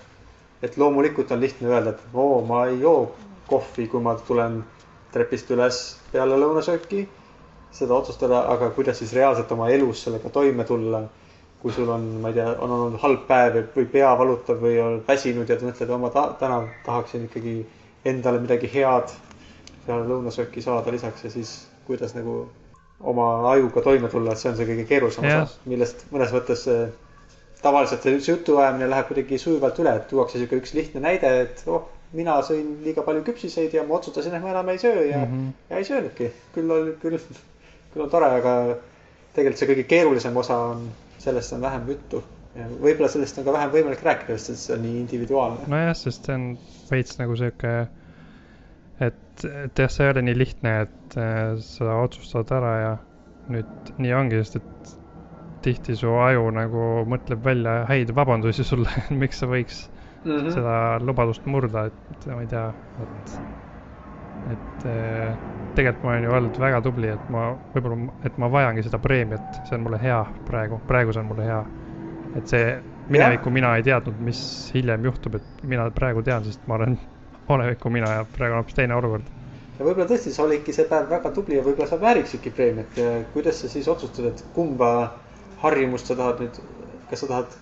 et 0.63 0.77
loomulikult 0.77 1.31
on 1.33 1.41
lihtne 1.41 1.69
öelda, 1.69 1.91
et 1.91 2.15
oo, 2.15 2.45
ma 2.45 2.67
ei 2.67 2.81
joo 2.81 3.15
kohvi, 3.47 3.87
kui 3.89 4.01
ma 4.01 4.15
tulen 4.27 4.61
trepist 5.13 5.51
üles 5.51 5.81
peale 6.13 6.37
lõunasööki. 6.37 7.09
Seda 7.73 7.95
otsustada, 7.95 8.45
aga 8.53 8.71
kuidas 8.77 8.99
siis 8.99 9.13
reaalselt 9.17 9.53
oma 9.53 9.69
elus 9.71 10.05
sellega 10.05 10.31
toime 10.31 10.65
tulla. 10.65 11.03
kui 11.61 11.73
sul 11.77 11.91
on, 11.93 12.05
ma 12.23 12.31
ei 12.31 12.35
tea, 12.39 12.55
on 12.65 12.71
olnud 12.73 12.95
halb 13.03 13.27
päev 13.29 13.59
või- 13.75 13.89
pea 13.93 14.15
valutab 14.17 14.63
või 14.65 14.79
oled 14.81 15.03
väsinud 15.09 15.49
ja 15.49 15.59
mõtled, 15.61 15.91
ma 16.01 16.09
ta, 16.11 16.23
täna 16.41 16.63
tahaksin 16.87 17.27
ikkagi 17.27 17.53
endale 18.05 18.41
midagi 18.41 18.71
head 18.73 19.13
peale 19.85 20.07
lõunasööki 20.09 20.63
saada 20.65 20.91
lisaks 20.91 21.25
ja 21.25 21.31
siis 21.31 21.51
kuidas 21.85 22.15
nagu 22.17 22.47
oma 23.01 23.27
ajuga 23.51 23.83
toime 23.85 24.09
tulla, 24.09 24.33
et 24.33 24.39
see 24.41 24.51
on 24.51 24.57
see 24.57 24.71
kõige 24.71 24.87
keerulisem 24.89 25.29
osa, 25.29 25.61
millest 25.69 26.07
mõnes 26.15 26.33
mõttes 26.33 26.65
tavaliselt 27.63 28.05
see 28.09 28.33
jutuajamine 28.33 28.89
läheb 28.91 29.09
kuidagi 29.11 29.39
sujuvalt 29.39 29.79
üle, 29.83 29.95
et 29.97 30.09
tuuakse 30.09 30.39
sihuke 30.39 30.61
üks 30.61 30.75
lihtne 30.77 31.03
näide, 31.05 31.33
et 31.45 31.63
oh, 31.69 31.89
mina 32.17 32.39
sõin 32.47 32.79
liiga 32.85 33.05
palju 33.07 33.23
küpsiseid 33.29 33.75
ja 33.77 33.85
ma 33.87 33.99
otsustasin, 33.99 34.35
et 34.37 34.45
ma 34.45 34.53
enam 34.55 34.73
ei 34.73 34.81
söö 34.83 35.05
ja 35.07 35.23
mm. 35.23 35.33
-hmm. 35.33 35.53
ja 35.71 35.77
ei 35.77 35.85
söönudki. 35.85 36.31
küll 36.55 36.73
oli, 36.77 36.95
küll, 37.03 37.19
on 37.21 37.37
tore, 37.95 38.29
aga 38.41 38.55
tegelikult 39.35 39.63
see 39.63 39.71
kõige 39.71 39.87
keerulisem 39.91 40.37
osa 40.37 40.59
on, 40.73 40.85
sellest 41.23 41.57
on 41.57 41.65
vähem 41.65 41.89
juttu. 41.95 42.23
võib-olla 42.57 43.09
sellest 43.09 43.39
on 43.39 43.47
ka 43.47 43.53
vähem 43.55 43.71
võimalik 43.71 44.01
rääkida, 44.03 44.39
sest 44.39 44.67
see 44.67 44.75
on 44.75 44.83
nii 44.83 44.97
individuaalne. 45.05 45.69
nojah, 45.71 45.95
sest 45.97 46.27
see 46.27 46.35
on 46.35 46.47
veits 46.91 47.19
nagu 47.21 47.37
sihuke, 47.39 47.75
et, 49.01 49.45
et 49.45 49.85
jah, 49.85 49.93
see 49.93 50.07
ei 50.07 50.15
ole 50.15 50.25
nii 50.27 50.39
lihtne, 50.39 50.75
et 50.87 51.17
äh, 51.21 51.55
sa 51.63 52.01
otsustad 52.03 52.51
ära 52.59 52.75
ja 52.81 52.97
nüüd 53.51 53.95
nii 54.03 54.17
ongi, 54.19 54.43
sest 54.43 54.59
et 54.61 54.97
tihti 55.63 55.95
su 55.99 56.11
aju 56.17 56.51
nagu 56.57 56.85
mõtleb 57.11 57.43
välja 57.45 57.85
häid 57.91 58.11
vabandusi 58.17 58.67
sulle, 58.67 58.91
miks 59.23 59.43
sa 59.43 59.51
võiks 59.51 59.87
Mm 60.25 60.37
-hmm. 60.37 60.53
seda 60.53 61.01
lubadust 61.01 61.47
murda, 61.47 61.87
et 61.87 62.27
ma 62.27 62.41
ei 62.41 62.47
tea, 62.47 62.73
et, 63.03 63.41
et 64.53 64.85
äh, 64.85 65.37
tegelikult 65.75 66.05
ma 66.05 66.13
olen 66.15 66.25
ju 66.25 66.33
olnud 66.37 66.61
väga 66.61 66.81
tubli, 66.85 67.11
et 67.15 67.29
ma 67.33 67.51
võib-olla, 67.75 68.13
et 68.27 68.39
ma 68.41 68.49
vajangi 68.53 68.85
seda 68.87 69.01
preemiat, 69.03 69.61
see 69.69 69.77
on 69.77 69.85
mulle 69.87 70.01
hea 70.03 70.21
praegu, 70.49 70.81
praegu 70.89 71.15
see 71.15 71.23
on 71.23 71.31
mulle 71.31 71.47
hea. 71.47 71.61
et 72.39 72.47
see 72.47 72.67
mineviku 73.11 73.51
mina 73.51 73.75
ei 73.77 73.83
teadnud, 73.83 74.19
mis 74.23 74.41
hiljem 74.75 75.05
juhtub, 75.05 75.35
et 75.41 75.65
mina 75.67 75.89
praegu 75.95 76.23
tean, 76.23 76.45
sest 76.45 76.67
ma 76.71 76.79
olen 76.79 76.99
oleviku 77.55 77.91
mina 77.91 78.13
ja 78.21 78.27
praegu 78.37 78.55
on 78.55 78.63
hoopis 78.63 78.79
teine 78.79 78.95
olukord. 78.95 79.27
ja 79.79 79.85
võib-olla 79.87 80.09
tõesti, 80.13 80.35
sa 80.35 80.45
olidki 80.47 80.75
see 80.77 80.87
päev 80.91 81.11
väga 81.11 81.33
tubli 81.35 81.59
ja 81.59 81.65
võib-olla 81.67 81.89
sa 81.91 82.01
vääriksidki 82.01 82.55
preemiat 82.55 83.03
kuidas 83.35 83.63
sa 83.63 83.73
siis 83.73 83.89
otsustad, 83.89 84.31
et 84.31 84.45
kumba 84.55 84.93
harjumust 85.65 86.07
sa 86.07 86.17
tahad 86.17 86.45
nüüd, 86.45 86.63
kas 87.11 87.25
sa 87.25 87.31
tahad 87.31 87.59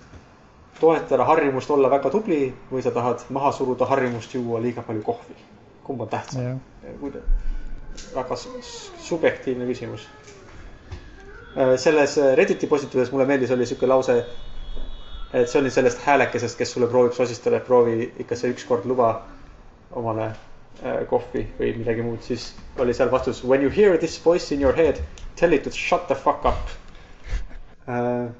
toetada 0.80 1.24
harjumust 1.24 1.70
olla 1.70 1.90
väga 1.90 2.10
tubli 2.14 2.48
või 2.70 2.82
sa 2.84 2.92
tahad 2.94 3.24
maha 3.34 3.52
suruda 3.52 3.88
harjumust 3.90 4.34
juua 4.34 4.62
liiga 4.62 4.84
palju 4.86 5.02
kohvi? 5.02 5.38
kumb 5.88 6.00
on 6.04 6.08
tähtsam? 6.08 6.60
jah, 6.82 7.22
väga 8.14 8.36
su- 8.36 8.62
su- 8.62 8.92
subjektiivne 9.10 9.66
küsimus. 9.68 10.08
selles 11.76 12.16
Redditi 12.38 12.66
postituses 12.70 13.10
mulle 13.12 13.24
meeldis, 13.26 13.50
oli 13.50 13.66
sihuke 13.66 13.86
lause, 13.86 14.14
et 15.32 15.48
see 15.48 15.60
oli 15.60 15.70
sellest 15.70 15.98
häälekesest, 16.06 16.58
kes 16.58 16.72
sulle 16.72 16.86
proovib 16.86 17.12
sosistada, 17.16 17.56
et 17.56 17.66
proovi 17.66 18.12
ikka 18.22 18.36
see 18.36 18.52
ükskord 18.54 18.84
luba 18.86 19.08
omale 19.96 20.26
äh, 20.28 21.02
kohvi 21.10 21.46
või 21.58 21.72
midagi 21.80 22.04
muud, 22.04 22.20
siis 22.22 22.52
oli 22.78 22.94
seal 22.94 23.10
vastus 23.10 23.42
when 23.44 23.62
you 23.64 23.70
hear 23.70 23.96
this 23.98 24.18
voice 24.24 24.54
in 24.54 24.60
your 24.62 24.76
head, 24.76 25.00
tell 25.36 25.52
it 25.52 25.64
to 25.64 25.70
shut 25.70 26.06
the 26.08 26.14
fuck 26.14 26.44
up. 26.44 26.70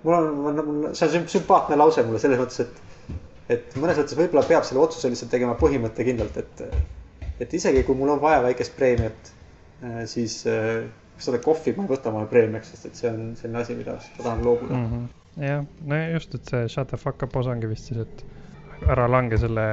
mul 0.02 0.14
on, 0.14 0.24
mul, 0.36 0.88
see 0.94 1.06
on 1.08 1.12
sümp- 1.14 1.32
sümpaatne 1.32 1.76
lause 1.80 2.02
mulle 2.04 2.18
selles 2.20 2.38
mõttes, 2.40 2.60
et, 2.60 3.16
et 3.48 3.76
mõnes 3.80 3.96
mõttes 3.96 4.16
võib-olla 4.18 4.44
peab 4.44 4.64
selle 4.68 4.82
otsuse 4.84 5.08
lihtsalt 5.08 5.30
tegema 5.32 5.54
põhimõttekindlalt, 5.60 6.36
et, 6.36 6.62
et 7.40 7.54
isegi 7.56 7.82
kui 7.88 7.96
mul 7.96 8.12
on 8.12 8.20
vaja 8.20 8.42
väikest 8.44 8.76
preemiat, 8.76 9.32
siis 10.10 10.40
äh, 10.46 10.88
seda 11.18 11.38
kohvi 11.42 11.74
ma 11.76 11.86
ei 11.86 11.92
võta 11.92 12.10
omale 12.12 12.30
preemiaks, 12.30 12.72
sest 12.72 12.88
et 12.88 12.98
see 12.98 13.10
on 13.10 13.30
selline 13.38 13.62
asi, 13.62 13.76
mida 13.78 13.96
ma 13.98 14.24
tahan 14.24 14.44
loobuda 14.46 14.74
mm. 14.74 14.88
Mhm. 14.88 15.46
jah, 15.46 15.64
no 15.90 16.00
just, 16.14 16.34
et 16.34 16.50
see 16.50 16.68
shut 16.74 16.90
the 16.92 16.98
fuck 17.00 17.22
up 17.26 17.36
osa 17.36 17.54
ongi 17.54 17.70
vist 17.70 17.90
siis, 17.90 18.02
et 18.06 18.88
ära 18.88 19.08
lange 19.10 19.38
selle 19.38 19.64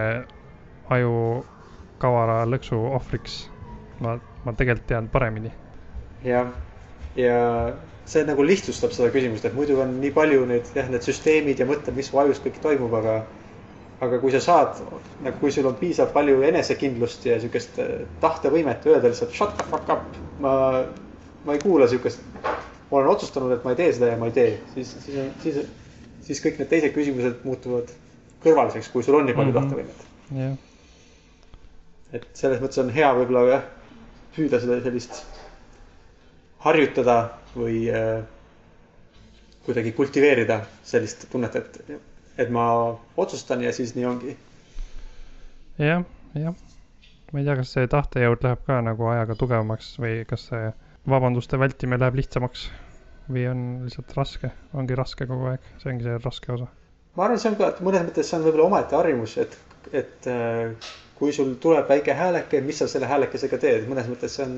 aju 0.93 1.17
kavara 2.01 2.43
lõksu 2.49 2.77
ohvriks. 2.97 3.45
ma, 4.03 4.17
ma 4.43 4.53
tegelikult 4.53 4.87
tean 4.89 5.09
paremini. 5.09 5.51
jah, 6.25 6.51
ja 7.15 7.37
see 8.05 8.25
nagu 8.27 8.43
lihtsustab 8.45 8.93
seda 8.93 9.09
küsimust, 9.13 9.45
et 9.47 9.55
muidu 9.57 9.79
on 9.81 9.97
nii 10.01 10.13
palju 10.13 10.45
neid 10.49 10.69
jah, 10.75 10.89
need 10.91 11.05
süsteemid 11.05 11.61
ja 11.61 11.67
mõtted, 11.69 11.95
mis 11.95 12.11
su 12.11 12.19
ajus 12.21 12.41
kõik 12.43 12.59
toimub, 12.61 12.93
aga 13.01 13.23
aga 14.05 14.19
kui 14.21 14.33
sa 14.33 14.41
saad, 14.43 14.79
nagu 15.25 15.39
kui 15.41 15.53
sul 15.53 15.67
on 15.69 15.77
piisavalt 15.79 16.13
palju 16.15 16.41
enesekindlust 16.49 17.25
ja 17.29 17.39
sihukest 17.41 17.79
äh, 17.83 17.91
tahtevõimet 18.23 18.85
öelda 18.89 19.11
lihtsalt 19.11 19.35
shut 19.35 19.55
the 19.59 19.67
fuck 19.71 19.91
up, 19.93 20.19
ma, 20.43 20.55
ma 21.45 21.55
ei 21.55 21.61
kuula 21.63 21.87
sihukest. 21.91 22.23
ma 22.91 22.99
olen 22.99 23.11
otsustanud, 23.15 23.51
et 23.55 23.63
ma 23.65 23.73
ei 23.73 23.79
tee 23.81 23.93
seda 23.97 24.11
ja 24.13 24.17
ma 24.21 24.29
ei 24.29 24.35
tee, 24.35 24.51
siis, 24.73 24.91
siis 25.05 25.17
on, 25.21 25.31
siis, 25.43 25.61
siis 26.27 26.43
kõik 26.43 26.59
need 26.61 26.69
teised 26.71 26.93
küsimused 26.95 27.41
muutuvad 27.47 27.89
kõrvaliseks, 28.45 28.91
kui 28.93 29.03
sul 29.05 29.17
on 29.19 29.25
nii 29.25 29.37
palju 29.37 29.51
mm 29.51 29.57
-hmm. 29.57 29.69
tahtevõimet. 29.69 29.99
jah. 30.41 30.53
et 32.13 32.27
selles 32.33 32.61
mõttes 32.61 32.83
on 32.83 32.93
hea 32.93 33.09
võib-olla 33.17 33.47
jah, 33.49 33.65
püüda 34.35 34.59
seda 34.61 34.81
sellist 34.83 35.23
harjutada 36.65 37.17
või 37.55 37.85
äh, 37.93 38.23
kuidagi 39.65 39.91
kultiveerida 39.97 40.59
sellist 40.83 41.27
tunnet, 41.31 41.55
et, 41.55 41.79
et 42.37 42.49
ma 42.51 42.65
otsustan 43.17 43.63
ja 43.63 43.73
siis 43.73 43.95
nii 43.95 44.05
ongi 44.05 44.37
ja,. 45.79 45.85
jah, 45.85 46.03
jah. 46.39 46.55
ma 47.31 47.39
ei 47.39 47.45
tea, 47.45 47.57
kas 47.59 47.75
see 47.75 47.91
tahtejõud 47.91 48.43
läheb 48.45 48.65
ka 48.67 48.79
nagu 48.85 49.11
ajaga 49.11 49.37
tugevamaks 49.39 49.95
või 50.01 50.23
kas 50.29 50.49
see 50.51 50.71
vabanduste 51.09 51.59
vältimine 51.61 52.01
läheb 52.01 52.19
lihtsamaks 52.21 52.67
või 53.29 53.47
on 53.49 53.61
lihtsalt 53.85 54.11
raske, 54.17 54.51
ongi 54.77 54.97
raske 54.97 55.27
kogu 55.29 55.49
aeg, 55.53 55.71
see 55.81 55.91
ongi 55.93 56.05
see 56.05 56.19
raske 56.21 56.51
osa. 56.53 56.67
ma 57.15 57.25
arvan, 57.25 57.41
see 57.41 57.51
on 57.51 57.57
ka, 57.59 57.71
et 57.73 57.81
mõnes 57.85 58.05
mõttes 58.09 58.29
see 58.29 58.37
on 58.37 58.45
võib-olla 58.45 58.69
omaette 58.69 58.97
harjumus, 58.97 59.37
et, 59.41 59.57
et 59.91 60.29
äh, 60.29 60.91
kui 61.17 61.33
sul 61.33 61.55
tuleb 61.61 61.89
väike 61.89 62.13
hääleke, 62.13 62.61
mis 62.61 62.81
sa 62.81 62.89
selle 62.91 63.09
häälekesega 63.09 63.59
teed, 63.61 63.87
mõnes 63.89 64.09
mõttes 64.11 64.37
see 64.37 64.45
on 64.45 64.57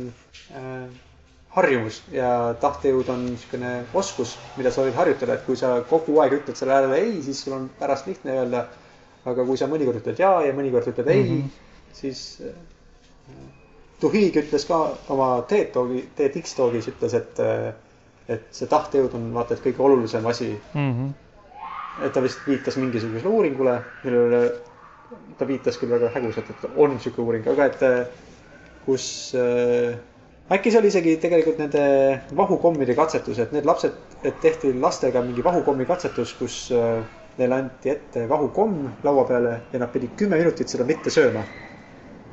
äh, 0.58 1.07
harjumus 1.56 2.02
ja 2.14 2.54
tahtejõud 2.62 3.10
on 3.10 3.24
niisugune 3.32 3.72
oskus, 3.98 4.36
mida 4.58 4.72
sa 4.74 4.84
võid 4.86 4.98
harjutada, 4.98 5.38
et 5.38 5.46
kui 5.48 5.58
sa 5.60 5.78
kogu 5.90 6.20
aeg 6.22 6.38
ütled 6.42 6.60
sellele 6.60 6.78
häälele 6.78 7.00
ei, 7.02 7.22
siis 7.26 7.42
sul 7.44 7.56
on 7.58 7.70
pärast 7.80 8.10
lihtne 8.10 8.36
öelda. 8.42 8.68
aga 9.28 9.44
kui 9.44 9.58
sa 9.60 9.68
mõnikord 9.68 9.98
ütled 10.00 10.20
ja 10.22 10.30
ja 10.46 10.54
mõnikord 10.56 10.88
ütled 10.88 11.08
ei 11.12 11.24
mm, 11.24 11.38
-hmm. 11.38 11.94
siis 11.94 12.42
äh, 12.48 12.54
Tuhig 14.00 14.36
ütles 14.38 14.66
ka 14.70 14.78
oma 15.10 15.42
TED 15.50 15.72
Talki, 15.74 16.04
TEDx 16.16 16.54
Talkis 16.56 16.88
ütles, 16.88 17.14
et, 17.18 17.40
äh, 17.40 17.74
et 18.30 18.46
see 18.52 18.68
tahtejõud 18.68 19.16
on 19.18 19.34
vaata, 19.34 19.56
et 19.56 19.64
kõige 19.64 19.82
olulisem 19.84 20.26
asi 20.26 20.52
mm. 20.74 20.94
-hmm. 20.94 22.06
et 22.06 22.14
ta 22.14 22.22
vist 22.22 22.40
viitas 22.48 22.78
mingisugusele 22.78 23.30
uuringule, 23.30 23.82
millele 24.04 24.52
ta 25.38 25.48
viitas 25.48 25.78
küll 25.78 25.90
väga 25.90 26.12
hägusalt, 26.14 26.50
et 26.50 26.70
on 26.76 26.94
niisugune 26.94 27.26
uuring, 27.26 27.48
aga 27.48 27.66
et 27.66 27.84
äh, 27.84 28.08
kus 28.86 29.34
äh, 29.36 29.98
äkki 30.52 30.72
see 30.72 30.80
oli 30.80 30.88
isegi 30.92 31.16
tegelikult 31.22 31.60
nende 31.60 31.84
vahukommide 32.36 32.96
katsetus, 32.96 33.40
et 33.44 33.54
need 33.56 33.68
lapsed, 33.68 33.96
et 34.24 34.40
tehti 34.42 34.72
lastega 34.80 35.22
mingi 35.26 35.44
vahukommi 35.44 35.86
katsetus, 35.90 36.34
kus 36.40 36.60
äh, 36.76 37.02
neile 37.38 37.60
anti 37.62 37.92
ette 37.92 38.26
vahukomm 38.30 38.88
laua 39.04 39.26
peale 39.28 39.58
ja 39.74 39.82
nad 39.84 39.92
pidid 39.94 40.16
kümme 40.20 40.40
minutit 40.40 40.72
seda 40.72 40.88
mitte 40.88 41.12
sööma. 41.14 41.44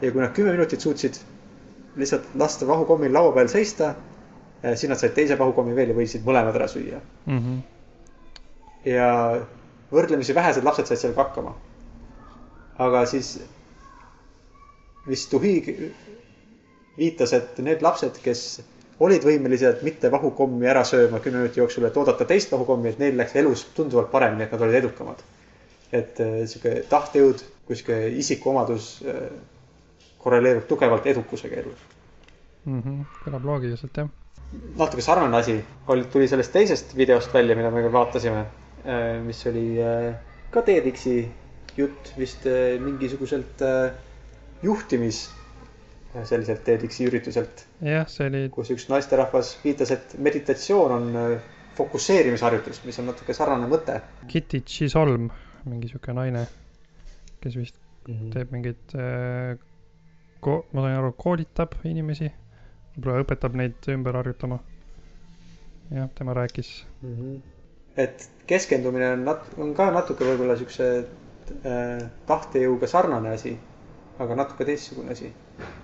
ja 0.03 0.13
kui 0.13 0.21
nad 0.23 0.35
kümme 0.37 0.53
minutit 0.53 0.81
suutsid 0.81 1.19
lihtsalt 1.97 2.35
lasta 2.39 2.67
vahukommil 2.67 3.13
laua 3.15 3.33
peal 3.33 3.49
seista, 3.49 3.95
äh, 4.63 4.75
siis 4.75 4.89
nad 4.91 4.99
said 4.99 5.15
teise 5.15 5.39
vahukommi 5.39 5.75
veel 5.77 5.91
ja 5.91 5.99
võisid 5.99 6.25
mõlemad 6.27 6.55
ära 6.55 6.69
süüa 6.71 7.01
mm. 7.27 7.39
-hmm. 7.39 7.61
ja 8.91 9.11
võrdlemisi 9.91 10.35
vähesed 10.35 10.65
lapsed 10.65 10.87
said 10.87 11.03
sellega 11.03 11.23
hakkama. 11.23 11.55
aga 12.79 13.07
siis 13.07 13.41
vist 15.07 15.31
Tuhig 15.31 15.69
viitas, 16.99 17.33
et 17.33 17.59
need 17.65 17.83
lapsed, 17.83 18.19
kes 18.23 18.45
olid 19.03 19.25
võimelised 19.27 19.83
mitte 19.87 20.11
vahukommi 20.13 20.69
ära 20.71 20.85
sööma 20.87 21.21
kümne 21.23 21.43
minuti 21.43 21.61
jooksul, 21.61 21.87
et 21.89 21.97
oodata 21.99 22.27
teist 22.29 22.53
vahukommi, 22.55 22.93
et 22.93 23.01
neil 23.03 23.17
läks 23.19 23.35
elus 23.41 23.65
tunduvalt 23.77 24.11
paremini, 24.13 24.47
et 24.47 24.55
nad 24.55 24.63
olid 24.67 24.83
edukamad. 24.83 25.25
et 25.95 26.19
äh, 26.19 26.41
sihuke 26.51 26.71
tahtejõud 26.91 27.43
kui 27.67 27.77
sihuke 27.79 27.97
isikuomadus 28.19 28.87
äh, 29.07 29.29
korreleerub 30.19 30.65
tugevalt 30.67 31.07
edukusega 31.07 31.61
elus 31.61 31.85
mm. 32.65 32.81
-hmm. 32.81 33.05
kõlab 33.25 33.45
loogiliselt, 33.45 33.97
jah. 33.97 34.09
natuke 34.77 35.03
sarnane 35.03 35.37
asi 35.37 35.55
oli, 35.87 36.05
tuli 36.11 36.29
sellest 36.29 36.53
teisest 36.53 36.97
videost 36.97 37.35
välja, 37.35 37.57
mida 37.57 37.71
me 37.71 37.93
vaatasime, 37.93 38.47
äh, 38.87 39.23
mis 39.23 39.47
oli 39.47 39.77
ka 40.51 40.63
TEDx-i 40.63 41.31
jutt 41.77 42.13
vist 42.19 42.47
mingisuguselt 42.81 43.63
juhtimis 44.63 45.31
selliselt 46.23 46.63
TEDx-i 46.65 47.09
ürituselt. 47.09 47.65
jah, 47.83 48.07
see 48.11 48.29
oli. 48.31 48.45
kus 48.55 48.71
üks 48.75 48.87
naisterahvas 48.91 49.55
viitas, 49.65 49.91
et 49.95 50.15
meditatsioon 50.23 50.95
on 50.95 51.09
äh, 51.19 51.55
fokusseerimisharjutus, 51.75 52.83
mis 52.87 52.99
on 53.03 53.11
natuke 53.11 53.35
sarnane 53.35 53.67
mõte. 53.71 53.99
Kitty 54.31 54.63
Chisholm, 54.69 55.31
mingi 55.67 55.91
sihuke 55.91 56.15
naine, 56.15 56.47
kes 57.43 57.59
vist 57.59 57.79
mm 58.07 58.15
-hmm. 58.15 58.33
teeb 58.37 58.55
mingit 58.55 58.95
äh,, 58.95 59.59
ma 60.45 60.87
sain 60.87 60.97
aru, 60.99 61.13
koolitab 61.19 61.75
inimesi, 61.85 62.31
võib-olla 62.95 63.25
õpetab 63.25 63.59
neid 63.59 63.91
ümber 63.97 64.17
harjutama. 64.21 64.59
jah, 65.91 66.09
tema 66.15 66.35
rääkis 66.35 66.87
mm. 67.03 67.15
-hmm. 67.17 67.43
et 67.97 68.31
keskendumine 68.47 69.11
on 69.13 69.25
nat-, 69.25 69.59
on 69.59 69.75
ka 69.75 69.91
natuke 69.91 70.25
võib-olla 70.25 70.57
siukse 70.57 71.07
äh, 71.67 72.11
tahtejõuga 72.27 72.87
sarnane 72.87 73.31
asi 73.31 73.59
aga 74.19 74.35
natuke 74.39 74.65
teistsugune 74.65 75.13
asi. 75.13 75.33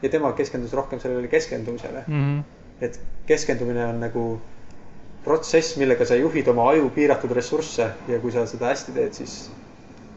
ja 0.02 0.08
tema 0.08 0.32
keskendus 0.32 0.72
rohkem 0.72 1.00
sellele 1.00 1.28
keskendumisele 1.28 2.04
mm. 2.06 2.24
-hmm. 2.24 2.42
et 2.80 3.00
keskendumine 3.26 3.84
on 3.86 4.00
nagu 4.00 4.40
protsess, 5.24 5.76
millega 5.76 6.04
sa 6.04 6.16
juhid 6.16 6.48
oma 6.48 6.70
aju 6.70 6.90
piiratud 6.94 7.32
ressursse 7.36 7.90
ja 8.08 8.18
kui 8.20 8.32
sa 8.32 8.46
seda 8.46 8.70
hästi 8.72 8.92
teed, 8.92 9.12
siis 9.12 9.50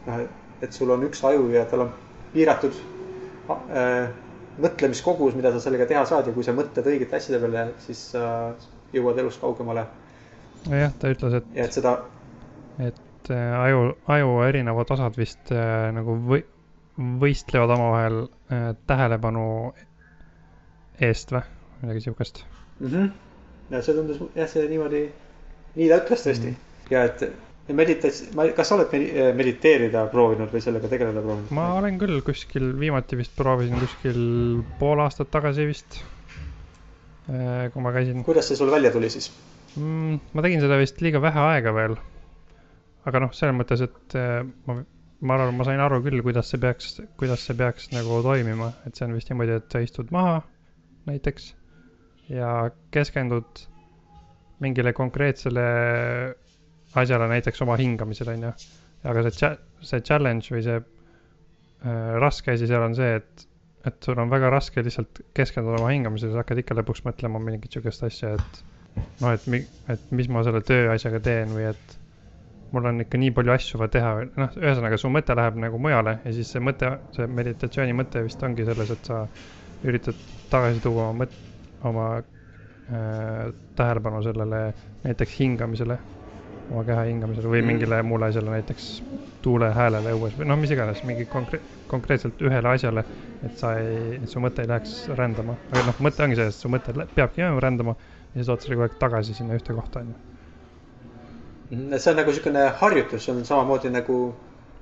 noh, 0.06 0.20
et 0.62 0.72
sul 0.72 0.90
on 0.90 1.02
üks 1.04 1.24
aju 1.24 1.50
ja 1.52 1.64
tal 1.68 1.86
on 1.86 1.90
piiratud 2.32 2.78
äh, 3.50 4.08
mõtlemiskogus, 4.58 5.34
mida 5.36 5.52
sa 5.52 5.60
sellega 5.60 5.86
teha 5.90 6.04
saad 6.08 6.30
ja 6.30 6.32
kui 6.32 6.46
sa 6.46 6.54
mõtled 6.56 6.86
õigete 6.86 7.18
asjade 7.18 7.42
peale, 7.42 7.66
siis 7.84 8.00
sa 8.14 8.54
jõuad 8.94 9.18
elus 9.18 9.38
kaugemale. 9.42 9.86
nojah, 10.70 10.92
ta 10.98 11.10
ütles, 11.12 11.34
et. 11.40 11.52
ja 11.54 11.68
et 11.68 11.76
seda. 11.76 11.96
et 12.78 13.30
äh, 13.30 13.60
aju, 13.60 13.94
aju 14.06 14.40
erinevad 14.48 14.90
osad 14.90 15.18
vist 15.18 15.52
äh, 15.52 15.90
nagu 15.92 16.16
või 16.30 16.44
võistlevad 16.98 17.74
omavahel 17.74 18.20
äh, 18.24 18.68
tähelepanu 18.86 19.46
eest 21.02 21.32
või, 21.34 21.42
midagi 21.82 22.04
siukest 22.04 22.44
mm. 22.44 22.86
-hmm. 22.90 23.08
ja 23.74 23.82
see 23.82 23.96
tundus 23.96 24.22
jah, 24.36 24.48
see 24.50 24.68
niimoodi, 24.70 25.08
nii 25.74 25.88
ta 25.90 25.98
ütles 26.02 26.26
tõesti 26.26 26.52
mm 26.52 26.54
-hmm. 26.54 26.94
ja 26.94 27.04
et 27.08 27.26
meditats-, 27.72 28.22
ma, 28.36 28.46
kas 28.56 28.70
sa 28.70 28.78
oled 28.78 28.92
medi-, 28.92 29.26
mediteerida 29.36 30.06
proovinud 30.12 30.52
või 30.52 30.62
sellega 30.62 30.90
tegeleda 30.92 31.22
proovinud? 31.24 31.50
ma 31.56 31.72
olen 31.80 31.98
küll 31.98 32.20
kuskil, 32.26 32.70
viimati 32.78 33.18
vist 33.18 33.34
proovisin 33.36 33.80
kuskil 33.80 34.20
pool 34.78 35.02
aastat 35.04 35.30
tagasi 35.34 35.66
vist. 35.66 36.02
Äh, 37.24 37.70
kui 37.72 37.80
ma 37.82 37.90
käisin. 37.92 38.24
kuidas 38.24 38.50
see 38.50 38.56
sul 38.56 38.70
välja 38.70 38.90
tuli 38.92 39.08
siis 39.10 39.30
mm,? 39.76 40.18
ma 40.36 40.42
tegin 40.44 40.60
seda 40.60 40.76
vist 40.76 41.00
liiga 41.00 41.22
vähe 41.24 41.40
aega 41.40 41.72
veel. 41.74 41.96
aga 43.08 43.20
noh, 43.24 43.32
selles 43.36 43.56
mõttes, 43.56 43.80
et 43.84 44.16
äh, 44.20 44.44
ma 44.68 44.82
ma 45.20 45.36
arvan, 45.38 45.54
ma 45.56 45.66
sain 45.66 45.80
aru 45.80 46.00
küll, 46.04 46.22
kuidas 46.26 46.50
see 46.50 46.60
peaks, 46.62 46.98
kuidas 47.20 47.44
see 47.46 47.56
peaks 47.58 47.90
nagu 47.94 48.20
toimima, 48.24 48.72
et 48.86 48.96
see 48.96 49.06
on 49.06 49.14
vist 49.16 49.30
niimoodi, 49.30 49.58
et 49.60 49.70
sa 49.72 49.82
istud 49.84 50.10
maha 50.14 50.40
näiteks 51.08 51.52
ja 52.32 52.70
keskendud 52.94 53.64
mingile 54.64 54.92
konkreetsele 54.96 55.64
asjale, 56.94 57.28
näiteks 57.28 57.62
oma 57.64 57.76
hingamisele, 57.80 58.36
onju. 58.38 58.52
aga 59.04 59.24
see, 59.30 59.50
see 59.84 60.04
challenge 60.06 60.52
või 60.54 60.62
see 60.64 60.78
äh, 60.78 62.14
raske 62.22 62.54
asi 62.54 62.68
seal 62.70 62.86
on 62.86 62.94
see, 62.96 63.18
et, 63.20 63.46
et 63.90 64.06
sul 64.06 64.20
on 64.22 64.30
väga 64.32 64.52
raske 64.54 64.84
lihtsalt 64.84 65.20
keskenduda 65.36 65.82
oma 65.82 65.90
hingamisele, 65.92 66.32
sa 66.32 66.44
hakkad 66.44 66.62
ikka 66.62 66.78
lõpuks 66.80 67.04
mõtlema 67.08 67.42
mingit 67.42 67.74
sihukest 67.74 68.06
asja, 68.08 68.36
et 68.38 68.62
noh, 69.20 69.34
et 69.34 69.46
mi-, 69.50 69.66
et 69.92 70.08
mis 70.14 70.30
ma 70.32 70.44
selle 70.46 70.62
tööasjaga 70.64 71.20
teen 71.24 71.52
või 71.56 71.68
et 71.72 71.98
mul 72.74 72.88
on 72.90 73.04
ikka 73.04 73.18
nii 73.20 73.32
palju 73.34 73.52
asju 73.54 73.80
vaja 73.80 73.92
teha, 73.96 74.12
noh, 74.40 74.54
ühesõnaga 74.60 74.98
su 75.00 75.10
mõte 75.12 75.36
läheb 75.38 75.58
nagu 75.62 75.78
mujale 75.82 76.18
ja 76.24 76.32
siis 76.34 76.50
see 76.54 76.62
mõte, 76.64 76.90
see 77.16 77.28
meditatsiooni 77.40 77.94
mõte 77.96 78.24
vist 78.26 78.42
ongi 78.46 78.66
selles, 78.66 78.90
et 78.94 79.10
sa 79.10 79.20
üritad 79.84 80.18
tagasi 80.50 80.82
tuua 80.82 81.10
oma 81.10 81.24
mõt-, 81.24 81.38
oma 81.90 82.08
äh, 82.18 83.54
tähelepanu 83.78 84.24
sellele 84.26 84.64
näiteks 85.04 85.38
hingamisele, 85.38 85.98
oma 86.72 86.84
keha 86.88 87.06
hingamisele 87.10 87.52
või 87.52 87.62
mm. 87.62 87.70
mingile 87.72 88.02
muule 88.10 88.30
asjale, 88.32 88.56
näiteks 88.56 88.90
tuulehäälele 89.44 90.16
õues 90.18 90.36
või 90.40 90.50
noh, 90.50 90.60
mis 90.60 90.74
iganes, 90.74 91.04
mingi 91.06 91.28
konkre-, 91.30 91.62
konkreetselt 91.90 92.42
ühele 92.42 92.74
asjale, 92.74 93.06
et 93.46 93.58
sa 93.60 93.76
ei, 93.78 94.18
et 94.18 94.28
su 94.30 94.42
mõte 94.42 94.64
ei 94.64 94.72
läheks 94.72 94.98
rändama. 95.14 95.58
aga 95.72 95.88
noh, 95.90 96.04
mõte 96.08 96.26
ongi 96.26 96.40
selles, 96.40 96.58
et 96.58 96.66
su 96.66 96.72
mõte 96.72 96.96
peabki 97.14 97.50
rändama 97.68 97.98
ja 97.98 98.38
siis 98.40 98.50
ootad 98.50 98.72
kogu 98.72 98.88
aeg 98.88 99.02
tagasi 99.02 99.36
sinna 99.36 99.58
ühte 99.60 99.76
kohta, 99.76 100.02
on 100.02 100.14
ju 100.14 100.33
see 101.70 102.10
on 102.10 102.18
nagu 102.20 102.30
niisugune 102.30 102.66
harjutus, 102.80 103.28
on 103.28 103.44
samamoodi 103.44 103.90
nagu 103.90 104.18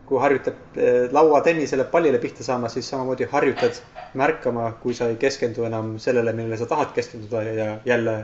kui 0.07 0.21
harjutad 0.21 0.77
eh, 0.77 1.09
lauatennisele 1.13 1.85
pallile 1.91 2.19
pihta 2.19 2.45
saama, 2.45 2.69
siis 2.69 2.89
samamoodi 2.91 3.29
harjutad 3.33 3.79
märkama, 4.19 4.73
kui 4.83 4.95
sa 4.95 5.09
ei 5.09 5.17
keskendu 5.17 5.65
enam 5.69 5.95
sellele, 6.03 6.35
millele 6.37 6.59
sa 6.61 6.69
tahad 6.69 6.93
keskenduda 6.97 7.43
ja 7.49 7.69
jälle 7.89 8.17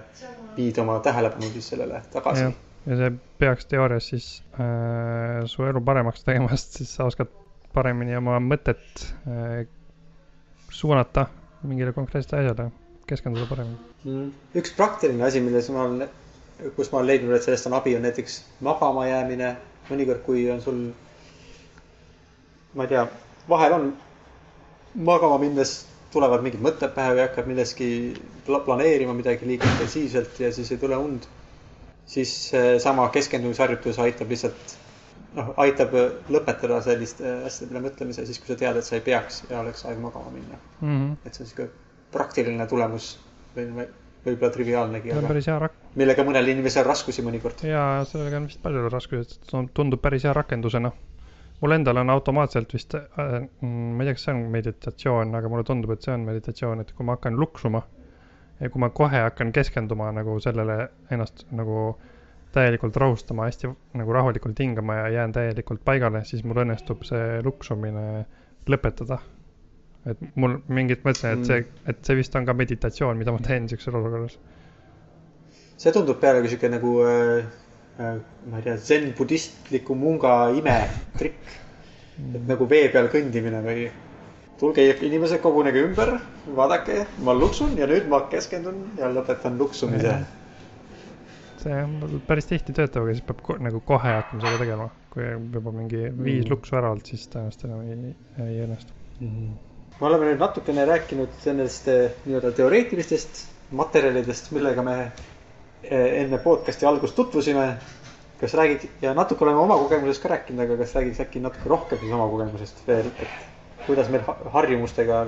viid 0.56 0.78
oma 0.82 0.98
tähelepanu 1.00 1.52
siis 1.54 1.68
sellele 1.72 2.02
tagasi. 2.12 2.50
ja 2.86 2.96
see 2.96 3.10
peaks 3.38 3.66
teoorias 3.70 4.08
siis 4.08 4.28
äh, 4.60 5.44
su 5.46 5.64
elu 5.64 5.80
paremaks 5.84 6.24
tegema, 6.24 6.50
sest 6.56 6.80
siis 6.82 6.94
sa 6.98 7.08
oskad 7.08 7.30
paremini 7.74 8.16
oma 8.16 8.38
mõtet 8.42 9.04
äh, 9.28 9.64
suunata 10.70 11.28
mingile 11.62 11.92
konkreetsele 11.92 12.42
asjale, 12.42 12.70
keskenduda 13.06 13.46
paremini 13.48 13.78
mm.. 14.04 14.32
üks 14.60 14.74
praktiline 14.76 15.24
asi, 15.24 15.40
milles 15.44 15.70
ma 15.74 15.86
olen, 15.86 16.08
kus 16.76 16.90
ma 16.92 16.98
olen 16.98 17.10
leidnud, 17.12 17.34
et 17.36 17.44
sellest 17.46 17.68
on 17.70 17.76
abi, 17.78 17.96
on 17.96 18.02
näiteks 18.06 18.42
magama 18.66 19.06
jäämine. 19.08 19.56
mõnikord, 19.88 20.18
kui 20.20 20.42
on 20.52 20.58
sul, 20.60 20.80
ma 22.76 22.84
ei 22.84 22.90
tea, 22.90 23.06
vahel 23.48 23.72
on 23.72 23.86
magama 24.94 25.38
minnes 25.40 25.86
tulevad 26.12 26.42
mingid 26.44 26.60
mõtted 26.64 26.92
pähe 26.96 27.14
või 27.14 27.22
hakkad 27.24 27.48
milleski 27.48 27.88
planeerima 28.46 29.14
midagi 29.16 29.48
liiga 29.48 29.68
intensiivselt 29.68 30.40
ja 30.40 30.50
siis 30.52 30.72
ei 30.72 30.80
tule 30.82 30.96
und. 30.96 31.28
siis 32.08 32.52
sama 32.80 33.08
keskendumisharjutus 33.12 33.98
aitab 34.00 34.30
lihtsalt, 34.32 34.70
noh, 35.36 35.50
aitab 35.60 35.92
lõpetada 36.32 36.78
selliste 36.84 37.34
asjade 37.44 37.68
peale 37.72 37.84
mõtlemise 37.84 38.24
siis, 38.26 38.38
kui 38.40 38.48
sa 38.48 38.56
tead, 38.62 38.76
et 38.80 38.84
sa 38.84 38.96
ei 38.96 39.04
peaks 39.04 39.42
ja 39.50 39.60
oleks 39.60 39.84
aeg 39.84 40.00
magama 40.00 40.32
minna 40.32 40.56
mm. 40.80 40.88
-hmm. 40.88 41.16
et 41.26 41.34
see 41.34 41.44
on 41.44 41.50
sihuke 41.50 41.68
praktiline 42.12 42.66
tulemus 42.66 43.18
või 43.56 43.88
võib-olla 44.24 44.52
triviaalnegi, 44.54 45.12
see 45.12 45.20
on 45.22 45.28
päris 45.30 45.50
hea 45.50 45.58
rak-. 45.62 45.76
millega 45.98 46.24
mõnel 46.26 46.54
inimesel 46.54 46.86
raskusi 46.86 47.24
mõnikord. 47.26 47.62
jaa, 47.66 48.02
sellega 48.08 48.40
on 48.40 48.48
vist 48.50 48.62
paljudel 48.64 48.90
raskusi, 48.92 49.38
et 49.38 49.70
tundub 49.74 50.02
päris 50.02 50.26
hea 50.26 50.34
rakendusena 50.36 50.92
mul 51.60 51.74
endal 51.74 51.96
on 52.02 52.10
automaatselt 52.10 52.74
vist 52.74 52.94
äh,, 52.94 53.06
ma 53.60 54.02
ei 54.02 54.08
tea, 54.08 54.16
kas 54.16 54.26
see 54.28 54.34
on 54.34 54.42
meditatsioon, 54.54 55.34
aga 55.38 55.50
mulle 55.50 55.66
tundub, 55.66 55.94
et 55.94 56.04
see 56.06 56.14
on 56.14 56.26
meditatsioon, 56.28 56.84
et 56.84 56.92
kui 56.94 57.06
ma 57.06 57.16
hakkan 57.18 57.38
luksuma 57.38 57.82
ja 58.60 58.70
kui 58.70 58.82
ma 58.82 58.90
kohe 58.94 59.24
hakkan 59.24 59.52
keskenduma 59.54 60.10
nagu 60.14 60.38
sellele 60.42 60.78
ennast 61.14 61.46
nagu 61.54 61.96
täielikult 62.54 62.96
rahustama, 62.96 63.46
hästi 63.48 63.70
nagu 64.00 64.14
rahulikult 64.14 64.58
hingama 64.58 65.02
ja 65.02 65.08
jään 65.18 65.32
täielikult 65.32 65.82
paigale, 65.84 66.24
siis 66.24 66.44
mul 66.44 66.62
õnnestub 66.64 67.04
see 67.06 67.42
luksumine 67.44 68.24
lõpetada. 68.68 69.20
Et 70.06 70.20
mul 70.34 70.60
mingit 70.68 71.02
mõtlesin, 71.04 71.40
et 71.40 71.46
see, 71.46 71.60
mm. 71.60 71.88
et 71.92 72.04
see 72.04 72.18
vist 72.18 72.36
on 72.36 72.46
ka 72.46 72.54
meditatsioon, 72.54 73.18
mida 73.18 73.32
ma 73.34 73.42
teen 73.44 73.68
siukses 73.68 73.94
olukorras. 73.94 74.38
see 75.76 75.92
tundub 75.92 76.20
pealegi 76.20 76.54
sihuke 76.54 76.70
nagu 76.74 77.00
äh 77.06 77.48
Äh, 77.98 78.18
ma 78.46 78.60
ei 78.60 78.62
tea, 78.62 78.76
zen-budistliku 78.78 79.94
munga 79.98 80.52
imetrikk. 80.54 81.56
et 82.18 82.44
nagu 82.46 82.66
vee 82.70 82.86
peal 82.94 83.08
kõndimine 83.10 83.58
või 83.62 83.88
tulge 84.58 84.84
inimesed, 85.06 85.38
kogunege 85.42 85.82
ümber, 85.86 86.12
vaadake, 86.54 87.04
ma 87.26 87.34
luksun 87.34 87.76
ja 87.78 87.86
nüüd 87.90 88.06
ma 88.10 88.24
keskendun 88.30 88.80
ja 88.98 89.10
lõpetan 89.10 89.58
luksumise. 89.58 90.14
see 91.58 91.82
on 91.82 92.22
päris 92.26 92.46
tihti 92.50 92.74
töötab, 92.74 93.02
aga 93.02 93.18
siis 93.18 93.26
peab 93.26 93.42
ko 93.46 93.58
nagu 93.66 93.82
kohe 93.86 94.14
hakkama 94.20 94.46
seda 94.46 94.62
tegema. 94.62 94.90
kui 95.10 95.30
juba 95.58 95.74
mingi 95.74 96.04
viis 96.04 96.44
mm. 96.44 96.50
luksu 96.54 96.78
ära 96.78 96.92
olnud, 96.94 97.06
siis 97.06 97.26
tõenäoliselt 97.32 97.66
enam 97.66 97.82
ei, 97.82 98.14
ei 98.46 98.62
õnnestu 98.66 98.94
mm. 98.94 99.26
-hmm. 99.26 99.67
Me 100.00 100.06
oleme 100.06 100.30
nüüd 100.30 100.42
natukene 100.42 100.84
rääkinud 100.86 101.40
nendest 101.46 101.88
eh, 101.88 102.10
nii-öelda 102.26 102.52
teoreetilistest 102.56 103.46
materjalidest, 103.70 104.52
millega 104.56 104.82
me 104.82 104.98
Eh, 105.82 106.22
enne 106.24 106.38
podcast'i 106.42 106.86
algust 106.86 107.14
tutvusime. 107.14 107.76
kas 108.40 108.54
räägid 108.54 108.84
ja 109.02 109.14
natuke 109.14 109.42
oleme 109.44 109.58
oma 109.58 109.74
kogemusest 109.74 110.22
ka 110.22 110.28
rääkinud, 110.30 110.60
aga 110.62 110.76
kas 110.78 110.92
räägiks 110.94 111.20
äkki 111.20 111.40
natuke 111.42 111.68
rohkem 111.68 111.98
siis 111.98 112.12
oma 112.14 112.28
kogemusest 112.30 112.84
veel, 112.86 113.08
et 113.18 113.86
kuidas 113.86 114.10
meil 114.14 114.22
harjumustega 114.54 115.24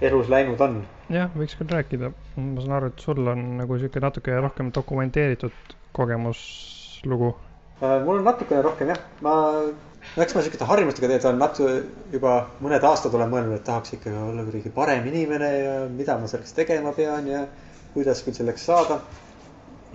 elus 0.00 0.28
läinud 0.30 0.60
on? 0.62 0.76
jah, 1.10 1.30
võiks 1.34 1.56
küll 1.58 1.74
rääkida. 1.74 2.12
ma 2.36 2.60
saan 2.62 2.76
aru, 2.76 2.92
et 2.92 3.02
sul 3.02 3.26
on 3.32 3.42
nagu 3.58 3.78
sihuke 3.78 4.02
natuke 4.02 4.36
rohkem 4.38 4.70
dokumenteeritud 4.74 5.74
kogemuslugu. 5.98 7.32
Äh, 7.82 7.98
mul 8.04 8.20
on 8.20 8.30
natukene 8.30 8.62
rohkem 8.62 8.94
jah, 8.94 9.02
ma, 9.26 9.34
no 10.16 10.22
eks 10.22 10.34
ma 10.34 10.42
sihukeste 10.44 10.68
harjumustega 10.68 11.08
tegelikult 11.08 11.30
olen 11.30 11.40
natuke 11.40 12.12
juba 12.12 12.32
mõned 12.64 12.84
aastad 12.84 13.14
olen 13.16 13.30
mõelnud, 13.32 13.56
et 13.56 13.64
tahaks 13.64 13.94
ikka 13.96 14.12
olla 14.26 14.44
kuidagi 14.44 14.72
parem 14.74 15.06
inimene 15.08 15.50
ja 15.56 15.74
mida 15.88 16.18
ma 16.20 16.28
selleks 16.28 16.52
tegema 16.56 16.92
pean 16.96 17.28
ja 17.30 17.46
kuidas 17.94 18.20
küll 18.26 18.36
selleks 18.36 18.66
saada 18.68 19.00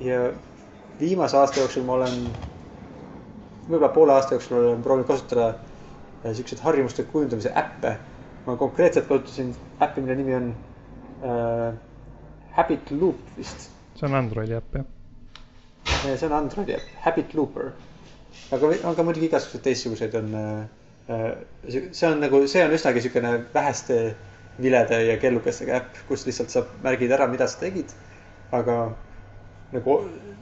ja 0.01 0.31
viimase 0.99 1.37
aasta 1.37 1.61
jooksul 1.61 1.85
ma 1.85 1.99
olen, 1.99 2.19
võib-olla 3.69 3.93
poole 3.93 4.15
aasta 4.17 4.37
jooksul 4.37 4.57
olen 4.59 4.83
proovinud 4.85 5.09
kasutada 5.09 5.47
äh, 5.53 6.33
siukseid 6.33 6.61
harjumuste 6.65 7.05
kujundamise 7.11 7.53
äppe. 7.53 7.97
ma 8.47 8.55
konkreetselt 8.55 9.07
kasutasin 9.07 9.55
äppi, 9.83 10.01
mille 10.01 10.15
nimi 10.15 10.35
on 10.35 10.53
äh, 11.21 11.73
Habit 12.57 12.91
Loop 12.91 13.17
vist. 13.37 13.69
see 13.95 14.07
on 14.09 14.15
Androidi 14.15 14.55
äpp 14.55 14.75
jah? 14.79 14.85
see 16.07 16.25
on 16.25 16.33
Androidi 16.33 16.73
äpp, 16.73 16.89
Habit 17.05 17.33
Looper. 17.33 17.71
Aga 18.51 18.71
on 18.83 18.95
ka 18.95 19.03
muidugi 19.03 19.29
igasuguseid 19.29 19.63
teistsuguseid 19.63 20.15
on 20.21 20.35
äh, 20.35 20.61
äh,. 21.15 21.33
see 21.91 22.07
on 22.09 22.21
nagu, 22.23 22.43
see 22.47 22.63
on 22.65 22.75
üsnagi 22.77 23.03
siukene 23.05 23.33
väheste 23.53 24.15
vilede 24.61 25.01
ja 25.05 25.17
kellukestega 25.21 25.81
äpp, 25.81 25.99
kus 26.07 26.25
lihtsalt 26.25 26.53
sa 26.53 26.63
märgid 26.83 27.11
ära, 27.11 27.27
mida 27.27 27.47
sa 27.47 27.59
tegid. 27.61 27.91
aga 28.51 28.77
nagu 29.73 29.97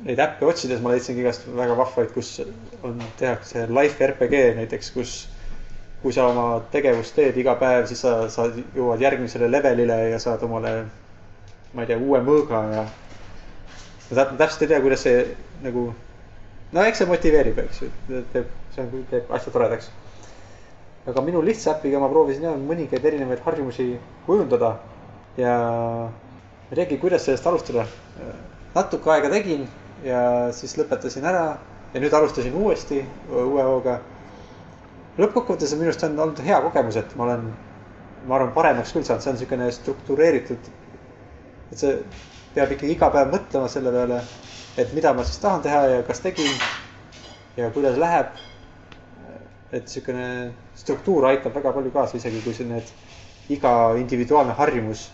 neid 0.06 0.20
äppe 0.22 0.46
otsides 0.46 0.82
ma 0.82 0.94
leidsin 0.94 1.18
igast 1.20 1.48
väga 1.58 1.78
vahvaid, 1.78 2.12
kus 2.14 2.36
on, 2.84 3.02
tehakse 3.20 3.66
live 3.68 4.12
RPG 4.12 4.44
näiteks, 4.60 4.92
kus 4.94 5.16
kui 6.06 6.14
sa 6.14 6.28
oma 6.30 6.60
tegevust 6.70 7.16
teed 7.18 7.38
iga 7.42 7.56
päev, 7.58 7.88
siis 7.90 8.04
sa, 8.06 8.28
sa 8.30 8.46
jõuad 8.76 9.02
järgmisele 9.02 9.50
levelile 9.50 9.96
ja 10.12 10.20
saad 10.22 10.44
omale, 10.46 10.74
ma 11.74 11.82
ei 11.82 11.90
tea, 11.90 11.98
uue 11.98 12.20
mõõga 12.22 12.60
ja 12.70 12.84
ma 14.12 14.26
täpselt 14.38 14.68
ei 14.68 14.70
tea, 14.70 14.82
kuidas 14.84 15.02
see 15.08 15.24
nagu, 15.64 15.88
no 16.76 16.84
eks 16.84 17.00
see 17.02 17.08
motiveerib, 17.10 17.60
eks 17.64 17.82
ju, 17.86 17.92
teeb, 18.34 18.50
see 18.76 18.84
on, 18.84 19.06
teeb 19.12 19.32
asja 19.38 19.54
toredaks. 19.54 19.90
aga 21.06 21.22
minu 21.22 21.42
lihtsa 21.46 21.78
äpiga 21.78 22.02
ma 22.02 22.10
proovisin 22.10 22.48
jah 22.48 22.58
mõningaid 22.58 23.04
erinevaid 23.06 23.44
harjumusi 23.46 23.92
kujundada 24.26 24.72
ja 25.38 25.56
ma 26.10 26.72
ei 26.72 26.80
teagi, 26.80 26.98
kuidas 27.00 27.28
sellest 27.28 27.46
alustada 27.48 27.86
natuke 28.76 29.12
aega 29.14 29.30
tegin 29.32 29.68
ja 30.04 30.20
siis 30.52 30.76
lõpetasin 30.80 31.28
ära 31.30 31.46
ja 31.94 32.02
nüüd 32.02 32.14
alustasin 32.14 32.56
uuesti 32.60 33.04
uue 33.32 33.64
hooga. 33.64 34.00
lõppkokkuvõttes 35.18 35.72
on 35.74 35.80
minu 35.80 35.92
arust 35.92 36.04
on 36.04 36.20
olnud 36.20 36.42
hea 36.44 36.58
kogemus, 36.62 36.98
et 37.00 37.14
ma 37.16 37.24
olen, 37.24 37.46
ma 38.28 38.36
arvan, 38.36 38.52
paremaks 38.58 38.92
küll 38.92 39.06
saanud, 39.08 39.24
see 39.24 39.32
on 39.32 39.38
niisugune 39.38 39.70
struktureeritud. 39.72 40.72
et 41.72 41.78
see 41.80 41.94
peab 42.56 42.74
ikkagi 42.76 42.98
iga 42.98 43.10
päev 43.14 43.32
mõtlema 43.32 43.70
selle 43.72 43.94
peale, 43.96 44.20
et 44.78 44.94
mida 44.94 45.14
ma 45.14 45.24
siis 45.24 45.40
tahan 45.40 45.62
teha 45.64 45.82
ja 45.94 46.04
kas 46.04 46.20
tegin 46.24 46.52
ja 47.58 47.70
kuidas 47.72 47.98
läheb. 47.98 48.34
et 49.72 49.84
niisugune 49.84 50.54
struktuur 50.78 51.26
aitab 51.28 51.56
väga 51.56 51.72
palju 51.76 51.92
kaasa, 51.92 52.18
isegi 52.18 52.40
kui 52.44 52.54
see 52.54 52.68
need 52.70 52.92
iga 53.52 53.72
individuaalne 54.00 54.54
harjumus 54.56 55.10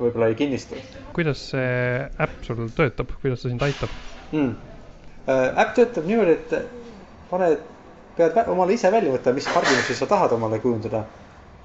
võib-olla 0.00 0.30
ei 0.30 0.34
kinnistu. 0.34 0.80
kuidas 1.14 1.42
see 1.52 2.08
äpp 2.24 2.44
sul 2.46 2.68
töötab, 2.76 3.12
kuidas 3.22 3.42
ta 3.44 3.52
sind 3.52 3.62
aitab 3.62 3.92
mm.? 4.32 4.54
äpp 5.28 5.74
töötab 5.76 6.08
niimoodi, 6.08 6.36
et 6.38 6.54
paned, 7.30 7.64
pead 8.16 8.38
omale 8.50 8.74
ise 8.74 8.90
välja 8.92 9.12
võtma, 9.14 9.34
mis 9.36 9.48
harjumusi 9.54 9.96
sa 9.98 10.08
tahad 10.10 10.32
omale 10.36 10.60
kujundada. 10.62 11.04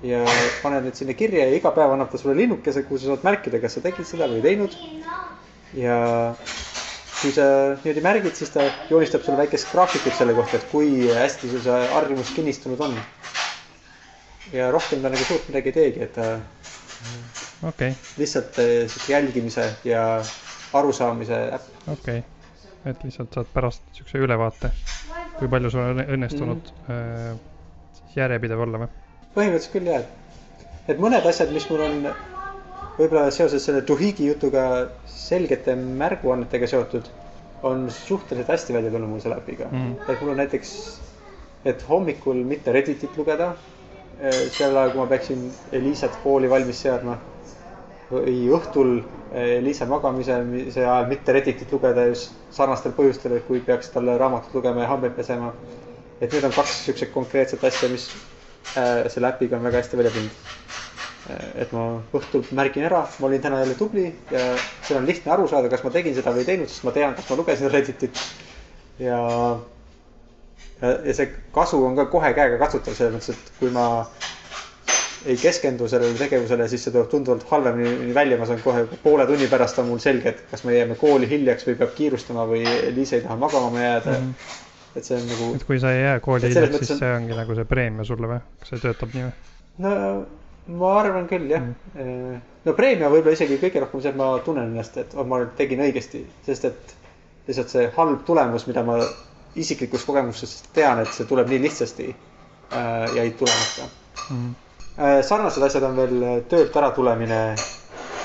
ja 0.03 0.21
paned 0.61 0.83
need 0.85 0.99
sinna 0.99 1.15
kirja 1.17 1.47
ja 1.47 1.55
iga 1.57 1.71
päev 1.73 1.95
annab 1.95 2.11
ta 2.11 2.19
sulle 2.21 2.35
linnukese, 2.37 2.83
kuhu 2.83 2.99
sa 2.99 3.13
saad 3.13 3.23
märkida, 3.25 3.61
kas 3.63 3.77
sa 3.77 3.81
tegid 3.81 4.05
seda 4.07 4.27
või 4.29 4.41
ei 4.41 4.47
teinud. 4.49 4.75
Ja 5.75 5.97
kui 7.21 7.31
sa 7.35 7.45
niimoodi 7.79 8.03
märgid, 8.03 8.35
siis 8.37 8.51
ta 8.53 8.65
joonistab 8.89 9.23
sulle 9.25 9.39
väikest 9.43 9.71
graafikut 9.71 10.15
selle 10.17 10.35
kohta, 10.37 10.59
et 10.59 10.67
kui 10.71 11.07
hästi 11.09 11.49
sul 11.51 11.63
see 11.63 11.87
harjumus 11.93 12.33
kinnistunud 12.35 12.81
on. 12.85 12.97
ja 14.53 14.69
rohkem 14.71 15.01
ta 15.01 15.09
nagu 15.09 15.23
suurt 15.25 15.47
midagi 15.49 15.71
ei 15.71 15.77
teegi, 15.79 16.03
et 16.05 16.13
ta 16.13 16.27
okay.. 17.67 17.95
lihtsalt 18.17 18.59
eh, 18.59 18.75
sihuke 18.89 19.13
jälgimise 19.13 19.65
ja 19.83 20.03
arusaamise 20.73 21.41
äpp. 21.57 21.71
okei 21.87 22.19
okay., 22.19 22.21
et 22.91 23.03
lihtsalt 23.03 23.33
saad 23.33 23.49
pärast 23.53 23.83
siukse 23.97 24.21
ülevaate, 24.21 24.69
kui 25.39 25.49
palju 25.49 25.73
sul 25.73 25.87
on 25.87 26.03
õnnestunud 26.05 26.71
mm 26.87 26.93
-hmm. 26.93 27.41
järjepidev 28.15 28.61
olla 28.67 28.85
või? 28.85 28.93
põhimõtteliselt 29.35 29.73
küll 29.73 29.91
jah, 29.91 30.05
et 30.87 30.99
mõned 30.99 31.25
asjad, 31.25 31.51
mis 31.51 31.69
mul 31.69 31.87
on 31.89 32.07
võib-olla 32.97 33.29
seoses 33.33 33.65
selle 33.65 33.83
Duhigi 33.87 34.29
jutuga 34.29 34.65
selgete 35.09 35.75
märguannetega 35.75 36.67
seotud, 36.69 37.07
on 37.65 37.87
suhteliselt 37.91 38.51
hästi 38.53 38.75
välja 38.75 38.91
tulnud 38.93 39.09
mul 39.09 39.23
selle 39.23 39.39
äpiga 39.41 39.69
mm. 39.71 39.93
et 40.11 40.21
mul 40.21 40.33
on 40.35 40.41
näiteks, 40.43 40.73
et 41.65 41.85
hommikul 41.89 42.43
mitte 42.47 42.73
Redditit 42.75 43.17
lugeda, 43.17 43.53
eh, 44.19 44.43
sel 44.53 44.75
ajal, 44.75 44.91
kui 44.93 45.01
ma 45.01 45.07
peaksin 45.09 45.47
Elisat 45.73 46.19
kooli 46.23 46.51
valmis 46.51 46.83
seadma 46.85 47.17
või 48.11 48.35
õhtul 48.53 48.99
eh, 48.99 49.57
Liisa 49.65 49.87
magamimise 49.89 50.37
ajal 50.83 51.09
mitte 51.09 51.33
Redditit 51.35 51.73
lugeda 51.73 52.05
just 52.11 52.35
sarnastel 52.53 52.93
põhjustel, 52.97 53.39
et 53.39 53.47
kui 53.47 53.63
peaks 53.65 53.89
talle 53.95 54.17
raamatut 54.21 54.53
lugema 54.59 54.85
ja 54.85 54.91
hambaid 54.93 55.17
pesema. 55.17 55.53
et 56.21 56.31
need 56.31 56.43
on 56.47 56.53
kaks 56.55 56.85
siukseid 56.85 57.11
konkreetset 57.11 57.63
asja, 57.63 57.89
mis 57.91 58.05
äh, 58.77 59.09
selle 59.11 59.27
äpiga 59.33 59.57
on 59.57 59.63
väga 59.67 59.81
hästi 59.81 59.97
välja 59.97 60.11
tulnud 60.15 60.31
äh,. 60.31 60.94
Et 61.29 61.71
ma 61.73 61.85
õhtul 62.13 62.43
märgin 62.53 62.85
ära, 62.85 63.05
ma 63.19 63.29
olin 63.29 63.41
täna 63.41 63.63
jälle 63.63 63.77
tubli 63.79 64.05
ja 64.31 64.43
seal 64.85 64.99
on 64.99 65.07
lihtne 65.09 65.31
aru 65.33 65.47
saada, 65.49 65.71
kas 65.71 65.81
ma 65.85 65.93
tegin 65.93 66.13
seda 66.17 66.33
või 66.35 66.43
ei 66.43 66.51
teinud, 66.51 66.69
sest 66.69 66.85
ma 66.85 66.93
tean, 66.93 67.15
kas 67.17 67.29
ma 67.31 67.39
lugesin 67.39 67.71
Redditit. 67.73 68.21
ja 69.01 69.17
ja, 70.81 70.91
ja 70.91 71.13
see 71.17 71.31
kasu 71.55 71.81
on 71.85 71.97
ka 71.97 72.05
kohe 72.11 72.31
käega 72.37 72.59
katsutav 72.61 72.97
selles 72.97 73.15
mõttes, 73.15 73.33
et 73.33 73.59
kui 73.59 73.73
ma 73.73 73.87
ei 75.25 75.37
keskendu 75.41 75.87
sellele 75.89 76.17
tegevusele, 76.19 76.67
siis 76.69 76.83
see 76.85 76.93
tuleb 76.93 77.09
tunduvalt 77.09 77.47
halvemini 77.49 78.13
välja, 78.13 78.37
ma 78.37 78.45
saan 78.45 78.61
kohe 78.61 78.85
poole 79.01 79.25
tunni 79.25 79.47
pärast 79.49 79.79
on 79.81 79.89
mul 79.89 80.01
selge, 80.03 80.35
et 80.35 80.45
kas 80.51 80.65
me 80.67 80.75
jääme 80.75 80.99
kooli 80.99 81.29
hiljaks 81.31 81.65
või 81.65 81.79
peab 81.79 81.95
kiirustama 81.97 82.45
või 82.51 82.61
Liis 82.93 83.15
ei 83.17 83.25
taha 83.25 83.39
magama 83.41 83.81
jääda 83.81 84.13
mm. 84.19 84.29
-hmm. 84.29 84.97
et 85.01 85.09
see 85.09 85.17
on 85.17 85.27
nagu. 85.31 85.51
et 85.57 85.67
kui 85.71 85.81
sa 85.81 85.93
ei 85.95 86.03
jää 86.03 86.19
kooli 86.19 86.53
hiljaks, 86.53 86.77
siis 86.83 86.95
on... 86.97 87.01
see 87.01 87.13
ongi 87.17 87.41
nagu 87.41 87.57
see 87.57 87.69
preemia 87.73 88.05
sulle 88.05 88.29
või, 88.35 88.41
kas 88.61 88.75
see 88.75 88.83
töötab 88.85 89.17
nii 89.17 89.25
või? 89.25 89.53
no 89.87 89.95
ma 90.67 90.91
arvan 90.99 91.27
küll 91.29 91.49
jah 91.49 91.61
mm.. 91.61 92.41
no 92.65 92.73
preemia 92.77 93.09
võib-olla 93.13 93.37
isegi 93.37 93.59
kõige 93.61 93.83
rohkem 93.83 94.01
see, 94.01 94.11
et 94.13 94.19
ma 94.19 94.31
tunnen 94.45 94.71
ennast, 94.71 94.97
et 94.97 95.13
oh, 95.17 95.25
ma 95.27 95.43
tegin 95.59 95.83
õigesti, 95.85 96.23
sest 96.47 96.65
et 96.71 96.95
lihtsalt 97.47 97.73
see 97.73 97.87
halb 97.97 98.23
tulemus, 98.25 98.65
mida 98.69 98.83
ma 98.85 98.97
isiklikust 99.55 100.07
kogemusest 100.09 100.71
tean, 100.75 100.99
et 101.03 101.11
see 101.13 101.27
tuleb 101.29 101.51
nii 101.51 101.61
lihtsasti 101.67 102.09
äh, 102.11 103.15
jäid 103.15 103.37
tulemata 103.41 103.89
mm. 104.29 104.53
Äh, 104.95 105.19
sarnased 105.27 105.63
asjad 105.63 105.83
on 105.83 105.97
veel 105.99 106.21
äh, 106.23 106.37
töölt 106.49 106.75
ära 106.79 106.89
tulemine 106.95 107.39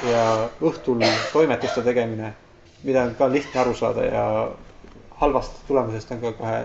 ja 0.06 0.24
õhtul 0.62 1.02
toimetuste 1.32 1.82
tegemine, 1.82 2.30
mida 2.86 3.02
on 3.08 3.16
ka 3.18 3.26
lihtne 3.28 3.60
aru 3.64 3.74
saada 3.74 4.04
ja 4.06 4.22
halvast 5.20 5.58
tulemusest 5.68 6.14
on 6.14 6.22
ka 6.22 6.32
kohe 6.38 6.60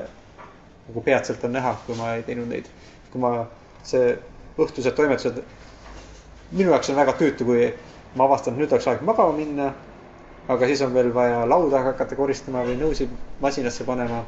nagu 0.88 1.01
peatselt 1.01 1.43
on 1.43 1.55
näha, 1.57 1.73
kui 1.85 1.97
ma 1.97 2.13
ei 2.15 2.23
teinud 2.23 2.47
neid. 2.49 2.69
kui 3.11 3.21
ma, 3.21 3.31
see 3.83 4.13
õhtused 4.61 4.95
toimetused, 4.95 5.41
minu 6.51 6.71
jaoks 6.71 6.89
on 6.89 6.95
väga 6.95 7.17
tüütu, 7.19 7.45
kui 7.45 7.73
ma 8.15 8.29
avastan, 8.29 8.53
et 8.53 8.60
nüüd 8.60 8.71
oleks 8.71 8.88
aeg 8.88 9.01
magama 9.01 9.38
minna. 9.38 9.73
aga 10.47 10.67
siis 10.69 10.81
on 10.86 10.93
veel 10.93 11.13
vaja 11.13 11.45
lauda 11.49 11.79
hakata 11.81 12.15
koristama 12.15 12.62
või 12.67 12.75
nõusid 12.77 13.10
masinasse 13.41 13.84
panema 13.84 14.19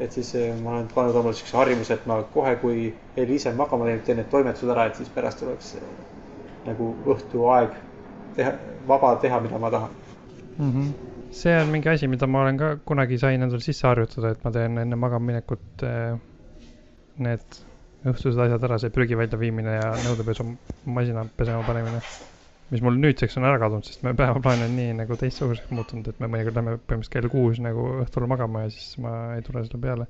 et 0.00 0.12
siis 0.12 0.34
eh, 0.34 0.52
ma 0.60 0.74
olen 0.76 0.88
pannud 0.94 1.16
omale 1.16 1.36
siukse 1.36 1.56
harjumuse, 1.56 1.96
et 1.96 2.06
ma 2.08 2.20
kohe, 2.34 2.54
kui 2.60 2.86
Eliise 3.16 3.50
on 3.50 3.60
magama 3.60 3.88
läinud, 3.88 4.04
teen 4.04 4.20
need 4.20 4.28
toimetused 4.32 4.72
ära, 4.72 4.88
et 4.90 4.98
siis 4.98 5.12
pärast 5.12 5.42
oleks 5.46 5.74
eh, 5.78 5.86
nagu 6.66 6.90
õhtuaeg 7.14 7.76
teha, 8.36 8.52
vaba 8.88 9.14
teha, 9.22 9.40
mida 9.44 9.60
ma 9.62 9.70
tahan 9.72 9.94
mm. 10.58 10.72
-hmm. 10.72 10.90
see 11.30 11.56
on 11.60 11.72
mingi 11.72 11.88
asi, 11.88 12.08
mida 12.08 12.26
ma 12.26 12.42
olen 12.42 12.58
ka 12.58 12.76
kunagi 12.84 13.18
sain 13.18 13.42
endale 13.42 13.60
sisse 13.60 13.86
harjutada, 13.88 14.34
et 14.34 14.44
ma 14.44 14.52
teen 14.52 14.78
enne 14.84 14.96
magamaminekut 14.96 15.86
eh, 15.88 16.18
need 17.18 17.62
õhtused 18.06 18.38
asjad 18.46 18.64
ära, 18.68 18.78
see 18.78 18.94
prügi 18.94 19.18
väljaviimine 19.18 19.76
ja 19.78 19.92
nõudepesumasina 20.06 21.26
pesema 21.36 21.62
panemine 21.66 22.02
mis 22.70 22.82
mul 22.82 22.96
nüüdseks 22.98 23.36
on 23.38 23.46
ära 23.46 23.58
kadunud, 23.62 23.86
sest 23.86 24.02
meie 24.02 24.16
päevaplaan 24.18 24.64
on 24.66 24.72
nii 24.74 24.94
nagu 24.98 25.16
teistsuguseks 25.20 25.70
muutunud, 25.74 26.08
et 26.10 26.22
me 26.22 26.28
mõnikord 26.30 26.56
lähme 26.58 26.74
põhimõtteliselt 26.78 27.12
kell 27.14 27.30
kuus 27.30 27.60
nagu 27.62 27.84
õhtul 28.02 28.26
magama 28.30 28.64
ja 28.64 28.72
siis 28.74 28.96
ma 29.02 29.12
ei 29.36 29.44
tule 29.46 29.62
selle 29.66 29.82
peale. 29.82 30.06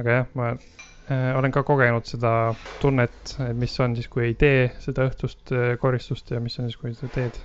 aga 0.00 0.14
jah, 0.16 0.30
ma 0.38 0.46
äh, 0.54 1.26
olen 1.36 1.52
ka 1.52 1.62
kogenud 1.68 2.08
seda 2.08 2.32
tunnet, 2.80 3.34
mis 3.60 3.74
on 3.84 3.96
siis, 3.98 4.08
kui 4.12 4.30
ei 4.30 4.36
tee 4.40 4.70
seda 4.80 5.04
õhtust 5.10 5.52
äh, 5.52 5.74
koristust 5.80 6.32
ja 6.32 6.40
mis 6.40 6.56
on 6.60 6.70
siis, 6.70 6.80
kui 6.80 6.94
sa 6.96 7.10
teed. 7.12 7.36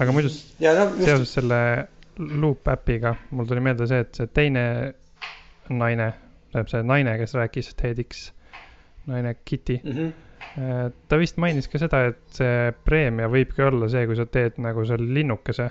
aga 0.00 0.16
muidu 0.16 0.32
no, 0.32 0.86
seoses 1.02 1.36
selle 1.36 1.60
Loop 2.16 2.64
äpiga, 2.72 3.12
mul 3.36 3.44
tuli 3.44 3.60
meelde 3.60 3.84
see, 3.90 4.00
et 4.00 4.16
see 4.16 4.30
teine 4.32 4.62
naine, 5.68 6.06
tähendab 6.48 6.70
see 6.72 6.80
naine, 6.88 7.12
kes 7.20 7.36
rääkis 7.36 7.74
TEDx, 7.76 8.30
naine 9.06 9.36
Kitty 9.44 9.80
mm. 9.82 9.98
-hmm 9.98 10.14
ta 11.08 11.18
vist 11.20 11.36
mainis 11.40 11.68
ka 11.68 11.78
seda, 11.80 12.02
et 12.10 12.20
see 12.32 12.72
preemia 12.86 13.28
võibki 13.28 13.64
olla 13.66 13.88
see, 13.92 14.06
kui 14.08 14.16
sa 14.16 14.24
teed 14.30 14.56
nagu 14.62 14.84
selle 14.88 15.08
linnukese 15.18 15.68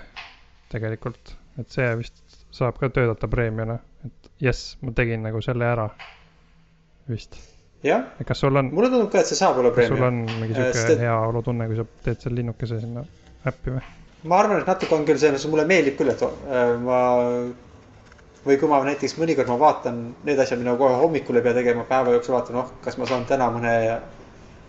tegelikult, 0.70 1.32
et 1.60 1.74
see 1.74 1.88
vist 1.98 2.22
saab 2.54 2.78
ka 2.80 2.90
töötada 2.94 3.28
preemiana, 3.30 3.78
et 4.06 4.30
jess, 4.42 4.76
ma 4.82 4.94
tegin 4.96 5.24
nagu 5.26 5.42
selle 5.44 5.66
ära, 5.68 5.86
vist. 7.10 7.38
jah, 7.86 8.08
kas 8.26 8.42
sul 8.42 8.56
on? 8.58 8.72
mulle 8.74 8.90
tundub 8.92 9.12
ka, 9.12 9.22
et 9.22 9.30
see 9.30 9.38
saab 9.38 9.60
olla 9.62 9.72
preemia. 9.74 9.94
sul 9.94 10.06
on 10.06 10.24
mingi 10.40 10.54
äh, 10.54 10.72
sihuke 10.72 10.96
äh, 10.96 11.04
heaolutunne, 11.06 11.68
kui 11.70 11.78
sa 11.78 11.86
teed 12.06 12.24
selle 12.24 12.40
linnukese 12.40 12.80
sinna 12.82 13.04
äppi 13.46 13.76
või? 13.76 13.84
ma 14.26 14.40
arvan, 14.42 14.62
et 14.62 14.70
natuke 14.70 14.96
on 14.96 15.06
küll 15.08 15.20
selles 15.22 15.46
mulle 15.50 15.66
meeldib 15.68 15.98
küll, 15.98 16.14
et 16.14 16.26
äh, 16.26 16.74
ma 16.82 17.00
või 18.46 18.58
kui 18.60 18.70
ma 18.70 18.78
näiteks 18.86 19.16
mõnikord 19.18 19.50
ma 19.50 19.58
vaatan 19.58 20.02
need 20.24 20.38
asjad, 20.38 20.60
mida 20.60 20.74
ma 20.74 20.80
kohe 20.80 21.00
hommikul 21.00 21.40
ei 21.40 21.42
pea 21.42 21.54
tegema, 21.56 21.84
päeva 21.88 22.14
jooksul 22.14 22.36
vaatan, 22.36 22.60
oh, 22.62 22.70
kas 22.84 22.98
ma 23.00 23.08
saan 23.10 23.26
täna 23.26 23.48
mõne 23.50 23.72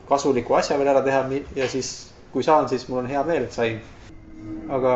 kasuliku 0.10 0.58
asja 0.58 0.78
veel 0.80 0.90
ära 0.90 1.04
teha 1.06 1.24
ja 1.56 1.68
siis, 1.70 1.92
kui 2.34 2.44
saan, 2.44 2.70
siis 2.72 2.88
mul 2.90 3.04
on 3.04 3.12
hea 3.12 3.24
meel, 3.28 3.46
et 3.46 3.54
sain. 3.54 3.80
aga 4.72 4.94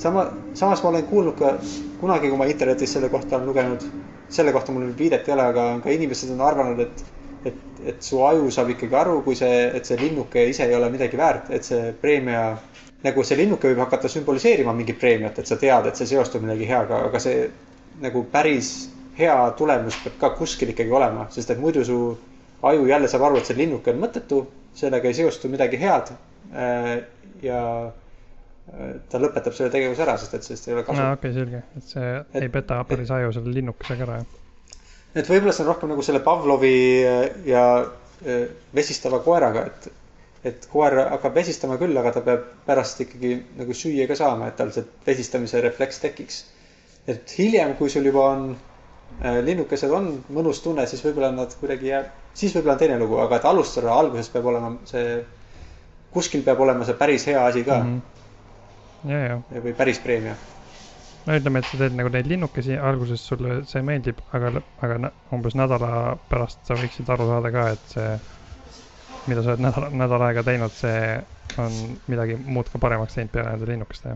sama, 0.00 0.26
samas 0.54 0.82
ma 0.82 0.88
olen 0.88 1.06
kuulnud 1.06 1.38
ka 1.38 1.54
kunagi, 2.00 2.28
kui 2.28 2.38
ma 2.40 2.48
internetis 2.48 2.92
selle 2.96 3.08
kohta 3.12 3.36
olen 3.36 3.46
lugenud, 3.46 3.86
selle 4.28 4.52
kohta 4.52 4.72
mul 4.72 4.90
viidet 4.98 5.28
ei 5.28 5.34
ole, 5.34 5.46
aga 5.52 5.66
ka 5.84 5.94
inimesed 5.94 6.32
on 6.34 6.40
arvanud, 6.46 6.80
et, 6.80 7.04
et, 7.44 7.58
et 7.92 8.02
su 8.02 8.22
aju 8.24 8.50
saab 8.50 8.72
ikkagi 8.74 8.96
aru, 8.96 9.20
kui 9.26 9.36
see, 9.38 9.66
et 9.76 9.86
see 9.86 9.98
linnuke 10.00 10.46
ise 10.50 10.66
ei 10.66 10.74
ole 10.74 10.90
midagi 10.90 11.20
väärt, 11.20 11.50
et 11.54 11.66
see 11.66 11.92
preemia, 12.00 12.56
nagu 13.04 13.24
see 13.24 13.38
linnuke 13.40 13.70
võib 13.70 13.82
hakata 13.84 14.10
sümboliseerima 14.12 14.74
mingit 14.76 14.98
preemiat, 15.00 15.38
et 15.40 15.48
sa 15.48 15.56
tead, 15.60 15.88
et 15.88 16.00
see 16.00 16.08
seostub 16.10 16.44
millegi 16.44 16.68
heaga, 16.68 17.04
aga 17.08 17.20
see 17.22 17.46
nagu 18.00 18.24
päris 18.32 18.90
hea 19.18 19.36
tulemus 19.58 19.96
peab 20.04 20.18
ka 20.20 20.32
kuskil 20.38 20.72
ikkagi 20.72 20.92
olema, 20.96 21.26
sest 21.34 21.52
et 21.52 21.60
muidu 21.60 21.84
su 21.84 22.00
aju 22.70 22.86
jälle 22.88 23.08
saab 23.08 23.28
aru, 23.28 23.40
et 23.40 23.48
see 23.48 23.56
linnuke 23.58 23.92
on 23.92 24.02
mõttetu, 24.02 24.42
sellega 24.76 25.08
ei 25.08 25.16
seostu 25.16 25.48
midagi 25.52 25.80
head. 25.80 26.12
Äh, 26.50 26.90
ja 27.44 27.60
äh, 27.88 28.90
ta 29.08 29.20
lõpetab 29.22 29.56
selle 29.56 29.72
tegevuse 29.72 30.04
ära, 30.04 30.16
sest 30.20 30.36
et 30.36 30.46
sellest 30.46 30.68
ei 30.68 30.76
ole 30.76 30.84
kasu. 30.84 31.00
aa, 31.00 31.14
okei 31.16 31.30
okay,, 31.30 31.38
selge, 31.38 31.62
et 31.78 31.94
see 31.94 32.10
et, 32.18 32.36
ei 32.42 32.52
peta 32.52 32.82
päris 32.88 33.12
aju 33.16 33.32
selle 33.36 33.54
linnukesega 33.56 34.06
ära, 34.08 34.18
jah. 34.20 34.76
et 35.14 35.30
võib-olla 35.30 35.54
see 35.56 35.64
on 35.64 35.72
rohkem 35.72 35.92
nagu 35.94 36.04
selle 36.04 36.20
Pavlovi 36.26 36.74
äh, 37.06 37.24
ja 37.48 37.64
vesistava 38.76 39.22
koeraga, 39.24 39.64
et, 39.70 39.88
et 40.44 40.66
koer 40.72 40.96
hakkab 41.02 41.34
vesistama 41.36 41.76
küll, 41.80 41.96
aga 42.00 42.14
ta 42.16 42.24
peab 42.24 42.46
pärast 42.66 43.02
ikkagi 43.04 43.34
nagu 43.58 43.76
süüa 43.76 44.06
ka 44.08 44.16
saama, 44.16 44.48
et 44.48 44.56
tal 44.56 44.72
see 44.72 44.86
vesistamise 45.06 45.60
refleks 45.60 46.00
tekiks. 46.00 46.44
et 47.08 47.36
hiljem, 47.38 47.74
kui 47.76 47.90
sul 47.90 48.04
juba 48.06 48.24
on 48.30 48.56
linnukesed 49.20 49.90
on 49.90 50.10
mõnus 50.32 50.62
tunne, 50.64 50.86
siis 50.86 51.02
võib-olla 51.04 51.32
nad 51.34 51.52
kuidagi 51.60 51.90
jääb 51.90 52.10
siis 52.34 52.54
võib-olla 52.54 52.76
on 52.76 52.80
teine 52.82 52.98
lugu, 53.00 53.18
aga 53.22 53.40
et 53.40 53.48
alustada 53.50 53.92
alguses 53.94 54.30
peab 54.32 54.48
olema 54.52 54.72
see, 54.88 55.18
kuskil 56.14 56.44
peab 56.46 56.62
olema 56.64 56.86
see 56.86 56.98
päris 56.98 57.26
hea 57.30 57.42
asi 57.46 57.64
ka 57.66 57.80
mm. 57.82 58.00
-hmm. 59.04 59.10
ja, 59.12 59.20
ja. 59.26 59.62
või 59.66 59.74
päris 59.76 59.98
preemia. 59.98 60.34
no 61.26 61.36
ütleme, 61.36 61.62
et 61.62 61.70
sa 61.70 61.80
teed 61.82 61.96
nagu 61.96 62.12
neid 62.12 62.28
linnukesi, 62.30 62.76
alguses 62.90 63.26
sulle 63.26 63.62
see 63.70 63.82
meeldib, 63.86 64.20
aga, 64.32 64.52
aga 64.82 65.12
umbes 65.36 65.56
nädala 65.58 66.16
pärast 66.28 66.62
sa 66.64 66.78
võiksid 66.78 67.10
aru 67.10 67.28
saada 67.32 67.52
ka, 67.56 67.68
et 67.76 67.96
see, 67.96 68.12
mida 69.26 69.42
sa 69.42 69.52
oled 69.52 69.62
nädal, 69.66 69.90
nädal 69.92 70.26
aega 70.28 70.44
teinud, 70.46 70.74
see 70.76 71.20
on 71.60 71.78
midagi 72.08 72.38
muud 72.40 72.70
ka 72.72 72.80
paremaks 72.82 73.16
teinud 73.16 73.32
peale 73.34 73.54
nende 73.54 73.68
linnukeste, 73.68 74.14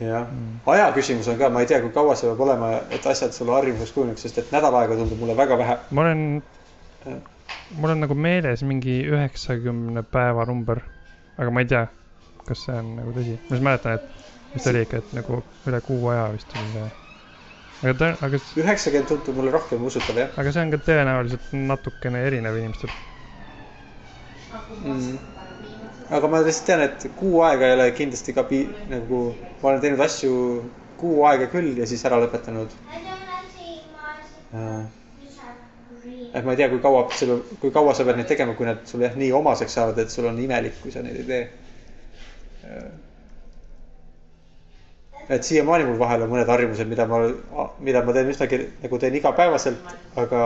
jah 0.00 0.24
mm., 0.26 0.62
aja 0.66 0.88
küsimus 0.96 1.28
on 1.30 1.38
ka, 1.38 1.50
ma 1.52 1.62
ei 1.62 1.70
tea, 1.70 1.80
kui 1.84 1.92
kaua 1.94 2.16
see 2.18 2.30
peab 2.30 2.42
olema, 2.46 2.72
et 2.94 3.06
asjad 3.06 3.34
sulle 3.36 3.54
harjumuseks 3.54 3.94
kujuneks, 3.94 4.26
sest 4.26 4.40
et 4.42 4.50
nädal 4.54 4.74
aega 4.80 4.98
tundub 4.98 5.22
mulle 5.22 5.36
väga 5.38 5.58
vähe. 5.60 5.76
ma 5.90 6.06
olen, 6.06 6.24
mul 7.78 7.94
on 7.94 8.02
nagu 8.02 8.18
meeles 8.18 8.64
mingi 8.66 8.98
üheksakümne 9.10 10.02
päeva 10.16 10.48
number, 10.50 10.82
aga 11.38 11.54
ma 11.54 11.62
ei 11.62 11.70
tea, 11.70 11.86
kas 12.48 12.66
see 12.66 12.76
on 12.80 12.92
nagu 12.98 13.14
tõsi. 13.14 13.38
ma 13.46 13.56
just 13.56 13.68
mäletan, 13.70 14.00
et 14.00 14.54
vist 14.56 14.70
oli 14.72 14.84
ikka, 14.88 15.02
et 15.04 15.16
nagu 15.20 15.40
üle 15.70 15.82
kuu 15.86 16.12
aja 16.12 16.28
vist 16.34 16.58
oli 16.58 16.74
see. 16.74 16.92
aga 17.84 17.96
ta, 18.02 18.12
aga. 18.26 18.44
üheksakümmend 18.64 19.10
tundub 19.14 19.42
mulle 19.42 19.54
rohkem 19.54 19.90
usutav, 19.90 20.22
jah. 20.24 20.38
aga 20.42 20.54
see 20.56 20.66
on 20.66 20.74
ka 20.74 20.86
tõenäoliselt 20.90 21.58
natukene 21.70 22.26
erinev 22.26 22.58
inimestel 22.58 22.90
mm 24.84 25.34
aga 26.10 26.28
ma 26.28 26.40
lihtsalt 26.44 26.66
tean, 26.68 26.82
et 26.84 27.06
kuu 27.18 27.40
aega 27.46 27.68
ei 27.68 27.74
ole 27.78 27.86
kindlasti 27.96 28.34
ka 28.36 28.44
pi-, 28.48 28.66
nagu 28.90 29.20
ma 29.62 29.68
olen 29.70 29.80
teinud 29.84 30.02
asju 30.04 30.32
kuu 31.00 31.24
aega 31.30 31.48
küll 31.52 31.72
ja 31.80 31.86
siis 31.88 32.04
ära 32.04 32.18
lõpetanud. 32.22 32.74
et 36.34 36.44
ma 36.44 36.52
ei 36.52 36.56
tea, 36.58 36.68
kui 36.70 36.80
kaua 36.82 37.06
sul, 37.14 37.38
kui 37.62 37.70
kaua 37.74 37.94
sa 37.94 38.04
pead 38.06 38.18
neid 38.20 38.28
tegema, 38.30 38.54
kui 38.58 38.66
need 38.68 38.84
sulle 38.90 39.08
jah 39.08 39.16
nii 39.18 39.32
omaseks 39.38 39.74
saavad, 39.78 39.98
et 40.02 40.10
sul 40.12 40.26
on 40.30 40.38
imelik, 40.42 40.76
kui 40.82 40.92
sa 40.94 41.02
neid 41.02 41.16
ei 41.22 41.26
tee. 41.30 41.42
et 45.34 45.42
siiamaani 45.46 45.86
mul 45.88 45.98
vahel 45.98 46.22
on 46.26 46.30
mõned 46.34 46.50
harjumused, 46.52 46.88
mida 46.90 47.06
ma, 47.08 47.22
mida 47.80 48.02
ma 48.04 48.12
teen 48.12 48.28
üsnagi 48.34 48.58
nagu 48.82 48.98
teen 49.00 49.14
igapäevaselt, 49.18 49.94
aga, 50.20 50.42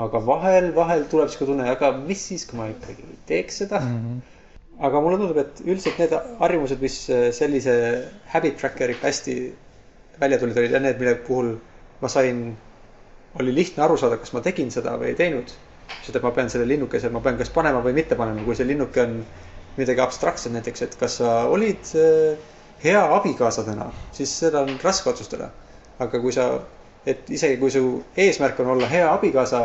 aga 0.00 0.20
vahel, 0.26 0.70
vahel 0.76 1.04
tuleb 1.10 1.28
sihuke 1.28 1.50
tunne, 1.50 1.66
aga 1.68 1.92
mis 1.96 2.22
siis, 2.30 2.46
kui 2.48 2.58
ma 2.58 2.68
ikkagi 2.72 3.18
teeks 3.28 3.64
seda 3.64 3.80
mm. 3.80 3.98
-hmm 3.98 4.20
aga 4.82 5.00
mulle 5.00 5.18
tundub, 5.20 5.38
et 5.38 5.60
üldiselt 5.62 5.98
need 6.00 6.14
harjumused, 6.40 6.80
mis 6.82 6.96
äh, 7.12 7.26
sellise 7.36 7.74
habit 8.32 8.56
tracker'iga 8.58 9.06
hästi 9.06 9.36
välja 10.20 10.38
tulid, 10.40 10.58
olid 10.58 10.74
need, 10.80 10.98
mille 10.98 11.14
puhul 11.26 11.52
ma 12.00 12.08
sain, 12.10 12.56
oli 13.40 13.54
lihtne 13.54 13.84
aru 13.84 13.98
saada, 14.00 14.18
kas 14.18 14.32
ma 14.32 14.42
tegin 14.42 14.72
seda 14.74 14.96
või 14.98 15.12
ei 15.12 15.18
teinud. 15.18 15.52
seda, 16.02 16.18
et 16.18 16.24
ma 16.24 16.32
pean 16.32 16.50
selle 16.50 16.66
linnukese, 16.66 17.10
ma 17.12 17.20
pean 17.20 17.38
kas 17.38 17.50
panema 17.52 17.82
või 17.84 17.92
mitte 17.92 18.16
panema, 18.16 18.42
kui 18.46 18.56
see 18.56 18.66
linnuke 18.66 19.02
on 19.02 19.18
midagi 19.76 20.00
abstraktset, 20.00 20.52
näiteks, 20.52 20.82
et 20.82 20.96
kas 20.98 21.18
sa 21.20 21.44
olid 21.52 21.94
äh, 22.00 22.38
hea 22.82 23.02
abikaasa 23.16 23.64
täna, 23.68 23.90
siis 24.16 24.32
seda 24.40 24.64
on 24.66 24.78
raske 24.82 25.10
otsustada. 25.10 25.50
aga 26.02 26.18
kui 26.18 26.32
sa 26.32 26.46
et 27.06 27.30
isegi 27.30 27.58
kui 27.58 27.70
su 27.70 28.02
eesmärk 28.16 28.60
on 28.62 28.72
olla 28.76 28.88
hea 28.88 29.06
abikaasa, 29.12 29.62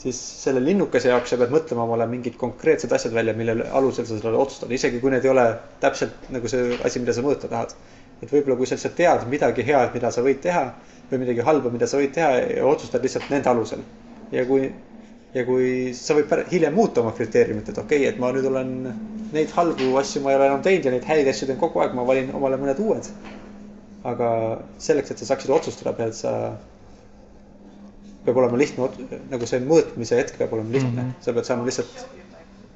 siis 0.00 0.18
selle 0.44 0.62
linnukese 0.64 1.10
jaoks 1.12 1.32
sa 1.32 1.38
pead 1.40 1.52
mõtlema 1.52 1.84
omale 1.84 2.06
mingid 2.08 2.36
konkreetsed 2.40 2.92
asjad 2.96 3.12
välja, 3.16 3.34
mille 3.36 3.66
alusel 3.76 4.06
sa 4.08 4.16
seda 4.16 4.32
otsustad, 4.32 4.72
isegi 4.72 5.00
kui 5.02 5.12
need 5.12 5.26
ei 5.26 5.32
ole 5.32 5.46
täpselt 5.82 6.30
nagu 6.32 6.48
see 6.48 6.78
asi, 6.86 7.02
mida 7.02 7.16
sa 7.16 7.24
mõõta 7.24 7.50
tahad. 7.52 7.74
et 8.20 8.28
võib-olla, 8.28 8.56
kui 8.56 8.68
sa 8.68 8.76
lihtsalt 8.76 8.96
tead 8.96 9.22
midagi 9.32 9.64
head, 9.64 9.94
mida 9.94 10.10
sa 10.12 10.20
võid 10.24 10.42
teha 10.44 10.64
või 11.10 11.22
midagi 11.22 11.44
halba, 11.44 11.70
mida 11.72 11.86
sa 11.88 11.96
võid 12.00 12.12
teha 12.16 12.30
ja 12.40 12.66
otsustad 12.68 13.04
lihtsalt 13.04 13.30
nende 13.32 13.48
alusel. 13.52 13.84
ja 14.32 14.44
kui, 14.48 14.70
ja 15.34 15.44
kui 15.44 15.92
sa 15.96 16.16
võid 16.16 16.32
hiljem 16.52 16.74
muuta 16.74 17.00
oma 17.04 17.12
kriteeriumit, 17.16 17.68
et 17.68 17.78
okei 17.78 18.04
okay,, 18.04 18.12
et 18.12 18.20
ma 18.20 18.32
nüüd 18.32 18.48
olen 18.48 18.74
neid 19.32 19.52
halbu 19.56 19.92
asju 20.00 20.22
ma 20.24 20.32
ei 20.32 20.40
ole 20.40 20.48
enam 20.50 20.62
teinud 20.64 20.88
ja 20.88 20.94
neid 20.96 21.06
häid 21.08 21.28
asju 21.32 21.48
teen 21.48 21.60
kogu 21.60 21.80
aeg, 21.80 21.94
ma 21.94 22.06
valin 22.08 22.32
omale 22.34 22.58
mõned 22.60 22.80
uued. 22.80 23.12
aga 24.10 24.28
selleks, 24.80 25.10
et 25.12 25.20
sa 25.20 25.26
saaksid 25.28 25.50
otsustada, 25.52 25.92
pead 25.92 26.14
sa 26.16 26.30
peab 28.24 28.36
olema 28.36 28.58
lihtne, 28.60 28.88
nagu 29.30 29.46
see 29.48 29.60
mõõtmise 29.64 30.18
hetk 30.20 30.36
peab 30.40 30.52
olema 30.56 30.74
lihtne 30.74 30.90
mm, 31.02 31.12
-hmm. 31.12 31.24
sa 31.24 31.32
pead 31.36 31.48
saama 31.48 31.68
lihtsalt 31.68 32.02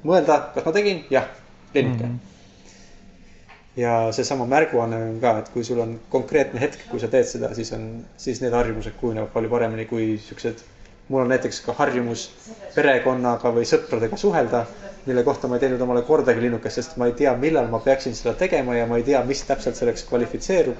mõelda, 0.05 0.39
kas 0.55 0.65
ma 0.65 0.73
tegin, 0.75 1.03
jah, 1.13 1.27
linnuke 1.73 2.05
mm. 2.05 2.15
-hmm. 2.15 3.81
ja 3.81 4.11
seesama 4.15 4.47
märguanne 4.49 5.01
on 5.09 5.19
ka, 5.21 5.37
et 5.39 5.51
kui 5.53 5.63
sul 5.63 5.79
on 5.79 5.99
konkreetne 6.09 6.59
hetk, 6.61 6.87
kui 6.89 6.99
sa 6.99 7.07
teed 7.07 7.29
seda, 7.29 7.53
siis 7.53 7.73
on, 7.77 8.05
siis 8.17 8.41
need 8.41 8.53
harjumused 8.53 8.97
kujunevad 9.01 9.33
palju 9.33 9.49
paremini 9.49 9.85
kui 9.85 10.17
siuksed. 10.27 10.65
mul 11.09 11.21
on 11.21 11.27
näiteks 11.29 11.61
ka 11.61 11.73
harjumus 11.77 12.29
perekonnaga 12.75 13.51
või 13.53 13.65
sõpradega 13.69 14.17
suhelda, 14.17 14.65
mille 15.05 15.23
kohta 15.23 15.47
ma 15.47 15.55
ei 15.55 15.59
teinud 15.59 15.81
omale 15.81 16.01
kordagi 16.01 16.41
linnukest, 16.41 16.75
sest 16.75 16.97
ma 16.97 17.05
ei 17.05 17.13
tea, 17.13 17.35
millal 17.37 17.67
ma 17.69 17.79
peaksin 17.79 18.15
seda 18.15 18.33
tegema 18.33 18.75
ja 18.75 18.87
ma 18.89 18.97
ei 18.97 19.03
tea, 19.03 19.23
mis 19.23 19.43
täpselt 19.45 19.75
selleks 19.75 20.03
kvalifitseerub. 20.09 20.77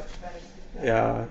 ja 0.83 1.25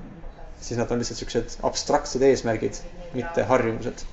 siis 0.64 0.80
nad 0.80 0.90
on 0.90 1.02
lihtsalt 1.02 1.20
siuksed 1.20 1.58
abstraktsed 1.68 2.22
eesmärgid, 2.24 2.80
mitte 3.14 3.44
harjumused. 3.50 4.06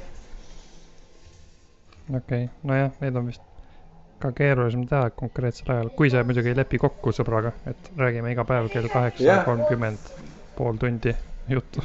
okei 2.15 2.43
okay., 2.43 2.47
nojah, 2.63 2.91
need 2.99 3.15
on 3.15 3.31
vist 3.31 3.47
ka 4.21 4.31
keerulisem 4.37 4.83
teha 4.89 5.09
konkreetsel 5.17 5.71
ajal, 5.73 5.89
kui 5.97 6.11
see 6.13 6.23
muidugi 6.27 6.51
ei 6.51 6.57
lepi 6.59 6.79
kokku 6.81 7.13
sõbraga, 7.15 7.53
et 7.71 7.91
räägime 7.97 8.33
iga 8.35 8.45
päev 8.47 8.69
kell 8.73 8.89
kaheksa 8.91 9.41
kolmkümmend 9.47 10.11
pool 10.57 10.77
tundi 10.81 11.15
juttu. 11.49 11.83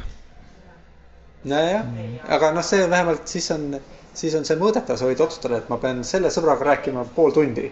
nojah 1.45 1.85
mm., 1.85 2.19
aga 2.37 2.51
noh, 2.57 2.67
see 2.67 2.91
vähemalt 2.91 3.31
siis 3.31 3.49
on, 3.55 3.79
siis 4.15 4.35
on 4.35 4.45
see 4.49 4.59
mõõdetav, 4.61 4.99
sa 4.99 5.09
võid 5.09 5.23
otsustada, 5.23 5.63
et 5.63 5.71
ma 5.73 5.79
pean 5.83 6.03
selle 6.05 6.33
sõbraga 6.35 6.73
rääkima 6.73 7.07
pool 7.17 7.33
tundi. 7.37 7.71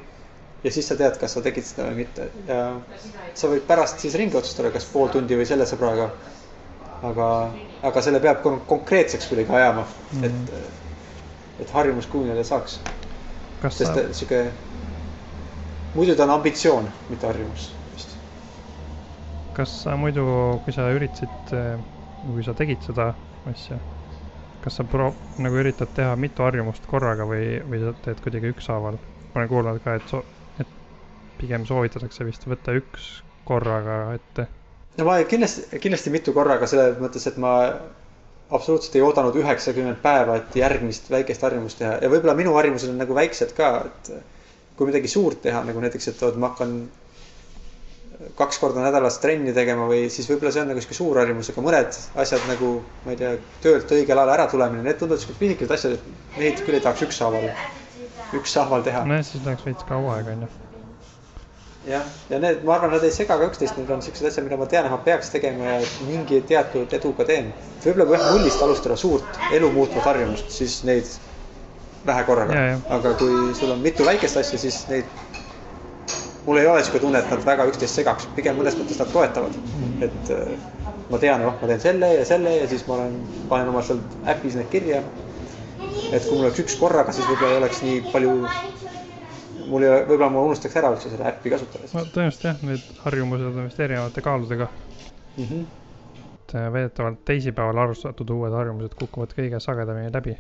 ja 0.65 0.73
siis 0.73 0.87
sa 0.89 0.97
tead, 0.97 1.19
kas 1.21 1.35
sa 1.37 1.43
tegid 1.45 1.67
seda 1.69 1.91
või 1.91 2.05
mitte 2.05 2.31
ja 2.49 2.61
sa 3.35 3.51
võid 3.51 3.67
pärast 3.69 4.01
siis 4.01 4.15
ringi 4.21 4.39
otsustada, 4.41 4.71
kas 4.73 4.87
pool 4.93 5.11
tundi 5.13 5.37
või 5.37 5.49
selle 5.51 5.67
sõbraga 5.69 6.09
aga, 7.05 7.29
aga 7.83 8.03
selle 8.05 8.21
peab 8.23 8.43
konkreetseks 8.69 9.29
kuidagi 9.31 9.53
ajama 9.53 9.85
mm, 9.85 10.21
-hmm. 10.21 10.25
et, 10.25 11.65
et 11.65 11.71
harjumus 11.71 12.07
kujuneda 12.07 12.45
saaks. 12.45 12.81
sest 13.69 13.95
sa... 13.95 14.13
sihuke, 14.13 14.45
muidu 15.95 16.17
ta 16.17 16.25
on 16.25 16.31
ambitsioon, 16.31 16.89
mitte 17.11 17.27
harjumus 17.27 17.73
vist. 17.95 18.17
kas 19.55 19.83
sa 19.83 19.97
muidu, 19.97 20.27
kui 20.65 20.73
sa 20.73 20.91
üritasid, 20.91 21.57
kui 22.27 22.45
sa 22.45 22.55
tegid 22.55 22.83
seda 22.83 23.13
asja, 23.51 23.79
kas 24.65 24.77
sa 24.77 24.85
pro-, 24.85 25.15
nagu 25.39 25.61
üritad 25.61 25.93
teha 25.95 26.17
mitu 26.17 26.43
harjumust 26.43 26.87
korraga 26.87 27.29
või, 27.29 27.61
või 27.71 27.85
sa 27.85 27.93
teed 28.05 28.21
kuidagi 28.25 28.55
ükshaaval? 28.57 28.99
ma 29.35 29.41
olen 29.41 29.49
kuulnud 29.49 29.81
ka, 29.85 29.95
et 29.95 30.09
so-, 30.09 30.25
et 30.61 30.69
pigem 31.39 31.67
soovitatakse 31.67 32.25
vist 32.25 32.47
võtta 32.49 32.77
üks 32.81 33.23
korraga 33.45 34.15
ette 34.15 34.49
no 34.99 35.07
ma 35.09 35.19
kindlasti, 35.29 35.67
kindlasti 35.83 36.13
mitu 36.15 36.35
korraga 36.37 36.69
selles 36.71 36.99
mõttes, 37.03 37.27
et 37.31 37.39
ma 37.41 37.55
absoluutselt 38.55 38.97
ei 38.99 39.05
oodanud 39.05 39.37
üheksakümmend 39.41 40.03
päeva, 40.03 40.39
et 40.41 40.59
järgmist 40.59 41.09
väikest 41.11 41.47
harjumust 41.47 41.81
teha 41.81 41.97
ja 42.03 42.11
võib-olla 42.13 42.37
minu 42.39 42.55
harjumused 42.59 42.93
on 42.93 43.01
nagu 43.01 43.17
väiksed 43.17 43.55
ka, 43.57 43.71
et 43.89 44.13
kui 44.79 44.91
midagi 44.91 45.11
suurt 45.11 45.41
teha, 45.43 45.63
nagu 45.67 45.83
näiteks, 45.83 46.11
et 46.13 46.23
oot, 46.27 46.37
ma 46.41 46.53
hakkan 46.53 46.77
kaks 48.39 48.59
korda 48.63 48.83
nädalas 48.85 49.19
trenni 49.23 49.53
tegema 49.57 49.87
või 49.91 50.09
siis 50.13 50.29
võib-olla 50.31 50.53
see 50.55 50.63
on 50.63 50.71
nagu 50.71 50.83
sihuke 50.83 50.97
suur 50.99 51.19
harjumus, 51.21 51.51
aga 51.51 51.65
mõned 51.67 51.99
asjad 52.25 52.45
nagu, 52.51 52.75
ma 53.05 53.15
ei 53.15 53.21
tea, 53.21 53.33
töölt 53.65 53.95
õigel 53.97 54.21
ajal 54.21 54.35
ära 54.37 54.49
tulemine, 54.51 54.85
need 54.87 55.01
tunduvad 55.01 55.23
siuksed 55.23 55.41
pisikesed 55.41 55.79
asjad, 55.79 55.97
et 55.99 56.39
neid 56.41 56.63
küll 56.67 56.79
ei 56.79 56.85
tahaks 56.85 57.07
ükshaaval, 57.09 57.49
ükshaaval 58.41 58.87
teha. 58.87 59.07
nojah, 59.09 59.27
siis 59.27 59.47
läheks 59.47 59.67
veits 59.67 59.91
kaua 59.91 60.19
aega, 60.19 60.39
onju 60.39 60.64
jah, 61.89 62.09
ja 62.31 62.41
need, 62.41 62.63
ma 62.65 62.77
arvan, 62.77 62.95
nad 62.95 63.05
ei 63.05 63.13
sega 63.15 63.37
ka 63.41 63.49
üksteist, 63.51 63.77
need 63.79 63.91
on 63.93 64.03
siuksed 64.05 64.29
asjad, 64.31 64.47
mida 64.47 64.59
ma 64.61 64.69
tean, 64.71 64.89
et 64.89 64.95
ma 64.95 65.01
peaks 65.05 65.33
tegema 65.35 65.77
ja 65.77 65.79
mingi 66.09 66.41
teatud 66.49 66.93
eduga 66.97 67.27
teen. 67.29 67.53
võib-olla 67.85 68.09
kui 68.09 68.19
jah 68.19 68.33
nullist 68.33 68.65
alustada 68.65 68.97
suurt 69.01 69.41
elu 69.53 69.71
muutvat 69.75 70.09
harjumust, 70.11 70.51
siis 70.55 70.81
neid 70.89 71.11
vähe 72.07 72.25
korraga. 72.29 72.67
aga 72.99 73.15
kui 73.21 73.55
sul 73.59 73.77
on 73.77 73.85
mitu 73.85 74.07
väikest 74.07 74.41
asja, 74.41 74.61
siis 74.61 74.85
neid, 74.89 75.25
mul 76.47 76.61
ei 76.61 76.67
ole 76.67 76.85
sihuke 76.85 77.05
tunne, 77.05 77.21
et 77.21 77.31
nad 77.31 77.45
väga 77.47 77.69
üksteist 77.73 78.01
segaks, 78.01 78.29
pigem 78.37 78.61
mõnes 78.61 78.79
mõttes 78.81 79.01
nad 79.01 79.13
toetavad 79.13 79.61
et 80.03 80.31
äh, 80.31 80.57
ma 81.11 81.19
tean, 81.19 81.45
oh, 81.47 81.55
ma 81.61 81.69
teen 81.69 81.83
selle 81.83 82.11
ja 82.15 82.25
selle 82.29 82.57
ja 82.57 82.69
siis 82.71 82.85
ma 82.89 82.99
olen, 82.99 83.17
panen 83.51 83.71
oma 83.73 83.83
seal 83.87 84.01
äpis 84.31 84.57
need 84.59 84.71
kirja. 84.73 85.03
et 86.13 86.23
kui 86.27 86.37
mul 86.37 86.47
oleks 86.49 86.61
üks 86.63 86.77
korraga, 86.79 87.13
siis 87.15 87.27
võib-olla 87.31 87.55
ei 87.55 87.61
oleks 87.63 87.83
nii 87.85 88.01
palju 88.13 88.35
mul 89.69 89.85
ei 89.85 89.91
ole, 89.91 90.01
võib-olla 90.09 90.31
ma 90.33 90.43
unustaks 90.49 90.77
ära 90.81 90.91
üldse 90.95 91.13
seda 91.13 91.29
äppi 91.31 91.53
kasutades. 91.53 91.95
no 91.97 92.05
tõenäoliselt 92.15 92.49
jah, 92.49 92.61
need 92.69 93.01
harjumused 93.05 93.49
on 93.51 93.69
vist 93.69 93.81
erinevate 93.81 94.25
kaaludega 94.25 94.69
mm. 94.69 95.45
-hmm. 95.45 95.65
et 96.35 96.55
äh, 96.55 96.73
väidetavalt 96.73 97.25
teisipäeval 97.31 97.83
alustatud 97.87 98.31
uued 98.37 98.53
harjumused 98.53 98.95
kukuvad 99.01 99.35
kõige 99.39 99.61
sagedamini 99.61 100.13
läbi. 100.13 100.37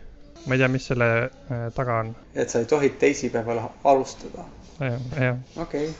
ma 0.46 0.54
ei 0.54 0.62
tea, 0.62 0.68
mis 0.68 0.86
selle 0.86 1.10
äh, 1.24 1.66
taga 1.74 1.98
on. 2.04 2.14
et 2.34 2.50
sa 2.50 2.58
ei 2.58 2.70
tohi 2.70 2.90
teisipäeval 2.90 3.60
alustada 3.84 4.46
ja,? 4.80 4.98
jah. 5.20 5.36
okei 5.56 5.88
okay. 5.88 5.94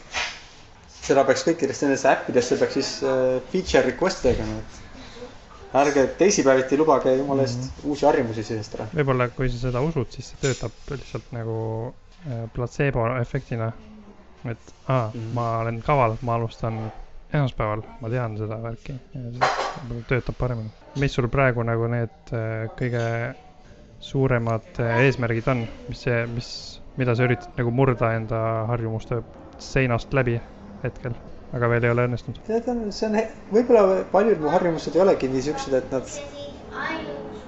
seda 1.03 1.25
peaks 1.25 1.45
kõikidesse 1.49 1.87
nendesse 1.87 2.09
äppidesse 2.13 2.57
peaks 2.63 2.81
siis 2.81 2.97
äh, 3.03 3.43
feature 3.53 3.87
request 3.91 4.23
tegema, 4.23 4.59
et 4.59 4.83
ärge 5.75 6.07
teisipäeviti 6.19 6.77
lubage 6.79 7.17
jumala 7.17 7.43
eest 7.43 7.59
mm 7.59 7.69
-hmm. 7.69 7.89
uusi 7.91 8.07
harjumusi 8.07 8.43
sisestada. 8.43 8.87
võib-olla 8.95 9.29
kui 9.29 9.51
sa 9.51 9.59
seda 9.59 9.81
usud, 9.81 10.07
siis 10.11 10.29
see 10.29 10.41
töötab 10.41 10.73
lihtsalt 10.91 11.33
nagu 11.33 11.95
platseebo 12.55 13.07
efektina. 13.21 13.73
et 14.45 14.75
aa 14.89 15.11
mm, 15.15 15.33
ma 15.33 15.59
olen 15.59 15.83
kaval, 15.83 16.17
ma 16.23 16.35
alustan 16.35 16.79
esmaspäeval, 17.35 17.83
ma 18.01 18.11
tean 18.13 18.37
seda 18.39 18.59
värki 18.63 18.95
ja 18.95 19.23
siis 19.33 20.05
töötab 20.09 20.37
paremini. 20.39 20.71
mis 21.01 21.15
sul 21.15 21.29
praegu 21.29 21.65
nagu 21.67 21.89
need 21.91 22.33
äh, 22.33 22.67
kõige 22.79 23.05
suuremad 24.05 24.81
äh, 24.83 25.05
eesmärgid 25.07 25.49
on, 25.51 25.65
mis 25.89 26.05
see, 26.07 26.19
mis, 26.35 26.51
mida 27.01 27.15
sa 27.17 27.27
üritad 27.27 27.57
nagu 27.59 27.73
murda 27.75 28.13
enda 28.19 28.41
harjumuste 28.71 29.23
seinast 29.59 30.13
läbi 30.15 30.37
hetkel, 30.85 31.17
aga 31.57 31.71
veel 31.73 31.89
ei 31.89 31.95
ole 31.95 32.07
õnnestunud? 32.11 32.43
tead, 32.47 32.69
see 32.95 33.09
on, 33.09 33.19
võib-olla 33.55 34.05
paljud 34.13 34.45
mu 34.45 34.53
harjumused 34.55 34.95
ei 34.95 35.05
olegi 35.07 35.33
nii 35.33 35.49
siuksed, 35.49 35.79
et 35.81 35.91
nad, 35.95 36.15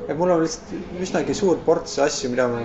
et 0.08 0.16
mul 0.16 0.34
on 0.34 0.42
lihtsalt 0.42 1.02
üsnagi 1.06 1.36
suur 1.36 1.60
ports 1.68 2.00
asju, 2.02 2.32
mida 2.32 2.48
ma 2.50 2.64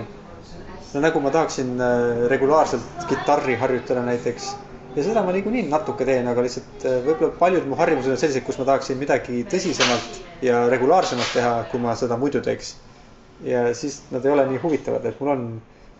no 0.94 1.00
nagu 1.00 1.20
ma 1.20 1.30
tahaksin 1.30 1.80
äh, 1.80 2.28
regulaarselt 2.28 3.06
kitarri 3.08 3.56
harjutada 3.56 4.02
näiteks 4.04 4.50
ja 4.96 5.04
seda 5.04 5.22
ma 5.24 5.32
niikuinii 5.32 5.64
natuke 5.72 6.04
teen, 6.04 6.28
aga 6.28 6.44
lihtsalt 6.44 6.84
äh, 6.84 6.98
võib-olla 7.06 7.32
paljud 7.38 7.68
mu 7.68 7.78
harjumused 7.80 8.12
on 8.12 8.20
sellised, 8.20 8.44
kus 8.44 8.58
ma 8.60 8.66
tahaksin 8.68 9.00
midagi 9.00 9.42
tõsisemalt 9.48 10.18
ja 10.44 10.66
regulaarsemalt 10.72 11.32
teha, 11.36 11.52
kui 11.70 11.80
ma 11.80 11.94
seda 11.96 12.18
muidu 12.20 12.42
teeks. 12.44 12.74
ja 13.42 13.62
siis 13.74 14.02
nad 14.12 14.24
ei 14.24 14.32
ole 14.32 14.44
nii 14.50 14.60
huvitavad, 14.62 15.06
et 15.08 15.20
mul 15.20 15.30
on 15.32 15.46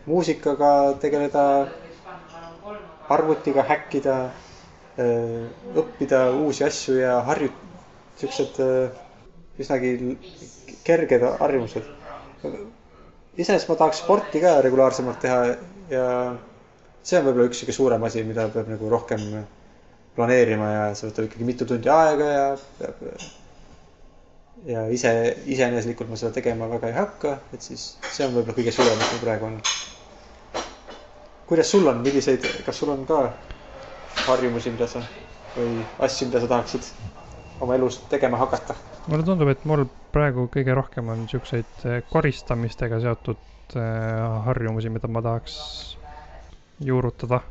muusikaga 0.06 0.72
tegeleda, 1.00 1.44
arvutiga 3.08 3.64
häkkida, 3.68 4.18
äh, 5.00 5.72
õppida 5.82 6.26
uusi 6.36 6.64
asju 6.68 7.00
ja 7.00 7.16
harju-, 7.26 7.54
siuksed 8.20 8.60
üsnagi 9.60 9.96
kerged 10.84 11.24
harjumused 11.40 11.88
iseenesest 13.36 13.68
ma 13.70 13.76
tahaks 13.80 14.02
sporti 14.04 14.40
ka 14.42 14.56
regulaarsemalt 14.64 15.20
teha 15.22 15.38
ja 15.92 16.06
see 17.02 17.18
on 17.18 17.26
võib-olla 17.26 17.48
üks 17.48 17.62
sihuke 17.62 17.74
suurem 17.76 18.02
asi, 18.08 18.24
mida 18.26 18.48
peab 18.52 18.68
nagu 18.70 18.90
rohkem 18.92 19.22
planeerima 20.16 20.68
ja 20.72 20.82
see 20.96 21.08
võtab 21.08 21.28
ikkagi 21.28 21.46
mitu 21.48 21.68
tundi 21.68 21.90
aega 21.92 22.28
ja 22.32 22.44
peab. 22.80 23.06
ja 24.68 24.84
ise, 24.94 25.12
iseeneslikult 25.54 26.12
ma 26.12 26.18
seda 26.20 26.34
tegema 26.36 26.68
väga 26.70 26.92
ei 26.92 26.98
hakka, 26.98 27.38
et 27.56 27.64
siis 27.64 27.94
see 28.12 28.26
on 28.26 28.36
võib-olla 28.36 28.58
kõige 28.60 28.74
suurem, 28.76 29.00
mis 29.00 29.14
mul 29.14 29.24
praegu 29.24 29.48
on. 29.48 29.56
kuidas 31.48 31.72
sul 31.72 31.88
on, 31.88 32.04
milliseid, 32.04 32.46
kas 32.66 32.78
sul 32.78 32.92
on 32.92 33.06
ka 33.08 33.24
harjumusi, 34.28 34.70
mida 34.76 34.86
sa 34.86 35.02
või 35.56 35.82
asju, 36.04 36.28
mida 36.28 36.44
sa 36.44 36.52
tahaksid 36.52 36.92
oma 37.62 37.78
elus 37.78 38.00
tegema 38.10 38.40
hakata? 38.40 38.74
mulle 39.06 39.26
tundub, 39.26 39.50
et 39.52 39.64
mul 39.68 39.86
praegu 40.14 40.46
kõige 40.52 40.74
rohkem 40.76 41.10
on 41.14 41.24
siukseid 41.30 41.86
eh, 41.88 42.02
koristamistega 42.10 43.00
seotud 43.02 43.76
eh, 43.78 44.22
harjumusi, 44.48 44.92
mida 44.92 45.10
ma 45.10 45.22
tahaks 45.24 45.56
juurutada. 46.82 47.42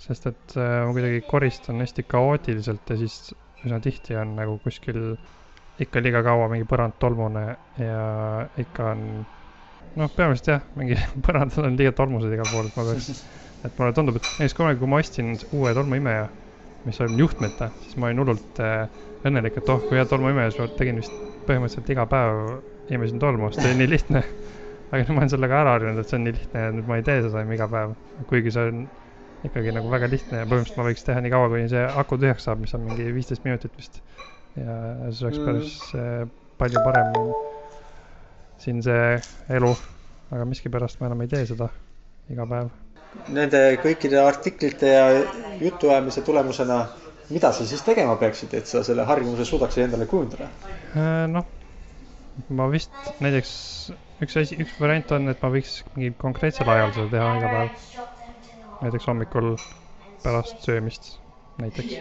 sest 0.00 0.26
et 0.30 0.56
eh, 0.56 0.78
ma 0.86 0.92
kuidagi 0.96 1.20
koristan 1.28 1.80
hästi 1.84 2.06
kaootiliselt 2.08 2.90
ja 2.90 2.96
siis 3.00 3.34
üsna 3.60 3.80
tihti 3.84 4.16
on 4.16 4.34
nagu 4.38 4.56
kuskil 4.64 5.16
ikka 5.80 6.00
liiga 6.00 6.22
kaua 6.24 6.48
mingi 6.52 6.66
põrand 6.68 6.96
tolmune 7.00 7.44
ja 7.80 8.00
ikka 8.60 8.90
on 8.94 9.04
noh, 9.96 10.10
peamiselt 10.16 10.52
jah, 10.54 10.64
mingi 10.76 10.96
põrandad 11.26 11.68
on 11.68 11.76
liiga 11.78 11.92
tolmused 11.96 12.32
igal 12.32 12.48
pool, 12.52 12.68
et 12.68 12.76
ma 12.78 12.86
peaks, 12.88 13.24
et 13.64 13.80
mulle 13.80 13.96
tundub, 13.96 14.20
et 14.20 14.28
näiteks 14.38 14.56
kunagi, 14.56 14.80
kui 14.80 14.90
ma 14.90 15.00
ostsin 15.02 15.32
uue 15.56 15.74
tolmuimeja, 15.76 16.28
mis 16.86 17.00
on 17.04 17.18
juhtmeta, 17.18 17.70
siis 17.84 17.96
ma 18.00 18.08
olin 18.08 18.22
hullult 18.22 18.60
äh, 18.64 18.86
õnnelik, 19.28 19.58
et 19.60 19.68
oh, 19.68 19.82
kui 19.88 19.98
hea 19.98 20.06
tolmuimeja, 20.08 20.68
tegin 20.78 21.00
vist 21.00 21.12
põhimõtteliselt 21.48 21.92
iga 21.92 22.06
päev 22.08 22.94
imesin 22.94 23.20
tolmu, 23.22 23.50
sest 23.50 23.64
see 23.64 23.74
oli 23.74 23.82
nii 23.82 23.92
lihtne. 23.92 24.24
aga 24.90 25.02
nüüd 25.02 25.12
ma 25.14 25.22
olen 25.22 25.32
sellega 25.34 25.60
ära 25.60 25.76
harjunud, 25.76 26.00
et 26.02 26.10
see 26.10 26.18
on 26.18 26.26
nii 26.26 26.36
lihtne 26.38 26.64
ja 26.64 26.72
nüüd 26.74 26.88
ma 26.88 26.98
ei 26.98 27.06
tee 27.06 27.20
seda 27.22 27.42
enam 27.42 27.54
iga 27.54 27.68
päev, 27.70 27.94
kuigi 28.30 28.54
see 28.54 28.72
on 28.72 28.82
ikkagi 29.46 29.72
nagu 29.76 29.92
väga 29.92 30.08
lihtne 30.10 30.42
ja 30.42 30.48
põhimõtteliselt 30.48 30.80
ma 30.80 30.88
võiks 30.88 31.06
teha 31.06 31.22
nii 31.24 31.32
kaua, 31.32 31.52
kuni 31.52 31.70
see 31.72 31.84
aku 32.02 32.18
tühjaks 32.20 32.48
saab, 32.48 32.60
mis 32.64 32.74
on 32.76 32.84
mingi 32.88 33.06
viisteist 33.14 33.46
minutit 33.46 33.76
vist. 33.78 34.02
ja 34.58 34.74
siis 35.08 35.22
oleks 35.22 35.38
Mm. 35.38 35.46
päris 35.46 35.76
äh, 35.94 36.28
palju 36.58 36.82
parem 36.84 37.14
siin 38.60 38.82
see 38.84 39.20
elu, 39.56 39.70
aga 40.30 40.44
miskipärast 40.44 41.00
ma 41.00 41.08
enam 41.08 41.22
ei 41.24 41.30
tee 41.32 41.46
seda 41.48 41.70
iga 42.30 42.46
päev. 42.46 42.68
Nende 43.30 43.60
kõikide 43.82 44.20
artiklite 44.22 44.90
ja 44.90 45.06
jutuajamise 45.60 46.22
tulemusena, 46.26 46.76
mida 47.30 47.50
sa 47.54 47.66
siis 47.66 47.82
tegema 47.86 48.14
peaksid, 48.20 48.54
et 48.58 48.70
sa 48.70 48.84
selle 48.86 49.06
harjumuse 49.06 49.46
suudaksid 49.48 49.84
endale 49.88 50.06
kujundada? 50.10 50.46
Äh, 50.94 51.24
noh, 51.30 51.46
ma 52.54 52.68
vist 52.70 52.94
näiteks 53.22 53.52
üks 54.24 54.36
asi, 54.40 54.58
üks 54.62 54.76
variant 54.80 55.10
on, 55.16 55.28
et 55.32 55.42
ma 55.42 55.50
võiks 55.52 55.80
mingi 55.96 56.12
konkreetsel 56.20 56.68
ajal 56.70 56.94
seda 56.96 57.08
teha 57.16 57.30
iga 57.40 57.52
päev. 57.54 58.08
näiteks 58.80 59.08
hommikul 59.10 59.50
pärast 60.22 60.62
söömist 60.64 61.10
näiteks. 61.60 61.98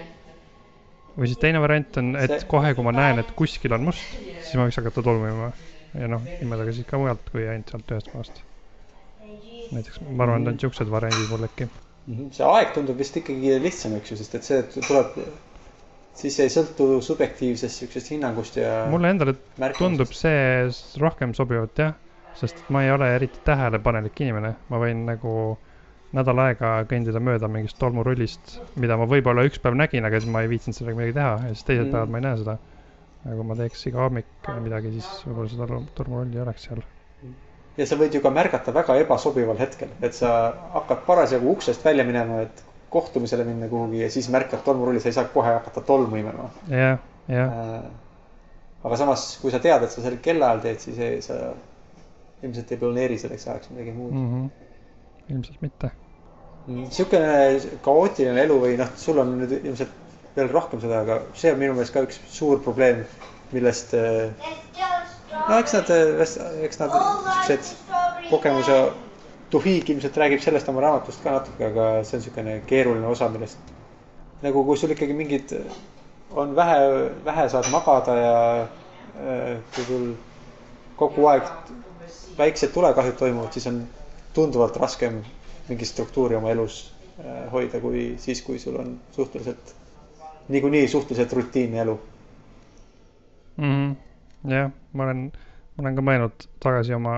või 1.18 1.28
siis 1.32 1.40
teine 1.42 1.62
variant 1.64 1.98
on, 2.00 2.14
et 2.16 2.32
See- 2.38 2.48
kohe, 2.52 2.74
kui 2.76 2.84
ma 2.84 2.94
näen, 2.96 3.20
et 3.20 3.32
kuskil 3.36 3.74
on 3.76 3.84
must, 3.90 4.04
siis 4.44 4.56
ma 4.56 4.68
võiks 4.68 4.80
hakata 4.80 5.04
tolmima 5.04 5.52
ja 5.98 6.08
noh, 6.12 6.22
imeda 6.42 6.68
ka 6.68 6.76
siis 6.76 6.88
ka 6.88 7.00
mujalt, 7.02 7.30
kui 7.34 7.48
ainult 7.48 7.74
sealt 7.74 7.92
ühest 7.96 8.12
kohast. 8.14 8.44
Näiteks 9.76 10.02
ma 10.10 10.24
arvan, 10.26 10.42
et 10.48 10.54
on 10.54 10.60
siuksed 10.66 10.90
variandid 10.92 11.30
mul 11.30 11.46
äkki. 11.50 11.70
see 12.34 12.46
aeg 12.48 12.74
tundub 12.74 12.98
vist 12.98 13.18
ikkagi 13.22 13.56
lihtsam, 13.62 13.94
eks 14.00 14.12
ju, 14.12 14.18
sest 14.18 14.36
et 14.40 14.48
see 14.48 14.62
tuleb, 14.88 15.18
siis 16.20 16.40
ei 16.44 16.50
sõltu 16.54 16.88
subjektiivsest 17.06 17.84
siuksest 17.84 18.10
hinnangust 18.16 18.58
ja 18.58 18.86
mulle 18.90 19.12
endale 19.14 19.36
tundub 19.78 20.12
see 20.18 20.68
rohkem 21.02 21.36
sobivat 21.38 21.78
jah, 21.84 21.94
sest 22.40 22.64
ma 22.74 22.84
ei 22.86 22.92
ole 22.92 23.12
eriti 23.16 23.40
tähelepanelik 23.46 24.20
inimene, 24.26 24.56
ma 24.70 24.82
võin 24.82 25.06
nagu 25.08 25.34
nädal 26.18 26.40
aega 26.42 26.72
kõndida 26.90 27.20
mööda 27.22 27.48
mingist 27.52 27.78
tolmurullist, 27.78 28.56
mida 28.82 28.96
ma 28.98 29.06
võib-olla 29.06 29.44
üks 29.46 29.60
päev 29.62 29.76
nägin, 29.78 30.06
aga 30.08 30.18
siis 30.20 30.32
ma 30.34 30.42
ei 30.42 30.50
viitsinud 30.50 30.78
sellega 30.80 30.98
midagi 30.98 31.14
teha 31.20 31.34
ja 31.44 31.54
siis 31.54 31.68
teised 31.68 31.86
Mm. 31.86 31.92
päevad 31.94 32.10
ma 32.10 32.18
ei 32.18 32.26
näe 32.26 32.38
seda. 32.42 32.58
aga 33.26 33.36
kui 33.36 33.46
ma 33.46 33.56
teeks 33.60 33.86
iga 33.92 34.00
hommik 34.08 34.50
midagi, 34.64 34.92
siis 34.96 35.08
võib-olla 35.28 35.50
seda 35.52 35.68
tol- 35.68 35.90
tolmurulli 35.96 36.38
ei 36.40 36.42
oleks 36.42 36.64
seal. 36.70 36.82
Ja 37.78 37.86
sa 37.88 37.98
võid 38.00 38.16
ju 38.16 38.22
ka 38.24 38.32
märgata 38.34 38.74
väga 38.76 38.98
ebasobival 39.04 39.60
hetkel, 39.60 39.92
et 40.02 40.18
sa 40.18 40.34
hakkad 40.74 41.06
parasjagu 41.08 41.54
uksest 41.54 41.86
välja 41.86 42.06
minema, 42.08 42.42
et 42.48 42.64
kohtumisele 42.90 43.46
minna 43.46 43.70
kuhugi 43.70 44.02
ja 44.02 44.10
siis 44.12 44.30
märkad 44.34 44.64
tolmurulli, 44.66 45.00
sa 45.00 45.12
ei 45.12 45.18
saa 45.18 45.30
kohe 45.34 45.54
hakata 45.54 45.82
tolmu 45.86 46.18
imema. 46.20 46.50
jah, 46.68 47.00
jah, 47.30 47.56
aga 48.84 48.98
samas, 48.98 49.32
kui 49.42 49.52
sa 49.54 49.62
tead, 49.64 49.86
et 49.86 49.94
sa 49.94 50.04
sel 50.04 50.18
kellaajal 50.24 50.64
teed, 50.66 50.84
siis 50.84 51.00
ei, 51.06 51.22
sa 51.22 51.40
ilmselt 52.44 52.72
ei 52.72 52.82
planeeri 52.82 53.18
selleks 53.20 53.48
ajaks 53.48 53.72
midagi 53.74 53.96
muud 53.96 54.14
mm. 54.14 54.28
mm. 54.28 54.46
-hmm. 54.46 55.34
ilmselt 55.36 55.62
mitte. 55.62 55.92
niisugune 56.68 57.80
kaootiline 57.86 58.44
elu 58.44 58.60
või 58.62 58.78
noh, 58.80 58.92
sul 58.96 59.20
on 59.24 59.36
nüüd 59.42 59.58
ilmselt 59.60 59.96
veel 60.36 60.52
rohkem 60.54 60.82
seda, 60.82 61.02
aga 61.06 61.22
see 61.34 61.52
on 61.54 61.60
minu 61.60 61.76
meelest 61.78 61.94
ka 61.94 62.06
üks 62.06 62.22
suur 62.32 62.62
probleem, 62.64 63.04
millest 63.52 63.94
äh, 63.98 64.30
no 65.50 65.60
eks 65.60 65.74
nad, 65.74 65.92
eks 66.64 66.82
nad 66.82 66.98
siuksed 67.48 67.76
kogemuse, 68.30 68.80
Tuhig 69.50 69.88
ilmselt 69.90 70.18
räägib 70.22 70.44
sellest 70.44 70.68
oma 70.70 70.84
raamatust 70.84 71.24
ka 71.26 71.32
natuke, 71.40 71.72
aga 71.72 71.86
see 72.06 72.20
on 72.20 72.22
niisugune 72.22 72.52
keeruline 72.70 73.08
osa, 73.10 73.32
millest 73.34 73.72
nagu 74.44 74.62
kui 74.68 74.78
sul 74.78 74.94
ikkagi 74.94 75.16
mingid, 75.18 75.56
on 76.38 76.52
vähe, 76.56 76.84
vähe 77.26 77.48
saad 77.50 77.72
magada 77.74 78.18
ja 78.20 78.36
äh, 78.62 79.56
kui 79.74 79.88
sul 79.88 80.06
kogu 81.00 81.26
aeg 81.32 81.50
väiksed 82.38 82.76
tulekahjud 82.76 83.18
toimuvad, 83.18 83.56
siis 83.58 83.66
on 83.72 83.82
tunduvalt 84.38 84.78
raskem 84.78 85.24
mingit 85.70 85.90
struktuuri 85.90 86.38
oma 86.38 86.54
elus 86.54 86.84
äh, 87.18 87.48
hoida, 87.52 87.82
kui 87.82 88.06
siis, 88.22 88.44
kui 88.46 88.62
sul 88.62 88.78
on 88.78 89.00
suhteliselt, 89.16 89.74
niikuinii 90.54 90.88
suhteliselt 90.88 91.34
rutiinne 91.34 91.82
elu. 91.82 92.00
mm. 93.58 93.74
-hmm. 93.74 94.09
Jah, 94.48 94.72
ma 94.94 95.08
olen, 95.08 95.30
ma 95.76 95.84
olen 95.84 95.98
ka 95.98 96.06
mõelnud 96.06 96.46
tagasi 96.64 96.96
oma 96.96 97.16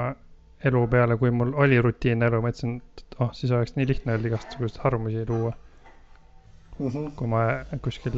elu 0.65 0.85
peale, 0.93 1.17
kui 1.17 1.33
mul 1.33 1.53
oli 1.63 1.79
rutiinne 1.81 2.29
elu, 2.29 2.41
mõtlesin, 2.43 2.77
et 2.97 3.17
oh, 3.19 3.31
siis 3.37 3.51
oleks 3.53 3.75
nii 3.77 3.89
lihtne 3.89 4.15
olnud 4.15 4.29
igasuguseid 4.29 4.81
harjumusi 4.83 5.25
luua. 5.29 5.53
Mm 6.79 6.87
-hmm. 6.87 7.11
kui 7.15 7.27
ma 7.29 7.41
kuskil, 7.81 8.17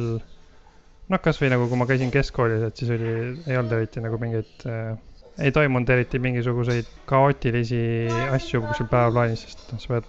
noh, 1.08 1.20
kasvõi 1.20 1.50
nagu, 1.52 1.68
kui 1.68 1.80
ma 1.80 1.86
käisin 1.86 2.10
keskkoolis, 2.10 2.62
et 2.62 2.76
siis 2.76 2.90
oli, 2.96 3.10
ei 3.46 3.56
olnud 3.56 3.72
eriti 3.76 4.00
nagu 4.00 4.18
mingeid 4.20 4.66
äh,, 4.66 4.96
ei 5.38 5.52
toimunud 5.52 5.88
eriti 5.88 6.18
mingisuguseid 6.18 6.88
kaootilisi 7.10 8.08
asju 8.30 8.62
kuskil 8.62 8.88
päevaplaanis, 8.92 9.42
sest 9.42 9.72
noh, 9.72 9.80
sa 9.80 9.94
pead 9.94 10.04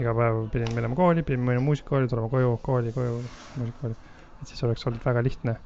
iga 0.00 0.14
päev 0.16 0.46
pidin 0.52 0.74
minema 0.74 0.96
kooli, 0.96 1.22
pidin 1.22 1.44
minema 1.44 1.64
muusikakooli, 1.64 2.08
tulema 2.08 2.28
koju, 2.28 2.56
kooli, 2.62 2.92
koju, 2.92 3.22
muusikakooli. 3.56 3.96
et 4.42 4.48
siis 4.48 4.64
oleks 4.64 4.86
olnud 4.86 5.04
väga 5.04 5.22
lihtne 5.22 5.56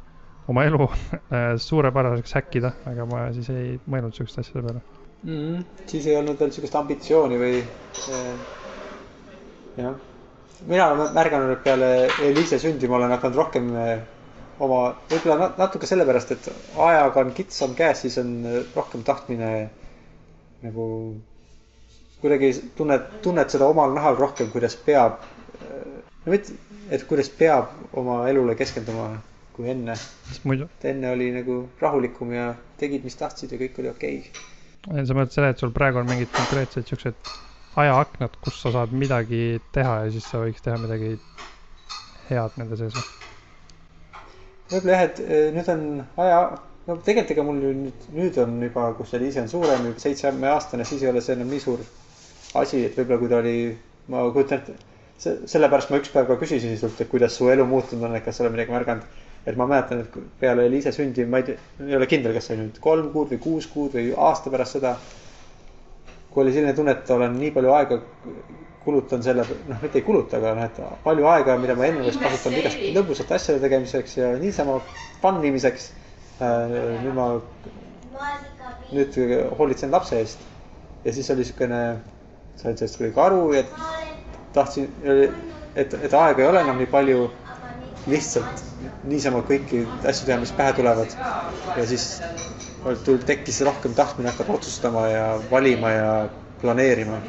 oma 0.48 0.64
elu 0.68 0.88
äh, 0.88 1.54
suurepäraseks 1.60 2.36
häkkida, 2.38 2.72
aga 2.90 3.06
ma 3.10 3.26
siis 3.36 3.50
ei 3.52 3.76
mõelnud 3.90 4.16
sihukeste 4.16 4.44
asjade 4.44 4.64
peale. 4.66 4.82
mm. 5.22 5.36
-hmm. 5.36 5.86
siis 5.90 6.06
ei 6.06 6.16
olnud 6.16 6.40
veel 6.40 6.52
sihukest 6.52 6.80
ambitsiooni 6.80 7.38
või 7.40 7.60
äh, 7.60 8.34
jah. 9.76 9.94
mina 10.66 10.88
olen 10.92 11.14
märganud, 11.14 11.52
et 11.56 11.64
peale 11.64 11.92
Eliise 12.22 12.58
sündi 12.58 12.88
ma 12.88 12.96
olen 12.96 13.16
hakanud 13.16 13.36
rohkem 13.42 13.70
äh, 13.76 13.98
oma, 14.58 14.80
võib-olla 15.10 15.38
nat- 15.38 15.58
natuke 15.58 15.86
sellepärast, 15.86 16.32
et 16.32 16.50
ajaga 16.76 17.20
on 17.20 17.32
kitsam 17.32 17.74
käes, 17.74 18.04
siis 18.04 18.18
on 18.18 18.34
rohkem 18.76 19.02
tahtmine 19.02 19.70
nagu 20.62 20.84
kuidagi 22.20 22.52
tunned, 22.76 23.08
tunned 23.22 23.50
seda 23.52 23.66
omal 23.68 23.92
nahal 23.92 24.16
rohkem, 24.16 24.48
kuidas 24.52 24.76
peab, 24.76 25.18
no 26.24 26.32
mitte, 26.32 26.54
et 26.90 27.04
kuidas 27.08 27.28
peab 27.28 27.74
oma 27.92 28.22
elule 28.30 28.54
keskenduma 28.56 29.10
kui 29.54 29.70
enne. 29.70 29.94
et 29.94 30.86
enne 30.90 31.10
oli 31.14 31.30
nagu 31.34 31.60
rahulikum 31.80 32.32
ja 32.34 32.52
tegid, 32.80 33.04
mis 33.06 33.16
tahtsid 33.20 33.54
ja 33.54 33.60
kõik 33.60 33.80
oli 33.82 33.90
okei 33.92 34.20
okay. 34.20 35.06
sa 35.06 35.16
mõtled 35.16 35.34
seda, 35.36 35.50
et 35.54 35.62
sul 35.62 35.74
praegu 35.74 36.02
on 36.02 36.10
mingid 36.10 36.32
konkreetsed 36.34 36.90
siuksed 36.90 37.34
ajaaknad, 37.80 38.36
kus 38.44 38.60
sa 38.62 38.72
saad 38.74 38.94
midagi 38.94 39.60
teha 39.74 40.04
ja 40.04 40.14
siis 40.14 40.26
sa 40.30 40.42
võiks 40.42 40.62
teha 40.64 40.78
midagi 40.82 41.16
head 42.30 42.60
nende 42.60 42.78
sees 42.80 42.94
või? 42.94 43.08
võib-olla 44.70 44.94
jah, 44.96 45.04
et 45.08 45.20
eh, 45.24 45.48
nüüd 45.54 45.68
on 45.74 45.84
aja, 46.24 46.38
no 46.88 46.96
tegelikult 46.96 47.34
ega 47.34 47.44
mul 47.46 47.60
nüüd, 47.60 48.08
nüüd 48.16 48.38
on 48.42 48.56
juba, 48.62 48.88
kus 48.98 49.12
Eliise 49.18 49.42
on 49.42 49.50
suurem, 49.50 49.90
juba 49.90 50.02
seitsmeaastane, 50.02 50.86
siis 50.88 51.04
ei 51.04 51.10
ole 51.10 51.22
see 51.24 51.36
enam 51.36 51.52
nii 51.52 51.62
suur 51.62 51.84
asi, 52.60 52.84
et 52.86 52.96
võib-olla 52.98 53.20
kui 53.20 53.32
ta 53.32 53.40
oli, 53.42 53.56
ma 54.12 54.24
kujutan 54.34 54.62
ette, 54.62 54.76
sellepärast 55.50 55.92
ma 55.92 56.00
üks 56.00 56.12
päev 56.14 56.30
ka 56.30 56.38
küsisin 56.40 56.74
sinult, 56.76 57.00
et 57.00 57.10
kuidas 57.10 57.36
su 57.38 57.50
elu 57.52 57.66
muutunud 57.68 58.08
on, 58.08 58.16
et 58.18 58.24
kas 58.24 58.38
sa 58.38 58.44
oled 58.44 58.56
midagi 58.56 58.74
märganud. 58.74 59.22
Et 59.46 59.56
ma 59.56 59.66
mäletan, 59.68 60.00
et 60.04 60.18
peale 60.40 60.66
Eliise 60.68 60.92
sündi, 60.92 61.26
ma 61.28 61.40
ei 61.42 61.48
tea, 61.50 61.60
ei 61.84 61.96
ole 61.96 62.08
kindel, 62.08 62.32
kas 62.36 62.48
see 62.50 62.58
nüüd 62.60 62.80
kolm 62.84 63.10
kuud 63.12 63.34
või 63.34 63.40
kuus 63.46 63.68
kuud 63.72 63.96
või 63.96 64.12
aasta 64.28 64.52
pärast 64.52 64.78
seda. 64.78 64.96
kui 66.34 66.42
oli 66.42 66.52
selline 66.52 66.72
tunne, 66.74 66.90
et 66.96 67.10
olen 67.14 67.36
nii 67.38 67.50
palju 67.54 67.72
aega 67.72 68.00
kulutan 68.84 69.22
selle, 69.22 69.44
noh, 69.68 69.82
mitte 69.82 70.00
ei 70.00 70.04
kuluta, 70.04 70.40
aga 70.40 70.54
noh, 70.58 70.64
et 70.64 70.80
palju 71.04 71.28
aega, 71.30 71.54
mida 71.60 71.76
ma 71.78 71.86
enne 71.86 72.02
oleks 72.02 72.18
kasutanud 72.20 72.58
igast 72.58 72.82
lõbusate 72.96 73.36
asjade 73.36 73.62
tegemiseks 73.62 74.16
ja 74.18 74.32
niisama 74.40 74.80
fun 75.22 75.44
imiseks. 75.44 75.92
nüüd 76.40 77.14
ma, 77.14 77.28
nüüd 78.90 79.20
hoolitsen 79.58 79.92
lapse 79.94 80.18
eest 80.18 80.42
ja 81.04 81.12
siis 81.12 81.30
oli 81.30 81.44
siukene, 81.44 81.80
sain 82.56 82.76
sellest 82.78 82.98
kuidagi 82.98 83.20
aru 83.20 83.52
ja 83.52 83.62
tahtsin, 84.52 84.88
et, 85.76 85.94
et 85.94 86.14
aega 86.14 86.42
ei 86.42 86.48
ole 86.48 86.60
enam 86.64 86.78
nii 86.80 86.90
palju. 86.90 87.30
Lihtsalt 88.10 88.64
niisama 89.08 89.42
kõiki 89.48 89.84
asju 90.08 90.28
teha, 90.28 90.38
mis 90.42 90.52
pähe 90.56 90.72
tulevad. 90.76 91.14
Ja 91.76 91.86
siis 91.88 92.08
tul- 93.04 93.22
tekkis 93.26 93.60
rohkem 93.66 93.94
tahtmine 93.96 94.32
hakata 94.32 94.52
otsustama 94.52 95.06
ja 95.08 95.26
valima 95.50 95.90
ja 95.90 96.10
planeerima. 96.60 97.20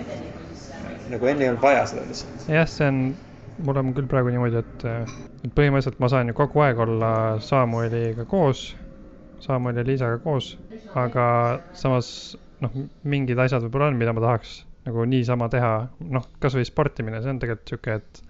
Nagu 1.10 1.30
enne 1.30 1.46
ei 1.46 1.52
olnud 1.52 1.62
vaja 1.62 1.86
seda 1.90 2.06
lihtsalt. 2.08 2.48
jah, 2.50 2.68
see 2.70 2.88
on, 2.88 3.02
mul 3.66 3.78
on 3.82 3.94
küll 3.98 4.10
praegu 4.10 4.34
niimoodi, 4.34 4.64
et 4.64 4.88
põhimõtteliselt 5.56 6.02
ma 6.02 6.10
saan 6.12 6.32
ju 6.32 6.38
kogu 6.38 6.64
aeg 6.66 6.80
olla 6.82 7.12
Samueliga 7.46 8.26
koos, 8.30 8.72
Samueli 9.46 9.84
ja 9.84 9.88
Liisaga 9.88 10.18
koos, 10.24 10.56
aga 10.98 11.26
samas 11.78 12.10
noh, 12.64 12.74
mingid 13.04 13.40
asjad 13.40 13.64
võib-olla 13.68 13.92
on, 13.92 14.00
mida 14.00 14.14
ma 14.16 14.24
tahaks 14.24 14.64
nagu 14.86 15.06
niisama 15.10 15.48
teha, 15.50 15.74
noh, 16.14 16.26
kasvõi 16.42 16.66
sportimine, 16.68 17.22
see 17.22 17.34
on 17.34 17.42
tegelikult 17.42 17.72
sihuke, 17.72 18.00
et 18.02 18.22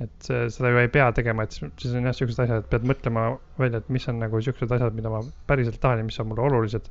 et 0.00 0.28
seda 0.28 0.70
ju 0.72 0.80
ei 0.80 0.88
pea 0.92 1.10
tegema, 1.14 1.44
et 1.44 1.54
siis 1.54 1.94
on 1.94 2.08
jah 2.08 2.14
siuksed 2.16 2.40
asjad, 2.44 2.64
et 2.64 2.70
pead 2.70 2.86
mõtlema 2.88 3.26
välja, 3.60 3.82
et 3.82 3.90
mis 3.92 4.06
on 4.10 4.18
nagu 4.22 4.40
siuksed 4.42 4.72
asjad, 4.76 4.94
mida 4.96 5.12
ma 5.12 5.20
päriselt 5.50 5.80
tahan 5.82 6.02
ja 6.02 6.06
mis 6.06 6.18
on 6.22 6.30
mulle 6.30 6.46
olulised. 6.48 6.88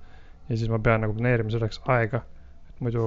ja 0.50 0.58
siis 0.58 0.70
ma 0.70 0.80
pean 0.84 1.02
nagu 1.06 1.14
planeerima 1.16 1.54
selleks 1.54 1.82
aega. 1.96 2.22
et 2.70 2.82
muidu 2.86 3.04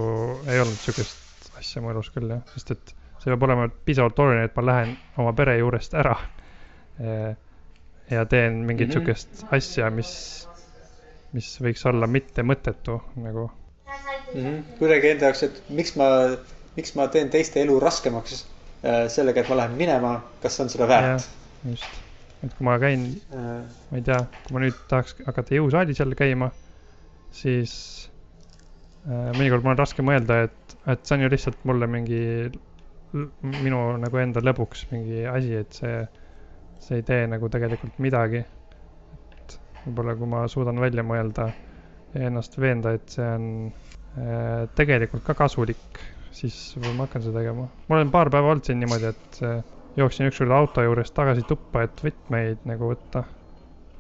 ei 0.49 0.61
olnud 0.61 0.80
siukest 0.82 1.51
asja 1.59 1.82
mu 1.82 1.90
elus 1.92 2.11
küll 2.14 2.30
jah, 2.30 2.42
sest 2.55 2.74
et 2.74 2.95
see 3.22 3.32
peab 3.32 3.47
olema 3.47 3.68
piisavalt 3.86 4.18
oluline, 4.24 4.49
et 4.49 4.57
ma 4.57 4.66
lähen 4.66 4.97
oma 5.22 5.32
pere 5.32 5.59
juurest 5.59 5.95
ära. 5.95 6.16
ja 8.11 8.24
teen 8.30 8.64
mingit 8.66 8.88
mm 8.88 8.92
-hmm. 8.92 8.99
siukest 8.99 9.47
asja, 9.51 9.90
mis, 9.90 10.49
mis 11.32 11.61
võiks 11.61 11.86
olla 11.88 12.07
mitte 12.07 12.42
mõttetu 12.42 13.01
nagu. 13.16 13.51
mm. 14.34 14.40
-hmm. 14.40 14.62
kuidagi 14.78 15.11
enda 15.11 15.30
jaoks, 15.30 15.42
et 15.42 15.62
miks 15.68 15.97
ma, 15.97 16.09
miks 16.76 16.95
ma 16.95 17.09
teen 17.09 17.30
teiste 17.30 17.62
elu 17.62 17.80
raskemaks 17.80 18.53
sellega, 19.09 19.41
et 19.41 19.49
ma 19.49 19.61
lähen 19.62 19.78
minema, 19.78 20.16
kas 20.43 20.61
on 20.61 20.72
seda 20.72 20.89
väärt? 20.91 21.28
just, 21.64 22.03
et 22.45 22.53
kui 22.59 22.66
ma 22.68 22.76
käin 22.82 23.07
Äh, 23.45 23.62
ma 23.91 23.99
ei 23.99 24.05
tea, 24.05 24.20
kui 24.47 24.57
ma 24.57 24.62
nüüd 24.62 24.76
tahaks 24.91 25.16
hakata 25.26 25.57
jõusaalis 25.57 26.01
jälle 26.01 26.18
käima, 26.18 26.51
siis 27.35 27.72
äh, 29.09 29.32
mõnikord 29.35 29.64
mul 29.64 29.74
on 29.74 29.80
raske 29.80 30.05
mõelda, 30.07 30.45
et, 30.49 30.76
et 30.93 31.03
see 31.03 31.16
on 31.16 31.24
ju 31.24 31.30
lihtsalt 31.32 31.64
mulle 31.68 31.89
mingi 31.91 32.20
minu 33.14 33.80
nagu 34.03 34.20
enda 34.20 34.43
lõbuks 34.43 34.89
mingi 34.91 35.24
asi, 35.30 35.55
et 35.61 35.76
see, 35.78 35.99
see 36.82 37.01
ei 37.01 37.07
tee 37.07 37.26
nagu 37.30 37.51
tegelikult 37.51 37.99
midagi. 38.03 38.45
et 39.35 39.59
võib-olla 39.85 40.16
kui 40.18 40.30
ma 40.30 40.47
suudan 40.51 40.80
välja 40.82 41.05
mõelda 41.07 41.51
ja 42.14 42.28
ennast 42.30 42.59
veenda, 42.59 42.95
et 42.99 43.14
see 43.14 43.26
on 43.26 43.49
äh, 44.18 44.64
tegelikult 44.78 45.26
ka 45.26 45.37
kasulik, 45.39 46.03
siis 46.35 46.59
võib-olla 46.74 46.99
ma 46.99 47.07
hakkan 47.07 47.24
seda 47.24 47.41
tegema. 47.41 47.68
ma 47.89 47.97
olen 47.99 48.12
paar 48.14 48.30
päeva 48.35 48.53
olnud 48.53 48.66
siin 48.66 48.80
niimoodi, 48.82 49.14
et 49.14 49.41
äh, 49.47 49.62
jooksin 49.97 50.28
ükskord 50.30 50.53
auto 50.55 50.82
juurest 50.82 51.14
tagasi 51.14 51.47
tuppa, 51.49 51.85
et 51.87 52.05
võtmeid 52.05 52.64
nagu 52.68 52.91
võtta 52.91 53.24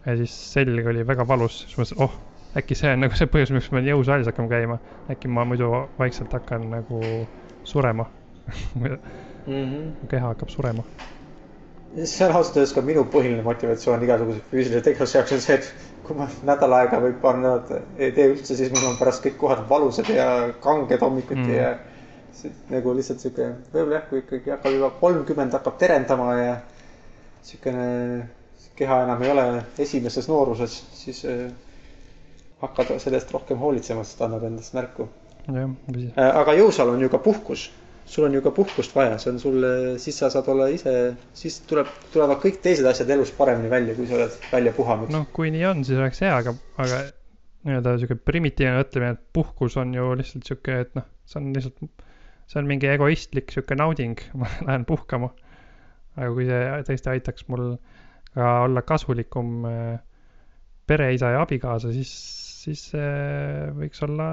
ja 0.06 0.16
siis 0.20 0.34
selg 0.52 0.86
oli 0.90 1.06
väga 1.06 1.26
valus, 1.28 1.62
siis 1.64 1.78
mõtlesin, 1.78 2.02
oh, 2.04 2.18
äkki 2.58 2.76
see 2.78 2.92
on 2.92 3.02
nagu 3.04 3.16
see 3.18 3.30
põhjus, 3.30 3.54
miks 3.54 3.70
ma 3.74 3.82
jõusaalis 3.84 4.28
hakkama 4.30 4.50
käima. 4.50 4.78
äkki 5.10 5.30
ma 5.30 5.46
muidu 5.48 5.70
vaikselt 5.98 6.32
hakkan 6.32 6.68
nagu 6.70 7.00
surema. 7.64 8.06
mm 8.76 8.98
-hmm. 9.46 10.08
keha 10.08 10.28
hakkab 10.28 10.48
surema. 10.48 10.82
see 12.04 12.26
on 12.26 12.36
ausalt 12.36 12.56
öeldes 12.56 12.74
ka 12.74 12.82
minu 12.82 13.04
põhiline 13.04 13.42
motivatsioon 13.42 14.02
igasuguse 14.02 14.40
füüsilise 14.50 14.82
tegevuse 14.82 15.18
jaoks 15.18 15.32
on 15.32 15.40
see, 15.40 15.54
et 15.54 15.74
kui 16.02 16.16
ma 16.16 16.28
nädal 16.42 16.72
aega 16.72 17.00
või 17.00 17.12
paar 17.22 17.36
nädalat 17.36 17.70
ei 17.96 18.12
tee 18.12 18.28
üldse, 18.32 18.56
siis 18.56 18.72
mul 18.72 18.90
on 18.90 18.96
pärast 18.98 19.24
kõik 19.24 19.36
kohad 19.38 19.68
valusad 19.68 20.08
ja 20.08 20.52
kanged 20.60 21.00
hommikuti 21.00 21.40
Mm. 21.40 21.54
ja 21.54 21.78
nagu 22.70 22.94
lihtsalt 22.96 23.22
sihuke, 23.22 23.50
võib-olla 23.72 24.00
jah, 24.00 24.06
kui 24.10 24.22
ikkagi 24.22 24.54
hakkab 24.54 24.76
juba 24.76 24.90
kolmkümmend 25.00 25.54
hakkab 25.58 25.76
terendama 25.80 26.32
ja 26.38 26.56
siukene 27.44 27.86
keha 28.78 29.02
enam 29.04 29.22
ei 29.22 29.30
ole 29.30 29.46
esimeses 29.84 30.28
nooruses, 30.30 30.76
siis 30.98 31.22
äh, 31.30 31.46
hakkad 32.64 32.94
sellest 33.02 33.32
rohkem 33.34 33.60
hoolitsema, 33.62 34.04
sest 34.06 34.22
annab 34.26 34.44
endast 34.48 34.74
märku. 34.76 35.08
siis, 35.46 36.12
aga 36.16 36.54
jõusaal 36.58 36.94
on 36.94 37.02
ju 37.04 37.10
ka 37.12 37.20
puhkus, 37.22 37.66
sul 38.08 38.26
on 38.28 38.36
ju 38.36 38.42
ka 38.44 38.52
puhkust 38.56 38.94
vaja, 38.96 39.18
see 39.20 39.32
on 39.34 39.40
sulle, 39.40 39.72
siis 40.02 40.18
sa 40.20 40.30
saad 40.32 40.48
olla 40.52 40.70
ise, 40.72 40.94
siis 41.36 41.60
tuleb, 41.68 41.90
tulevad 42.12 42.40
kõik 42.42 42.62
teised 42.64 42.86
asjad 42.88 43.10
elus 43.14 43.32
paremini 43.36 43.70
välja, 43.72 43.96
kui 43.96 44.08
sa 44.08 44.18
oled 44.18 44.40
välja 44.52 44.72
puhanud 44.76 45.12
no.. 45.12 45.22
noh, 45.22 45.28
kui 45.36 45.52
nii 45.54 45.68
on, 45.70 45.84
siis 45.86 46.00
oleks 46.00 46.24
hea, 46.24 46.32
aga, 46.42 46.56
aga 46.80 47.02
nii-öelda 47.64 47.98
sihuke 48.00 48.18
primitiivne 48.20 48.80
mõtlemine, 48.80 49.16
et 49.16 49.22
puhkus 49.36 49.76
on 49.80 49.94
ju 49.96 50.10
lihtsalt 50.20 50.48
sihuke, 50.48 50.80
et 50.86 50.96
noh, 50.98 51.06
see 51.28 51.40
on 51.40 51.52
lihtsalt, 51.56 52.04
see 52.50 52.60
on 52.60 52.68
mingi 52.68 52.88
egoistlik 52.90 53.52
sihuke 53.54 53.76
nauding, 53.78 54.18
ma 54.40 54.50
lähen 54.66 54.86
puhkama. 54.88 55.32
aga 56.16 56.32
kui 56.34 56.48
see 56.48 56.64
tõesti 56.88 57.12
aitaks 57.14 57.48
mul 57.50 57.74
ka 58.34 58.50
olla 58.66 58.82
kasulikum 58.86 59.64
äh, 59.70 59.94
pereisa 60.86 61.32
ja 61.34 61.42
abikaasa, 61.44 61.92
siis, 61.94 62.12
siis 62.64 62.84
see 62.92 63.70
võiks 63.78 64.02
olla 64.06 64.28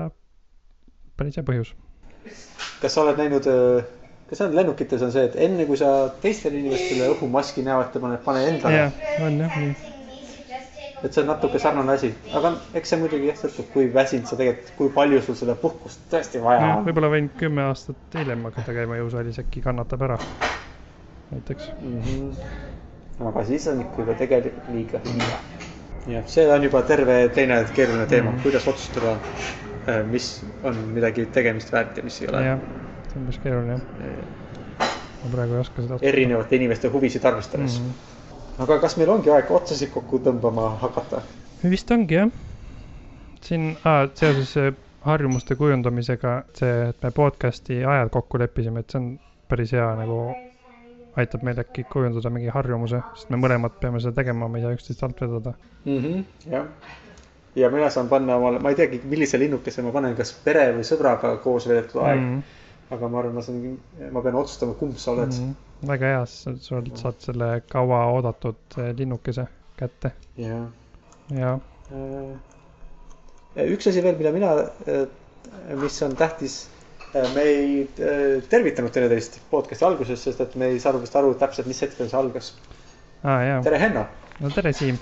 päris 1.18 1.40
hea 1.40 1.48
põhjus. 1.48 1.74
kas 2.82 2.96
sa 2.96 3.06
oled 3.06 3.22
näinud, 3.22 3.48
kas 4.30 4.42
sa 4.42 4.48
oled 4.48 4.60
lennukites 4.60 5.06
on 5.06 5.14
see, 5.14 5.26
et 5.30 5.38
enne 5.48 5.66
kui 5.70 5.80
sa 5.80 6.12
teistele 6.24 6.60
inimestele 6.62 7.10
õhumaski 7.16 7.66
näolt 7.66 7.98
paned, 8.02 8.22
pane 8.26 8.46
endale 8.52 8.84
jah, 8.86 9.02
on 9.26 9.42
jah, 9.46 9.58
nii. 9.64 9.91
Et 11.04 11.14
see 11.14 11.22
on 11.24 11.28
natuke 11.32 11.60
sarnane 11.60 11.94
asi, 11.98 12.12
aga 12.38 12.52
eks 12.78 12.92
see 12.94 13.00
muidugi 13.02 13.30
jah 13.30 13.38
sõltub, 13.40 13.70
kui 13.74 13.88
väsinud 13.94 14.30
sa 14.30 14.38
tegelikult, 14.40 14.74
kui 14.78 14.92
palju 14.98 15.22
sul 15.26 15.38
seda 15.40 15.56
puhkust 15.62 16.04
tõesti 16.12 16.42
vaja 16.44 16.62
noh, 16.62 16.76
on. 16.82 16.86
võib-olla 16.90 17.10
võin 17.14 17.30
kümme 17.40 17.64
aastat 17.70 18.18
hiljem 18.20 18.44
hakata 18.50 18.76
käima 18.78 19.00
jõusaalis, 19.00 19.40
äkki 19.42 19.64
kannatab 19.66 20.06
ära. 20.08 20.20
näiteks. 21.32 21.72
mm. 21.82 22.02
-hmm. 22.02 23.26
aga 23.32 23.46
siis 23.50 23.68
on 23.72 23.82
ikka 23.82 24.06
juba 24.06 24.18
tegelikult 24.20 24.70
liiga 24.76 25.02
hilja. 25.08 25.42
jah, 26.16 26.28
see 26.28 26.48
on 26.54 26.64
juba 26.70 26.82
terve 26.82 27.18
teine 27.34 27.64
keeruline 27.74 28.06
teema 28.06 28.30
mm, 28.30 28.36
Mhm. 28.36 28.40
-hmm. 28.40 28.44
kuidas 28.44 28.68
otsustada, 28.68 29.18
mis 30.12 30.46
on 30.64 30.76
midagi 30.94 31.26
tegemist 31.26 31.72
väärt 31.72 31.98
ja 31.98 32.04
mis 32.04 32.22
ei 32.22 32.28
ole 32.28 32.46
jah, 32.46 32.60
see 33.08 33.20
on 33.20 33.26
päris 33.26 33.40
keeruline 33.44 33.74
jah, 33.74 33.82
ma 35.24 35.32
praegu 35.32 35.54
ei 35.54 35.60
oska 35.60 35.82
seda. 35.82 35.98
erinevate 36.02 36.56
inimeste 36.56 36.88
huvisid 36.88 37.26
arvestades 37.26 37.80
mm. 37.80 37.86
-hmm. 37.86 38.21
Aga 38.62 38.78
kas 38.84 38.98
meil 39.00 39.10
ongi 39.10 39.32
aeg 39.34 39.52
otsasid 39.58 39.92
kokku 39.94 40.22
tõmbama 40.26 40.70
hakata? 40.84 41.22
vist 41.74 41.92
ongi 41.92 42.18
jah. 42.20 42.32
siin 43.42 43.76
ah, 43.84 44.06
seoses 44.14 44.56
äh, 44.62 44.72
harjumuste 45.06 45.58
kujundamisega 45.58 46.38
see, 46.58 46.72
et 46.92 47.04
me 47.04 47.12
podcast'i 47.16 47.82
ajad 47.82 48.14
kokku 48.14 48.40
leppisime, 48.42 48.84
et 48.84 48.94
see 48.94 49.02
on 49.02 49.12
päris 49.50 49.74
hea 49.76 49.88
nagu, 49.98 50.20
aitab 51.20 51.46
meil 51.48 51.60
äkki 51.64 51.86
kujundada 51.92 52.32
mingi 52.34 52.54
harjumuse, 52.54 53.02
sest 53.18 53.32
me 53.34 53.40
mõlemad 53.42 53.80
peame 53.82 54.02
seda 54.04 54.16
tegema, 54.22 54.48
me 54.48 54.62
ei 54.62 54.68
saa 54.68 54.78
üksteist 54.78 55.04
alt 55.08 55.24
vedada. 55.26 55.56
mm. 55.86 55.98
-hmm. 55.98 56.52
jah, 56.54 56.68
ja 57.56 57.70
mina 57.70 57.90
saan 57.90 58.10
panna 58.10 58.38
omale, 58.38 58.60
ma 58.60 58.70
ei 58.70 58.76
teagi, 58.76 59.02
millise 59.04 59.40
linnukese 59.40 59.82
ma 59.82 59.92
panen, 59.92 60.16
kas 60.16 60.34
pere 60.46 60.70
või 60.78 60.86
sõbraga 60.88 61.36
koos 61.44 61.68
veedetud 61.68 62.02
aeg 62.04 62.20
mm. 62.20 62.30
Mm 62.30 62.38
-hmm. 62.38 62.96
aga 62.96 63.10
ma 63.10 63.20
arvan, 63.20 63.36
ma 63.36 63.42
saan, 63.42 63.78
ma 64.12 64.22
pean 64.22 64.36
otsustama, 64.36 64.74
kumb 64.74 64.98
sa 64.98 65.12
oled 65.12 65.34
mm. 65.34 65.50
-hmm. 65.50 65.71
Väga 65.88 66.14
hea, 66.14 66.26
sa 66.26 66.56
sa 66.60 66.82
saad 66.96 67.20
selle 67.20 67.52
kauaoodatud 67.72 68.78
äh, 68.78 68.94
linnukese 68.98 69.48
kätte 69.78 70.12
-hmm. 70.38 70.48
jah 70.50 70.70
ja 71.40 71.60
Äh, 71.92 73.68
üks 73.74 73.88
asi 73.90 74.04
veel, 74.04 74.16
mida 74.16 74.32
mina, 74.32 74.52
mis 75.82 75.98
on 76.06 76.14
tähtis, 76.16 76.62
me 77.36 77.44
ei 77.44 77.72
tervitanud 78.50 78.94
teineteist 78.96 79.42
podcast'i 79.52 79.84
alguses, 79.88 80.22
sest 80.24 80.44
et 80.46 80.56
me 80.60 80.72
ei 80.72 80.80
saanud 80.80 81.04
vist 81.04 81.18
aru 81.20 81.34
täpselt, 81.40 81.68
mis 81.68 81.82
hetkel 81.84 82.08
see 82.08 82.20
algas. 82.20 82.54
ah,, 83.24 83.44
tere, 83.66 83.80
Henno. 83.82 84.06
no 84.40 84.52
tere, 84.56 84.72
Siim, 84.74 85.00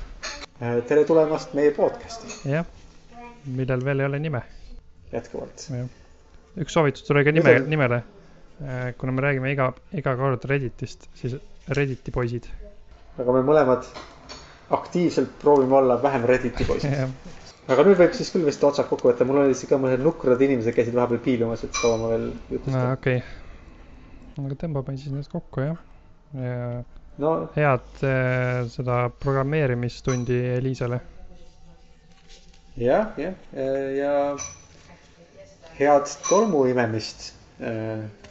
tere 0.90 1.06
tulemast 1.06 1.54
meie 1.58 1.76
podcast'i 1.78 2.56
jah, 2.56 2.66
millel 3.46 3.86
veel 3.86 4.02
ei 4.02 4.10
ole 4.10 4.22
nime, 4.24 4.42
jätkuvalt. 5.14 5.68
jah. 5.70 5.86
üks 6.58 6.74
soovitus 6.74 7.06
tuli 7.06 7.24
ka 7.28 7.36
nime 7.36 7.60
nimele. 7.70 8.02
Kuna 8.98 9.12
me 9.12 9.22
räägime 9.22 9.52
iga, 9.54 9.72
iga 9.96 10.16
kord 10.20 10.46
Redditist, 10.50 11.08
siis 11.16 11.36
Redditi 11.76 12.12
poisid. 12.12 12.48
aga 13.20 13.36
me 13.36 13.44
mõlemad 13.44 13.88
aktiivselt 14.76 15.32
proovime 15.42 15.76
olla 15.76 15.98
vähem 16.04 16.26
Redditi 16.28 16.66
poisid. 16.68 16.96
aga 17.72 17.86
nüüd 17.86 18.00
võib 18.02 18.16
siis 18.18 18.32
küll 18.34 18.48
vist 18.48 18.64
otsad 18.66 18.90
kokku 18.90 19.12
võtta, 19.12 19.28
mul 19.28 19.44
olid 19.44 19.58
siin 19.58 19.72
ka 19.72 19.80
mõned 19.82 20.04
nukrad 20.04 20.42
inimesed 20.42 20.76
käisid 20.76 20.98
vahepeal 20.98 21.22
piilumas, 21.24 21.64
et 21.64 21.76
kaua 21.78 22.00
ma 22.02 22.12
veel 22.14 22.30
no 22.32 22.56
jutustan. 22.56 22.92
okei 22.98 23.22
okay.. 23.22 24.46
aga 24.46 24.60
tõmbame 24.66 24.98
siis 24.98 25.14
need 25.16 25.32
kokku 25.32 25.68
jah. 25.68 25.82
ja 26.36 26.84
no 27.20 27.34
head 27.56 28.06
äh, 28.08 28.68
seda 28.74 29.02
programmeerimistundi 29.24 30.40
Eliisale. 30.58 31.02
jah, 32.80 33.12
jah, 33.20 33.36
ja 34.00 34.14
head 35.80 36.16
tolmu 36.28 36.66
imemist 36.72 37.30
äh, 37.30 37.39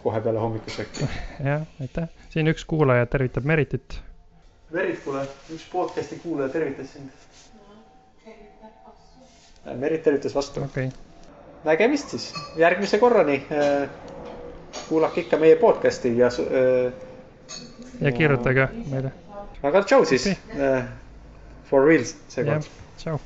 kohe 0.02 0.20
peale 0.24 0.38
hommikusööki. 0.40 1.08
jah, 1.50 1.66
aitäh. 1.80 2.08
siin 2.32 2.48
üks 2.52 2.64
kuulaja 2.68 3.06
tervitab 3.06 3.44
Meritit. 3.48 4.00
Merit, 4.70 5.00
kuule, 5.04 5.24
üks 5.54 5.66
podcast'i 5.72 6.20
kuulaja 6.22 6.52
tervitas 6.52 6.92
sind. 6.92 7.10
Merit 9.76 10.02
tervitas 10.02 10.34
vastu. 10.34 10.64
okei 10.64 10.88
okay., 10.88 11.04
nägemist 11.64 12.14
siis, 12.14 12.32
järgmise 12.56 12.98
korrani. 12.98 13.42
kuulake 14.88 15.20
ikka 15.20 15.36
meie 15.36 15.56
podcast'i 15.56 16.16
ja 16.18 16.26
äh, 16.26 16.92
ja 18.00 18.12
kirjutage 18.12 18.68
meile. 18.90 19.12
aga 19.62 19.82
tšau 19.82 20.04
siis 20.04 20.28
okay.. 20.28 20.82
For 21.68 21.84
real 21.84 22.04
seekord,. 22.28 22.64
tšau. 22.96 23.18